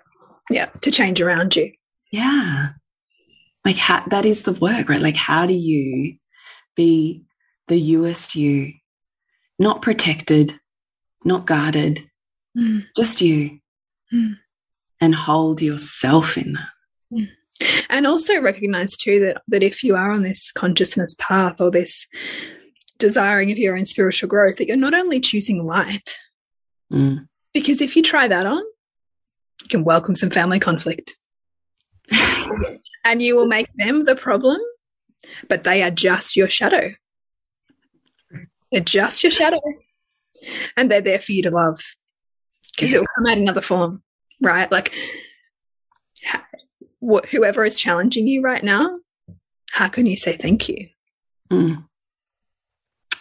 Yeah. 0.50 0.66
To 0.66 0.90
change 0.90 1.20
around 1.20 1.56
you. 1.56 1.72
Yeah. 2.12 2.70
Like 3.64 3.76
how, 3.76 4.04
that 4.06 4.24
is 4.24 4.42
the 4.42 4.52
work, 4.52 4.88
right? 4.88 5.00
Like 5.00 5.16
how 5.16 5.46
do 5.46 5.54
you 5.54 6.16
be 6.76 7.24
the 7.68 7.78
youest 7.78 8.34
you, 8.34 8.72
not 9.58 9.82
protected, 9.82 10.58
not 11.24 11.46
guarded, 11.46 12.08
mm. 12.56 12.84
just 12.96 13.20
you 13.20 13.58
mm. 14.12 14.36
and 15.00 15.14
hold 15.14 15.62
yourself 15.62 16.36
in 16.36 16.54
that. 16.54 16.68
Mm. 17.12 17.28
And 17.90 18.06
also 18.06 18.40
recognize 18.40 18.96
too 18.96 19.20
that 19.20 19.42
that 19.48 19.62
if 19.62 19.82
you 19.84 19.94
are 19.96 20.10
on 20.10 20.22
this 20.22 20.52
consciousness 20.52 21.14
path 21.18 21.60
or 21.60 21.70
this 21.70 22.06
desiring 22.98 23.50
of 23.50 23.58
your 23.58 23.76
own 23.76 23.84
spiritual 23.84 24.28
growth, 24.28 24.56
that 24.56 24.66
you're 24.66 24.76
not 24.76 24.94
only 24.94 25.20
choosing 25.20 25.66
light, 25.66 26.18
mm. 26.92 27.26
because 27.52 27.80
if 27.80 27.96
you 27.96 28.02
try 28.02 28.28
that 28.28 28.46
on, 28.46 28.62
you 29.62 29.68
can 29.68 29.84
welcome 29.84 30.14
some 30.14 30.30
family 30.30 30.58
conflict. 30.58 31.16
and 33.04 33.22
you 33.22 33.36
will 33.36 33.46
make 33.46 33.68
them 33.76 34.04
the 34.04 34.16
problem, 34.16 34.60
but 35.48 35.64
they 35.64 35.82
are 35.82 35.90
just 35.90 36.36
your 36.36 36.48
shadow. 36.48 36.92
They're 38.70 38.80
just 38.80 39.22
your 39.22 39.32
shadow. 39.32 39.60
And 40.76 40.90
they're 40.90 41.00
there 41.00 41.20
for 41.20 41.32
you 41.32 41.42
to 41.42 41.50
love 41.50 41.80
because 42.74 42.94
it 42.94 43.00
will 43.00 43.06
come 43.16 43.26
out 43.26 43.38
another 43.38 43.60
form, 43.60 44.02
right? 44.40 44.70
Like 44.70 44.94
wh 47.04 47.24
whoever 47.30 47.64
is 47.64 47.80
challenging 47.80 48.26
you 48.26 48.42
right 48.42 48.62
now, 48.62 48.98
how 49.70 49.88
can 49.88 50.06
you 50.06 50.16
say 50.16 50.36
thank 50.36 50.68
you? 50.68 50.88
Mm. 51.50 51.84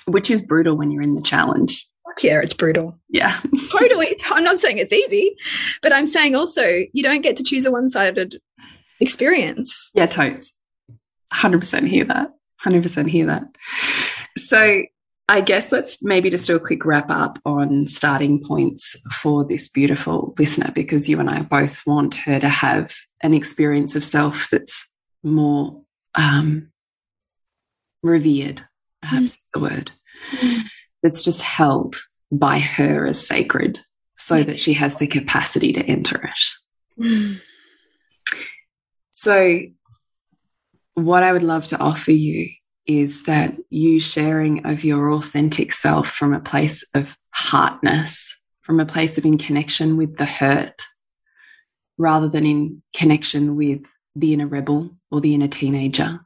Which 0.06 0.32
is 0.32 0.44
brutal 0.44 0.76
when 0.78 0.92
you're 0.92 1.02
in 1.02 1.16
the 1.16 1.22
challenge. 1.22 1.88
Yeah, 2.22 2.42
it's 2.42 2.54
brutal. 2.54 3.00
Yeah. 3.10 3.40
totally. 3.72 4.18
I'm 4.30 4.44
not 4.44 4.60
saying 4.60 4.78
it's 4.78 4.94
easy, 4.94 5.36
but 5.82 5.94
I'm 5.94 6.06
saying 6.06 6.36
also 6.36 6.84
you 6.94 7.04
don't 7.04 7.22
get 7.22 7.38
to 7.38 7.44
choose 7.44 7.66
a 7.66 7.72
one 7.72 7.90
sided 7.90 8.42
experience. 9.00 9.92
Yeah, 9.94 10.08
totes. 10.08 10.52
100% 11.34 11.88
hear 11.88 12.06
that. 12.06 12.34
100% 12.66 13.10
hear 13.10 13.28
that. 13.28 13.44
So 14.38 14.84
I 15.32 15.40
guess 15.40 15.72
let's 15.72 16.04
maybe 16.04 16.30
just 16.30 16.46
do 16.46 16.58
a 16.58 16.60
quick 16.60 16.84
wrap 16.84 17.10
up 17.10 17.40
on 17.46 17.88
starting 17.88 18.44
points 18.44 18.98
for 19.14 19.46
this 19.46 19.70
beautiful 19.70 20.36
listener, 20.38 20.74
because 20.76 21.08
you 21.08 21.22
and 21.22 21.30
I 21.30 21.44
both 21.44 21.88
want 21.88 22.18
her 22.18 22.38
to 22.38 22.50
have 22.50 22.94
an 23.22 23.34
experience 23.34 23.96
of 23.96 24.04
self 24.04 24.50
that's 24.50 24.86
more 25.24 25.84
um, 26.16 26.74
revered, 28.04 28.66
perhaps 29.02 29.32
mm. 29.32 29.38
the 29.54 29.60
word. 29.62 29.92
mm. 30.32 30.64
that's 31.02 31.24
just 31.24 31.42
held 31.42 31.96
by 32.30 32.60
her 32.60 33.08
as 33.08 33.26
sacred 33.26 33.80
so 34.18 34.44
that 34.44 34.60
she 34.60 34.74
has 34.74 34.98
the 34.98 35.08
capacity 35.08 35.72
to 35.72 35.80
enter 35.80 36.22
it. 36.26 37.02
Mm. 37.02 37.40
So, 39.12 39.62
what 40.96 41.24
I 41.24 41.32
would 41.32 41.42
love 41.42 41.68
to 41.68 41.80
offer 41.80 42.12
you 42.12 42.50
is 42.86 43.24
that 43.24 43.56
you 43.70 44.00
sharing 44.00 44.66
of 44.66 44.84
your 44.84 45.12
authentic 45.12 45.74
self 45.74 46.10
from 46.10 46.34
a 46.34 46.40
place 46.40 46.84
of 46.94 47.16
heartness, 47.32 48.36
from 48.62 48.80
a 48.80 48.86
place 48.86 49.18
of 49.18 49.26
in 49.26 49.38
connection 49.38 49.98
with 49.98 50.16
the 50.16 50.26
hurt, 50.26 50.82
rather 51.98 52.28
than 52.28 52.46
in 52.46 52.82
connection 52.96 53.56
with 53.56 53.84
the 54.16 54.34
inner 54.34 54.48
rebel 54.48 54.90
or 55.10 55.22
the 55.22 55.34
inner 55.34 55.48
teenager 55.48 56.20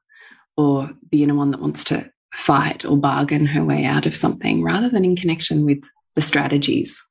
or 0.57 0.89
the 1.11 1.23
inner 1.23 1.35
one 1.35 1.51
that 1.51 1.61
wants 1.61 1.83
to 1.83 2.09
fight 2.33 2.85
or 2.85 2.97
bargain 2.97 3.45
her 3.45 3.63
way 3.63 3.85
out 3.85 4.05
of 4.05 4.15
something, 4.15 4.63
rather 4.63 4.89
than 4.89 5.05
in 5.05 5.15
connection 5.15 5.65
with 5.65 5.83
the 6.15 6.21
strategies. 6.21 7.01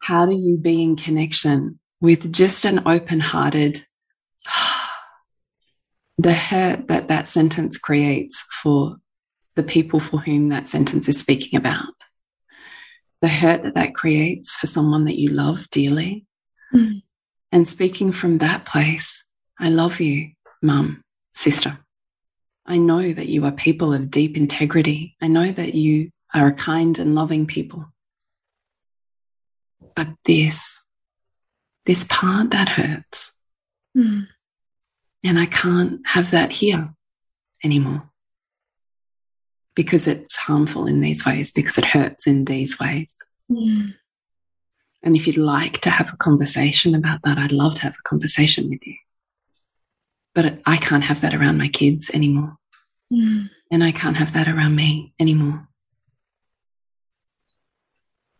How 0.00 0.24
do 0.24 0.34
you 0.34 0.56
be 0.56 0.82
in 0.82 0.96
connection 0.96 1.78
with 2.00 2.32
just 2.32 2.64
an 2.64 2.86
open 2.86 3.20
hearted, 3.20 3.84
the 6.22 6.34
hurt 6.34 6.88
that 6.88 7.08
that 7.08 7.28
sentence 7.28 7.78
creates 7.78 8.44
for 8.62 8.96
the 9.56 9.62
people 9.62 10.00
for 10.00 10.18
whom 10.18 10.48
that 10.48 10.68
sentence 10.68 11.08
is 11.08 11.18
speaking 11.18 11.58
about, 11.58 11.94
the 13.22 13.28
hurt 13.28 13.62
that 13.62 13.74
that 13.74 13.94
creates 13.94 14.54
for 14.54 14.66
someone 14.66 15.06
that 15.06 15.18
you 15.18 15.28
love 15.28 15.68
dearly. 15.70 16.26
Mm. 16.74 17.02
And 17.52 17.66
speaking 17.66 18.12
from 18.12 18.38
that 18.38 18.66
place, 18.66 19.24
I 19.58 19.70
love 19.70 20.00
you, 20.00 20.32
mum, 20.62 21.02
sister. 21.34 21.78
I 22.66 22.76
know 22.76 23.12
that 23.12 23.26
you 23.26 23.46
are 23.46 23.52
people 23.52 23.94
of 23.94 24.10
deep 24.10 24.36
integrity. 24.36 25.16
I 25.22 25.26
know 25.26 25.50
that 25.50 25.74
you 25.74 26.10
are 26.34 26.48
a 26.48 26.52
kind 26.52 26.98
and 26.98 27.14
loving 27.14 27.46
people. 27.46 27.86
But 29.96 30.08
this, 30.24 30.78
this 31.86 32.04
part 32.04 32.50
that 32.50 32.68
hurts. 32.68 33.32
Mm. 33.96 34.28
And 35.22 35.38
I 35.38 35.46
can't 35.46 36.00
have 36.06 36.30
that 36.30 36.50
here 36.50 36.94
anymore 37.62 38.10
because 39.74 40.06
it's 40.06 40.36
harmful 40.36 40.86
in 40.86 41.00
these 41.00 41.24
ways, 41.24 41.50
because 41.50 41.78
it 41.78 41.84
hurts 41.84 42.26
in 42.26 42.44
these 42.44 42.78
ways. 42.78 43.14
Mm. 43.50 43.94
And 45.02 45.16
if 45.16 45.26
you'd 45.26 45.36
like 45.36 45.80
to 45.80 45.90
have 45.90 46.12
a 46.12 46.16
conversation 46.16 46.94
about 46.94 47.22
that, 47.22 47.38
I'd 47.38 47.52
love 47.52 47.76
to 47.76 47.82
have 47.82 47.96
a 47.98 48.08
conversation 48.08 48.68
with 48.68 48.86
you. 48.86 48.96
But 50.34 50.60
I 50.66 50.76
can't 50.76 51.04
have 51.04 51.20
that 51.22 51.34
around 51.34 51.58
my 51.58 51.68
kids 51.68 52.10
anymore. 52.12 52.56
Mm. 53.12 53.50
And 53.70 53.84
I 53.84 53.92
can't 53.92 54.16
have 54.16 54.32
that 54.34 54.48
around 54.48 54.74
me 54.76 55.12
anymore. 55.18 55.66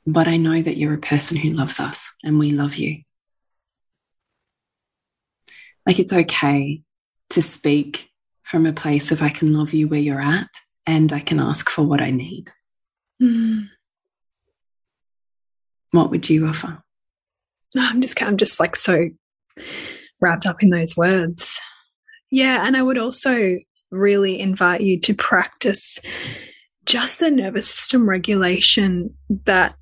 But 0.06 0.28
I 0.28 0.36
know 0.36 0.60
that 0.60 0.76
you're 0.76 0.94
a 0.94 0.98
person 0.98 1.36
who 1.36 1.50
loves 1.50 1.78
us 1.78 2.10
and 2.22 2.38
we 2.38 2.50
love 2.52 2.76
you. 2.76 3.02
Like 5.90 5.98
it's 5.98 6.12
okay 6.12 6.82
to 7.30 7.42
speak 7.42 8.10
from 8.44 8.64
a 8.64 8.72
place 8.72 9.10
of 9.10 9.22
I 9.22 9.28
can 9.28 9.52
love 9.52 9.74
you 9.74 9.88
where 9.88 9.98
you're 9.98 10.22
at 10.22 10.48
and 10.86 11.12
I 11.12 11.18
can 11.18 11.40
ask 11.40 11.68
for 11.68 11.82
what 11.82 12.00
I 12.00 12.12
need. 12.12 12.48
Mm. 13.20 13.70
What 15.90 16.12
would 16.12 16.30
you 16.30 16.46
offer? 16.46 16.80
No, 17.74 17.84
I'm 17.84 18.00
just 18.00 18.22
I'm 18.22 18.36
just 18.36 18.60
like 18.60 18.76
so 18.76 19.08
wrapped 20.20 20.46
up 20.46 20.62
in 20.62 20.70
those 20.70 20.96
words. 20.96 21.60
Yeah, 22.30 22.64
and 22.64 22.76
I 22.76 22.82
would 22.84 22.96
also 22.96 23.56
really 23.90 24.38
invite 24.38 24.82
you 24.82 25.00
to 25.00 25.12
practice 25.12 25.98
just 26.86 27.18
the 27.18 27.32
nervous 27.32 27.68
system 27.68 28.08
regulation 28.08 29.12
that 29.44 29.74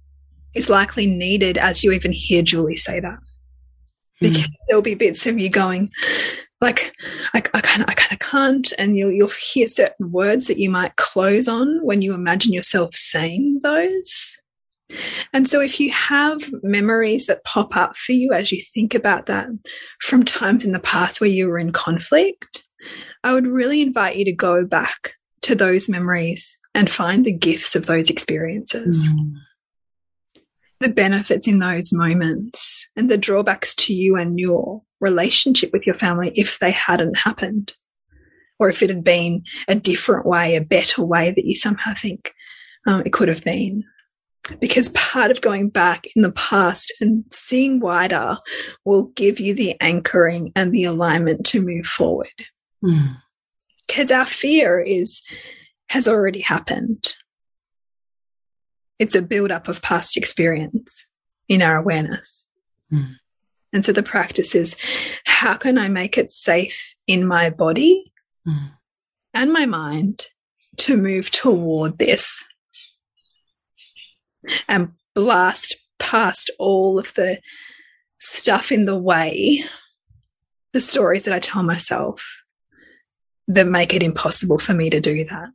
is 0.54 0.70
likely 0.70 1.06
needed 1.06 1.59
as 1.59 1.84
you 1.84 1.92
even 1.92 2.12
hear 2.12 2.40
Julie 2.40 2.76
say 2.76 2.98
that. 2.98 3.18
Hmm. 4.21 4.29
Because 4.29 4.49
mm. 4.49 4.53
there'll 4.69 4.83
be 4.83 4.95
bits 4.95 5.27
of 5.27 5.39
you 5.39 5.49
going, 5.49 5.91
like, 6.61 6.93
I, 7.35 7.39
I 7.39 7.61
kind 7.61 7.83
of, 7.83 7.89
I 7.89 7.95
kind 7.95 8.12
of 8.12 8.19
can't, 8.19 8.73
and 8.79 8.97
you'll 8.97 9.12
you'll 9.12 9.29
hear 9.29 9.69
certain 9.69 10.11
words 10.11 10.47
that 10.47 10.59
you 10.59 10.71
might 10.71 10.97
close 10.97 11.49
on 11.49 11.85
when 11.85 12.03
you 12.03 12.14
imagine 12.14 12.53
yourself 12.53 12.95
saying 12.95 13.61
those. 13.62 14.39
And 15.33 15.49
so, 15.49 15.61
if 15.61 15.79
you 15.79 15.93
have 15.93 16.51
memories 16.62 17.27
that 17.27 17.45
pop 17.45 17.77
up 17.77 17.97
for 17.97 18.12
you 18.12 18.33
as 18.33 18.51
you 18.51 18.61
think 18.75 18.95
about 18.95 19.27
that 19.27 19.47
from 20.01 20.25
times 20.25 20.64
in 20.64 20.73
the 20.73 20.79
past 20.79 21.21
where 21.21 21.31
you 21.31 21.47
were 21.47 21.59
in 21.59 21.73
conflict, 21.73 22.64
I 23.23 23.35
would 23.35 23.47
really 23.47 23.83
invite 23.83 24.16
you 24.16 24.25
to 24.25 24.33
go 24.33 24.64
back 24.64 25.14
to 25.43 25.55
those 25.55 25.89
memories 25.89 26.57
and 26.75 26.91
find 26.91 27.25
the 27.25 27.33
gifts 27.33 27.77
of 27.77 27.87
those 27.87 28.11
experiences. 28.11 29.09
Mm. 29.09 29.33
The 30.81 30.89
benefits 30.89 31.49
in 31.49 31.59
those 31.59 31.93
moments 31.93 32.89
and 32.95 33.11
the 33.11 33.18
drawbacks 33.18 33.74
to 33.76 33.95
you 33.95 34.16
and 34.16 34.39
your 34.39 34.83
relationship 35.01 35.70
with 35.72 35.87
your 35.87 35.95
family 35.95 36.33
if 36.35 36.59
they 36.59 36.70
hadn't 36.70 37.18
happened, 37.18 37.74
or 38.59 38.68
if 38.68 38.83
it 38.83 38.91
had 38.91 39.05
been 39.05 39.43
a 39.66 39.74
different 39.74 40.26
way, 40.26 40.55
a 40.57 40.61
better 40.61 41.03
way 41.05 41.33
that 41.33 41.45
you 41.45 41.55
somehow 41.57 41.95
think 41.95 42.33
um, 42.87 43.03
it 43.05 43.12
could 43.12 43.29
have 43.29 43.45
been. 43.45 43.85
Because 44.61 44.89
part 44.91 45.31
of 45.31 45.43
going 45.43 45.68
back 45.68 46.07
in 46.16 46.22
the 46.22 46.33
past 46.33 46.93
and 47.01 47.24
seeing 47.31 47.81
wider 47.81 48.39
will 48.85 49.11
give 49.11 49.41
you 49.41 49.55
the 49.55 49.79
anchoring 49.81 50.53
and 50.57 50.72
the 50.72 50.85
alignment 50.85 51.45
to 51.47 51.61
move 51.61 51.87
forward. 51.87 52.31
Because 52.81 54.09
mm. 54.09 54.18
our 54.18 54.24
fear 54.24 54.81
is 54.81 55.22
has 55.91 56.09
already 56.09 56.41
happened. 56.41 57.14
It's 58.99 59.14
a 59.14 59.22
build-up 59.22 59.68
of 59.68 59.82
past 59.82 60.16
experience 60.16 61.07
in 61.49 61.62
our 61.62 61.76
awareness. 61.76 62.44
Mm. 62.92 63.16
And 63.72 63.84
so 63.84 63.92
the 63.92 64.03
practice 64.03 64.55
is 64.55 64.76
how 65.24 65.57
can 65.57 65.78
I 65.78 65.88
make 65.88 66.18
it 66.18 66.30
safe 66.30 66.94
in 67.07 67.26
my 67.26 67.51
body 67.51 68.12
mm. 68.46 68.70
and 69.34 69.53
my 69.53 69.66
mind 69.66 70.26
to 70.78 70.96
move 70.96 71.30
toward 71.30 71.99
this 71.99 72.44
and 74.68 74.92
blast 75.14 75.76
past 75.99 76.51
all 76.59 76.99
of 76.99 77.12
the 77.14 77.38
stuff 78.18 78.72
in 78.72 78.86
the 78.86 78.96
way, 78.96 79.64
the 80.72 80.80
stories 80.80 81.24
that 81.24 81.34
I 81.34 81.40
tell 81.40 81.62
myself, 81.62 82.42
that 83.49 83.66
make 83.66 83.94
it 83.94 84.03
impossible 84.03 84.59
for 84.59 84.74
me 84.74 84.90
to 84.90 85.01
do 85.01 85.24
that 85.24 85.49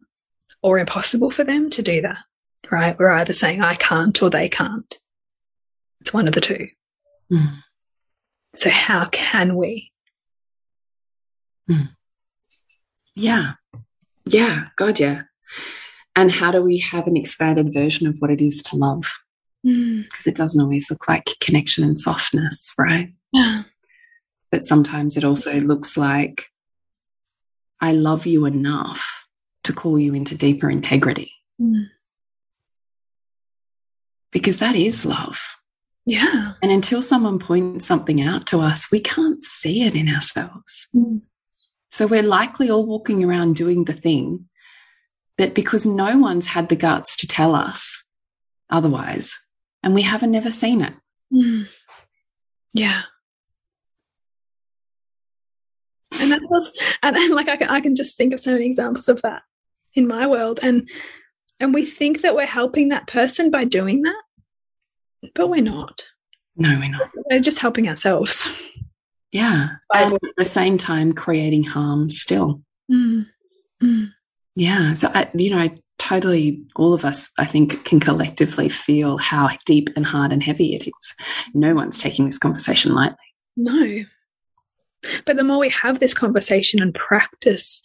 or 0.62 0.80
impossible 0.80 1.32
for 1.32 1.44
them 1.44 1.70
to 1.72 1.82
do 1.82 2.02
that, 2.02 2.18
right? 2.72 2.98
We're 2.98 3.12
either 3.12 3.34
saying 3.34 3.62
I 3.62 3.76
can't 3.76 4.22
or 4.22 4.30
they 4.30 4.50
can't. 4.50 4.98
It's 6.02 6.14
one 6.14 6.28
of 6.28 6.34
the 6.34 6.42
two. 6.42 6.68
Mm. 7.32 7.64
So, 8.56 8.70
how 8.70 9.06
can 9.06 9.56
we? 9.56 9.92
Mm. 11.70 11.90
Yeah. 13.16 13.54
Yeah. 14.26 14.66
God, 14.76 15.00
yeah. 15.00 15.24
And 16.16 16.32
how 16.32 16.52
do 16.52 16.62
we 16.62 16.80
have 16.80 17.08
an 17.08 17.18
expanded 17.18 17.74
version 17.74 18.08
of 18.08 18.18
what 18.20 18.32
it 18.32 18.42
is 18.42 18.62
to 18.64 18.76
love? 18.76 19.12
Because 19.64 19.76
mm. 19.76 20.28
it 20.28 20.36
doesn't 20.36 20.62
always 20.62 20.90
look 20.92 21.08
like 21.08 21.30
connection 21.40 21.84
and 21.84 21.98
softness, 21.98 22.74
right? 22.78 23.14
Yeah. 23.32 23.64
But 24.52 24.66
sometimes 24.66 25.18
it 25.18 25.24
also 25.24 25.60
looks 25.60 25.98
like 25.98 26.50
I 27.80 27.94
love 27.94 28.26
you 28.26 28.46
enough 28.46 29.26
to 29.64 29.74
call 29.74 29.98
you 29.98 30.14
into 30.14 30.36
deeper 30.36 30.70
integrity. 30.70 31.32
Mm. 31.60 31.88
Because 34.34 34.58
that 34.58 34.76
is 34.76 35.06
love. 35.06 35.40
Yeah. 36.06 36.54
And 36.62 36.72
until 36.72 37.02
someone 37.02 37.40
points 37.40 37.86
something 37.86 38.22
out 38.22 38.48
to 38.48 38.60
us, 38.60 38.92
we 38.92 39.00
can't 39.00 39.42
see 39.42 39.84
it 39.84 39.94
in 39.94 40.10
ourselves. 40.10 40.88
Mm. 40.94 41.22
So 41.92 42.08
we're 42.08 42.24
likely 42.24 42.70
all 42.70 42.86
walking 42.86 43.24
around 43.24 43.56
doing 43.56 43.86
the 43.86 43.94
thing 43.94 44.50
that 45.38 45.54
because 45.54 45.86
no 45.86 46.18
one's 46.18 46.48
had 46.48 46.70
the 46.70 46.76
guts 46.76 47.16
to 47.18 47.28
tell 47.28 47.56
us 47.56 48.04
otherwise, 48.70 49.40
and 49.82 49.94
we 49.94 50.02
haven't 50.02 50.32
never 50.32 50.52
seen 50.52 50.82
it. 50.82 50.94
Mm. 51.32 51.74
Yeah. 52.74 53.04
and 56.20 56.32
that 56.32 56.42
was 56.50 56.72
and, 57.02 57.16
and 57.16 57.34
like 57.34 57.48
I 57.48 57.58
can, 57.58 57.70
I 57.70 57.82
can 57.82 57.96
just 57.96 58.18
think 58.18 58.34
of 58.34 58.40
so 58.40 58.52
many 58.52 58.66
examples 58.66 59.10
of 59.10 59.22
that 59.22 59.44
in 59.94 60.08
my 60.08 60.28
world 60.28 60.60
and 60.62 60.90
and 61.64 61.74
we 61.74 61.86
think 61.86 62.22
that 62.22 62.36
we're 62.36 62.46
helping 62.46 62.90
that 62.90 63.08
person 63.08 63.50
by 63.50 63.64
doing 63.64 64.02
that 64.04 64.22
but 65.36 65.50
we're 65.50 65.62
not. 65.62 66.06
No 66.56 66.78
we're 66.80 66.90
not. 66.90 67.10
We're 67.30 67.40
just 67.40 67.60
helping 67.60 67.88
ourselves. 67.88 68.50
Yeah. 69.32 69.70
And 69.94 70.14
at 70.14 70.22
the 70.38 70.46
same 70.46 70.78
time 70.78 71.14
creating 71.14 71.64
harm 71.64 72.10
still. 72.10 72.62
Mm. 72.92 73.26
Mm. 73.82 74.12
yeah. 74.56 74.94
So 74.94 75.10
I, 75.14 75.30
you 75.34 75.50
know 75.50 75.58
I 75.58 75.76
totally 76.00 76.62
all 76.76 76.94
of 76.94 77.06
us 77.06 77.30
i 77.38 77.46
think 77.46 77.86
can 77.86 78.00
collectively 78.00 78.68
feel 78.68 79.18
how 79.20 79.48
deep 79.66 79.88
and 79.96 80.06
hard 80.06 80.32
and 80.32 80.44
heavy 80.44 80.76
it 80.76 80.86
is. 80.88 81.16
No 81.54 81.74
one's 81.74 81.98
taking 81.98 82.26
this 82.26 82.38
conversation 82.38 82.94
lightly. 82.94 83.18
No. 83.56 84.04
But 85.26 85.36
the 85.36 85.44
more 85.44 85.60
we 85.60 85.70
have 85.70 86.00
this 86.00 86.14
conversation 86.14 86.82
and 86.82 86.94
practice 86.94 87.82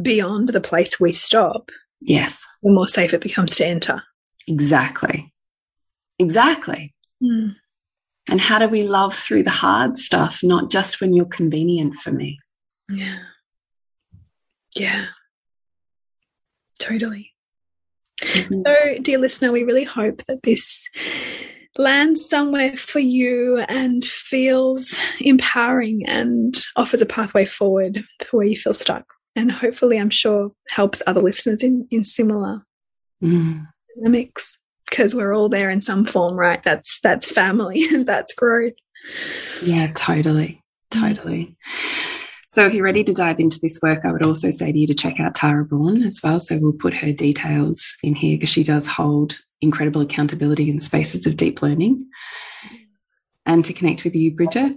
beyond 0.00 0.48
the 0.48 0.60
place 0.60 0.98
we 0.98 1.12
stop, 1.12 1.70
Yes. 2.04 2.46
The 2.62 2.70
more 2.70 2.88
safe 2.88 3.14
it 3.14 3.20
becomes 3.20 3.56
to 3.56 3.66
enter. 3.66 4.02
Exactly. 4.46 5.32
Exactly. 6.18 6.94
Mm. 7.22 7.54
And 8.28 8.40
how 8.40 8.58
do 8.58 8.68
we 8.68 8.84
love 8.84 9.14
through 9.14 9.42
the 9.44 9.50
hard 9.50 9.98
stuff, 9.98 10.40
not 10.42 10.70
just 10.70 11.00
when 11.00 11.12
you're 11.12 11.26
convenient 11.26 11.94
for 11.96 12.10
me? 12.10 12.38
Yeah. 12.88 13.18
Yeah. 14.74 15.06
Totally. 16.78 17.32
Mm 18.22 18.42
-hmm. 18.42 18.62
So, 18.64 19.02
dear 19.02 19.18
listener, 19.18 19.52
we 19.52 19.64
really 19.64 19.86
hope 19.86 20.22
that 20.24 20.42
this 20.42 20.88
lands 21.76 22.28
somewhere 22.28 22.76
for 22.76 23.00
you 23.00 23.64
and 23.68 24.04
feels 24.04 24.98
empowering 25.20 26.08
and 26.08 26.54
offers 26.74 27.02
a 27.02 27.06
pathway 27.06 27.46
forward 27.46 28.04
for 28.24 28.38
where 28.38 28.48
you 28.48 28.56
feel 28.56 28.74
stuck. 28.74 29.04
And 29.34 29.50
hopefully, 29.50 29.98
I'm 29.98 30.10
sure 30.10 30.52
helps 30.68 31.02
other 31.06 31.22
listeners 31.22 31.62
in, 31.62 31.86
in 31.90 32.04
similar 32.04 32.66
mm. 33.22 33.66
dynamics 33.96 34.58
because 34.88 35.14
we're 35.14 35.32
all 35.32 35.48
there 35.48 35.70
in 35.70 35.80
some 35.80 36.04
form, 36.04 36.34
right? 36.34 36.62
That's 36.62 37.00
that's 37.00 37.30
family 37.30 37.86
and 37.92 38.06
that's 38.06 38.34
growth. 38.34 38.74
Yeah, 39.62 39.92
totally. 39.94 40.62
Totally. 40.90 41.56
So 42.46 42.66
if 42.66 42.74
you're 42.74 42.84
ready 42.84 43.02
to 43.04 43.14
dive 43.14 43.40
into 43.40 43.58
this 43.62 43.78
work, 43.82 44.04
I 44.04 44.12
would 44.12 44.22
also 44.22 44.50
say 44.50 44.70
to 44.70 44.78
you 44.78 44.86
to 44.86 44.94
check 44.94 45.18
out 45.18 45.34
Tara 45.34 45.64
Brun 45.64 46.02
as 46.02 46.20
well. 46.22 46.38
So 46.38 46.58
we'll 46.60 46.74
put 46.74 46.92
her 46.92 47.10
details 47.10 47.96
in 48.02 48.14
here 48.14 48.36
because 48.36 48.50
she 48.50 48.62
does 48.62 48.86
hold 48.86 49.38
incredible 49.62 50.02
accountability 50.02 50.68
in 50.68 50.78
spaces 50.78 51.26
of 51.26 51.38
deep 51.38 51.62
learning. 51.62 52.00
And 53.46 53.64
to 53.64 53.72
connect 53.72 54.04
with 54.04 54.14
you, 54.14 54.32
Bridget. 54.32 54.74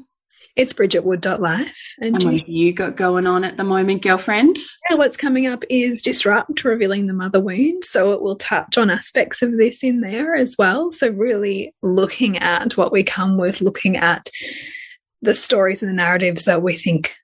It's 0.56 0.72
bridgetwood.life. 0.74 1.96
And, 2.00 2.16
and 2.16 2.24
what 2.24 2.40
have 2.40 2.48
you 2.48 2.72
got 2.72 2.96
going 2.96 3.28
on 3.28 3.44
at 3.44 3.58
the 3.58 3.64
moment, 3.64 4.02
girlfriend? 4.02 4.58
Yeah, 4.90 4.96
what's 4.96 5.18
coming 5.18 5.48
up 5.48 5.66
is 5.70 6.02
Disrupt, 6.02 6.64
Revealing 6.64 7.08
the 7.08 7.14
Mother 7.14 7.42
Wound. 7.42 7.84
So 7.84 8.14
it 8.14 8.22
will 8.22 8.38
touch 8.38 8.78
on 8.78 8.90
aspects 8.90 9.42
of 9.42 9.58
this 9.58 9.84
in 9.84 10.00
there 10.00 10.34
as 10.34 10.56
well. 10.58 10.94
So 10.94 11.10
really 11.10 11.76
looking 11.82 12.38
at 12.38 12.78
what 12.78 12.94
we 12.94 13.04
come 13.04 13.38
with, 13.38 13.60
looking 13.60 13.98
at 13.98 14.30
the 15.22 15.36
stories 15.36 15.82
and 15.82 15.90
the 15.90 15.96
narratives 15.96 16.46
that 16.46 16.62
we 16.62 16.78
think 16.78 17.16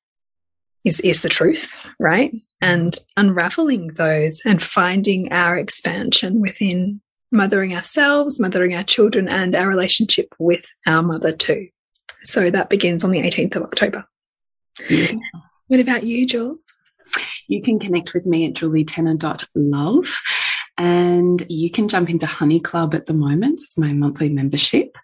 is 0.83 0.99
is 1.01 1.21
the 1.21 1.29
truth, 1.29 1.73
right? 1.99 2.33
And 2.59 2.97
unraveling 3.15 3.87
those 3.89 4.41
and 4.45 4.61
finding 4.61 5.31
our 5.31 5.57
expansion 5.57 6.41
within 6.41 7.01
mothering 7.31 7.73
ourselves, 7.73 8.39
mothering 8.39 8.75
our 8.75 8.83
children, 8.83 9.29
and 9.29 9.55
our 9.55 9.67
relationship 9.67 10.33
with 10.37 10.65
our 10.85 11.01
mother 11.01 11.31
too. 11.31 11.67
So 12.23 12.49
that 12.51 12.69
begins 12.69 13.03
on 13.03 13.11
the 13.11 13.19
18th 13.19 13.55
of 13.55 13.63
October. 13.63 14.05
Yeah. 14.89 15.13
What 15.67 15.79
about 15.79 16.03
you, 16.03 16.25
Jules? 16.27 16.73
You 17.47 17.61
can 17.61 17.79
connect 17.79 18.13
with 18.13 18.25
me 18.25 18.45
at 18.45 18.53
julietenner.love. 18.53 20.21
And 20.77 21.45
you 21.49 21.69
can 21.69 21.87
jump 21.87 22.09
into 22.09 22.25
Honey 22.25 22.59
Club 22.59 22.95
at 22.95 23.05
the 23.05 23.13
moment. 23.13 23.61
It's 23.61 23.77
my 23.77 23.93
monthly 23.93 24.29
membership. 24.29 24.97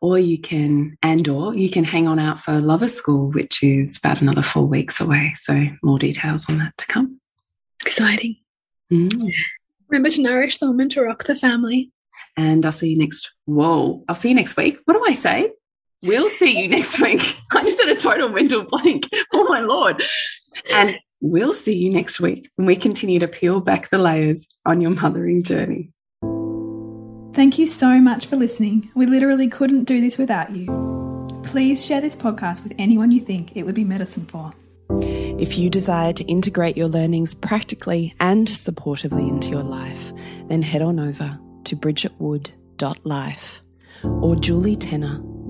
Or 0.00 0.18
you 0.18 0.38
can, 0.38 0.96
and 1.02 1.26
or 1.28 1.54
you 1.54 1.70
can 1.70 1.84
hang 1.84 2.06
on 2.06 2.18
out 2.18 2.38
for 2.38 2.60
Lover 2.60 2.88
School, 2.88 3.32
which 3.32 3.62
is 3.62 3.98
about 3.98 4.20
another 4.20 4.42
four 4.42 4.66
weeks 4.66 5.00
away. 5.00 5.32
So 5.36 5.64
more 5.82 5.98
details 5.98 6.48
on 6.48 6.58
that 6.58 6.76
to 6.78 6.86
come. 6.86 7.20
Exciting. 7.80 8.36
Mm. 8.92 9.30
Remember 9.88 10.10
to 10.10 10.22
nourish 10.22 10.58
the 10.58 10.68
woman 10.68 10.88
to 10.90 11.02
rock 11.02 11.24
the 11.24 11.34
family. 11.34 11.90
And 12.36 12.64
I'll 12.64 12.72
see 12.72 12.90
you 12.90 12.98
next. 12.98 13.32
Whoa. 13.46 14.04
I'll 14.08 14.14
see 14.14 14.28
you 14.28 14.34
next 14.34 14.56
week. 14.56 14.78
What 14.84 14.94
do 14.94 15.04
I 15.04 15.14
say? 15.14 15.50
We'll 16.02 16.28
see 16.28 16.58
you 16.58 16.68
next 16.68 17.00
week. 17.00 17.38
I 17.52 17.62
just 17.62 17.80
had 17.80 17.88
a 17.88 17.98
total 17.98 18.28
mental 18.28 18.64
blank. 18.64 19.08
Oh 19.32 19.44
my 19.48 19.60
Lord. 19.60 20.02
And 20.72 20.98
We'll 21.26 21.54
see 21.54 21.74
you 21.74 21.88
next 21.88 22.20
week 22.20 22.50
when 22.56 22.66
we 22.66 22.76
continue 22.76 23.18
to 23.18 23.26
peel 23.26 23.58
back 23.58 23.88
the 23.88 23.96
layers 23.96 24.46
on 24.66 24.82
your 24.82 24.90
mothering 24.90 25.42
journey. 25.42 25.90
Thank 27.32 27.58
you 27.58 27.66
so 27.66 27.98
much 27.98 28.26
for 28.26 28.36
listening. 28.36 28.90
We 28.94 29.06
literally 29.06 29.48
couldn't 29.48 29.84
do 29.84 30.02
this 30.02 30.18
without 30.18 30.54
you. 30.54 30.66
Please 31.42 31.86
share 31.86 32.02
this 32.02 32.14
podcast 32.14 32.62
with 32.62 32.74
anyone 32.78 33.10
you 33.10 33.22
think 33.22 33.56
it 33.56 33.62
would 33.62 33.74
be 33.74 33.84
medicine 33.84 34.26
for. 34.26 34.52
If 34.90 35.56
you 35.56 35.70
desire 35.70 36.12
to 36.12 36.24
integrate 36.24 36.76
your 36.76 36.88
learnings 36.88 37.32
practically 37.32 38.14
and 38.20 38.46
supportively 38.46 39.26
into 39.26 39.48
your 39.48 39.62
life, 39.62 40.12
then 40.48 40.60
head 40.60 40.82
on 40.82 41.00
over 41.00 41.38
to 41.64 41.74
bridgetwood.life 41.74 43.62
or 44.04 44.36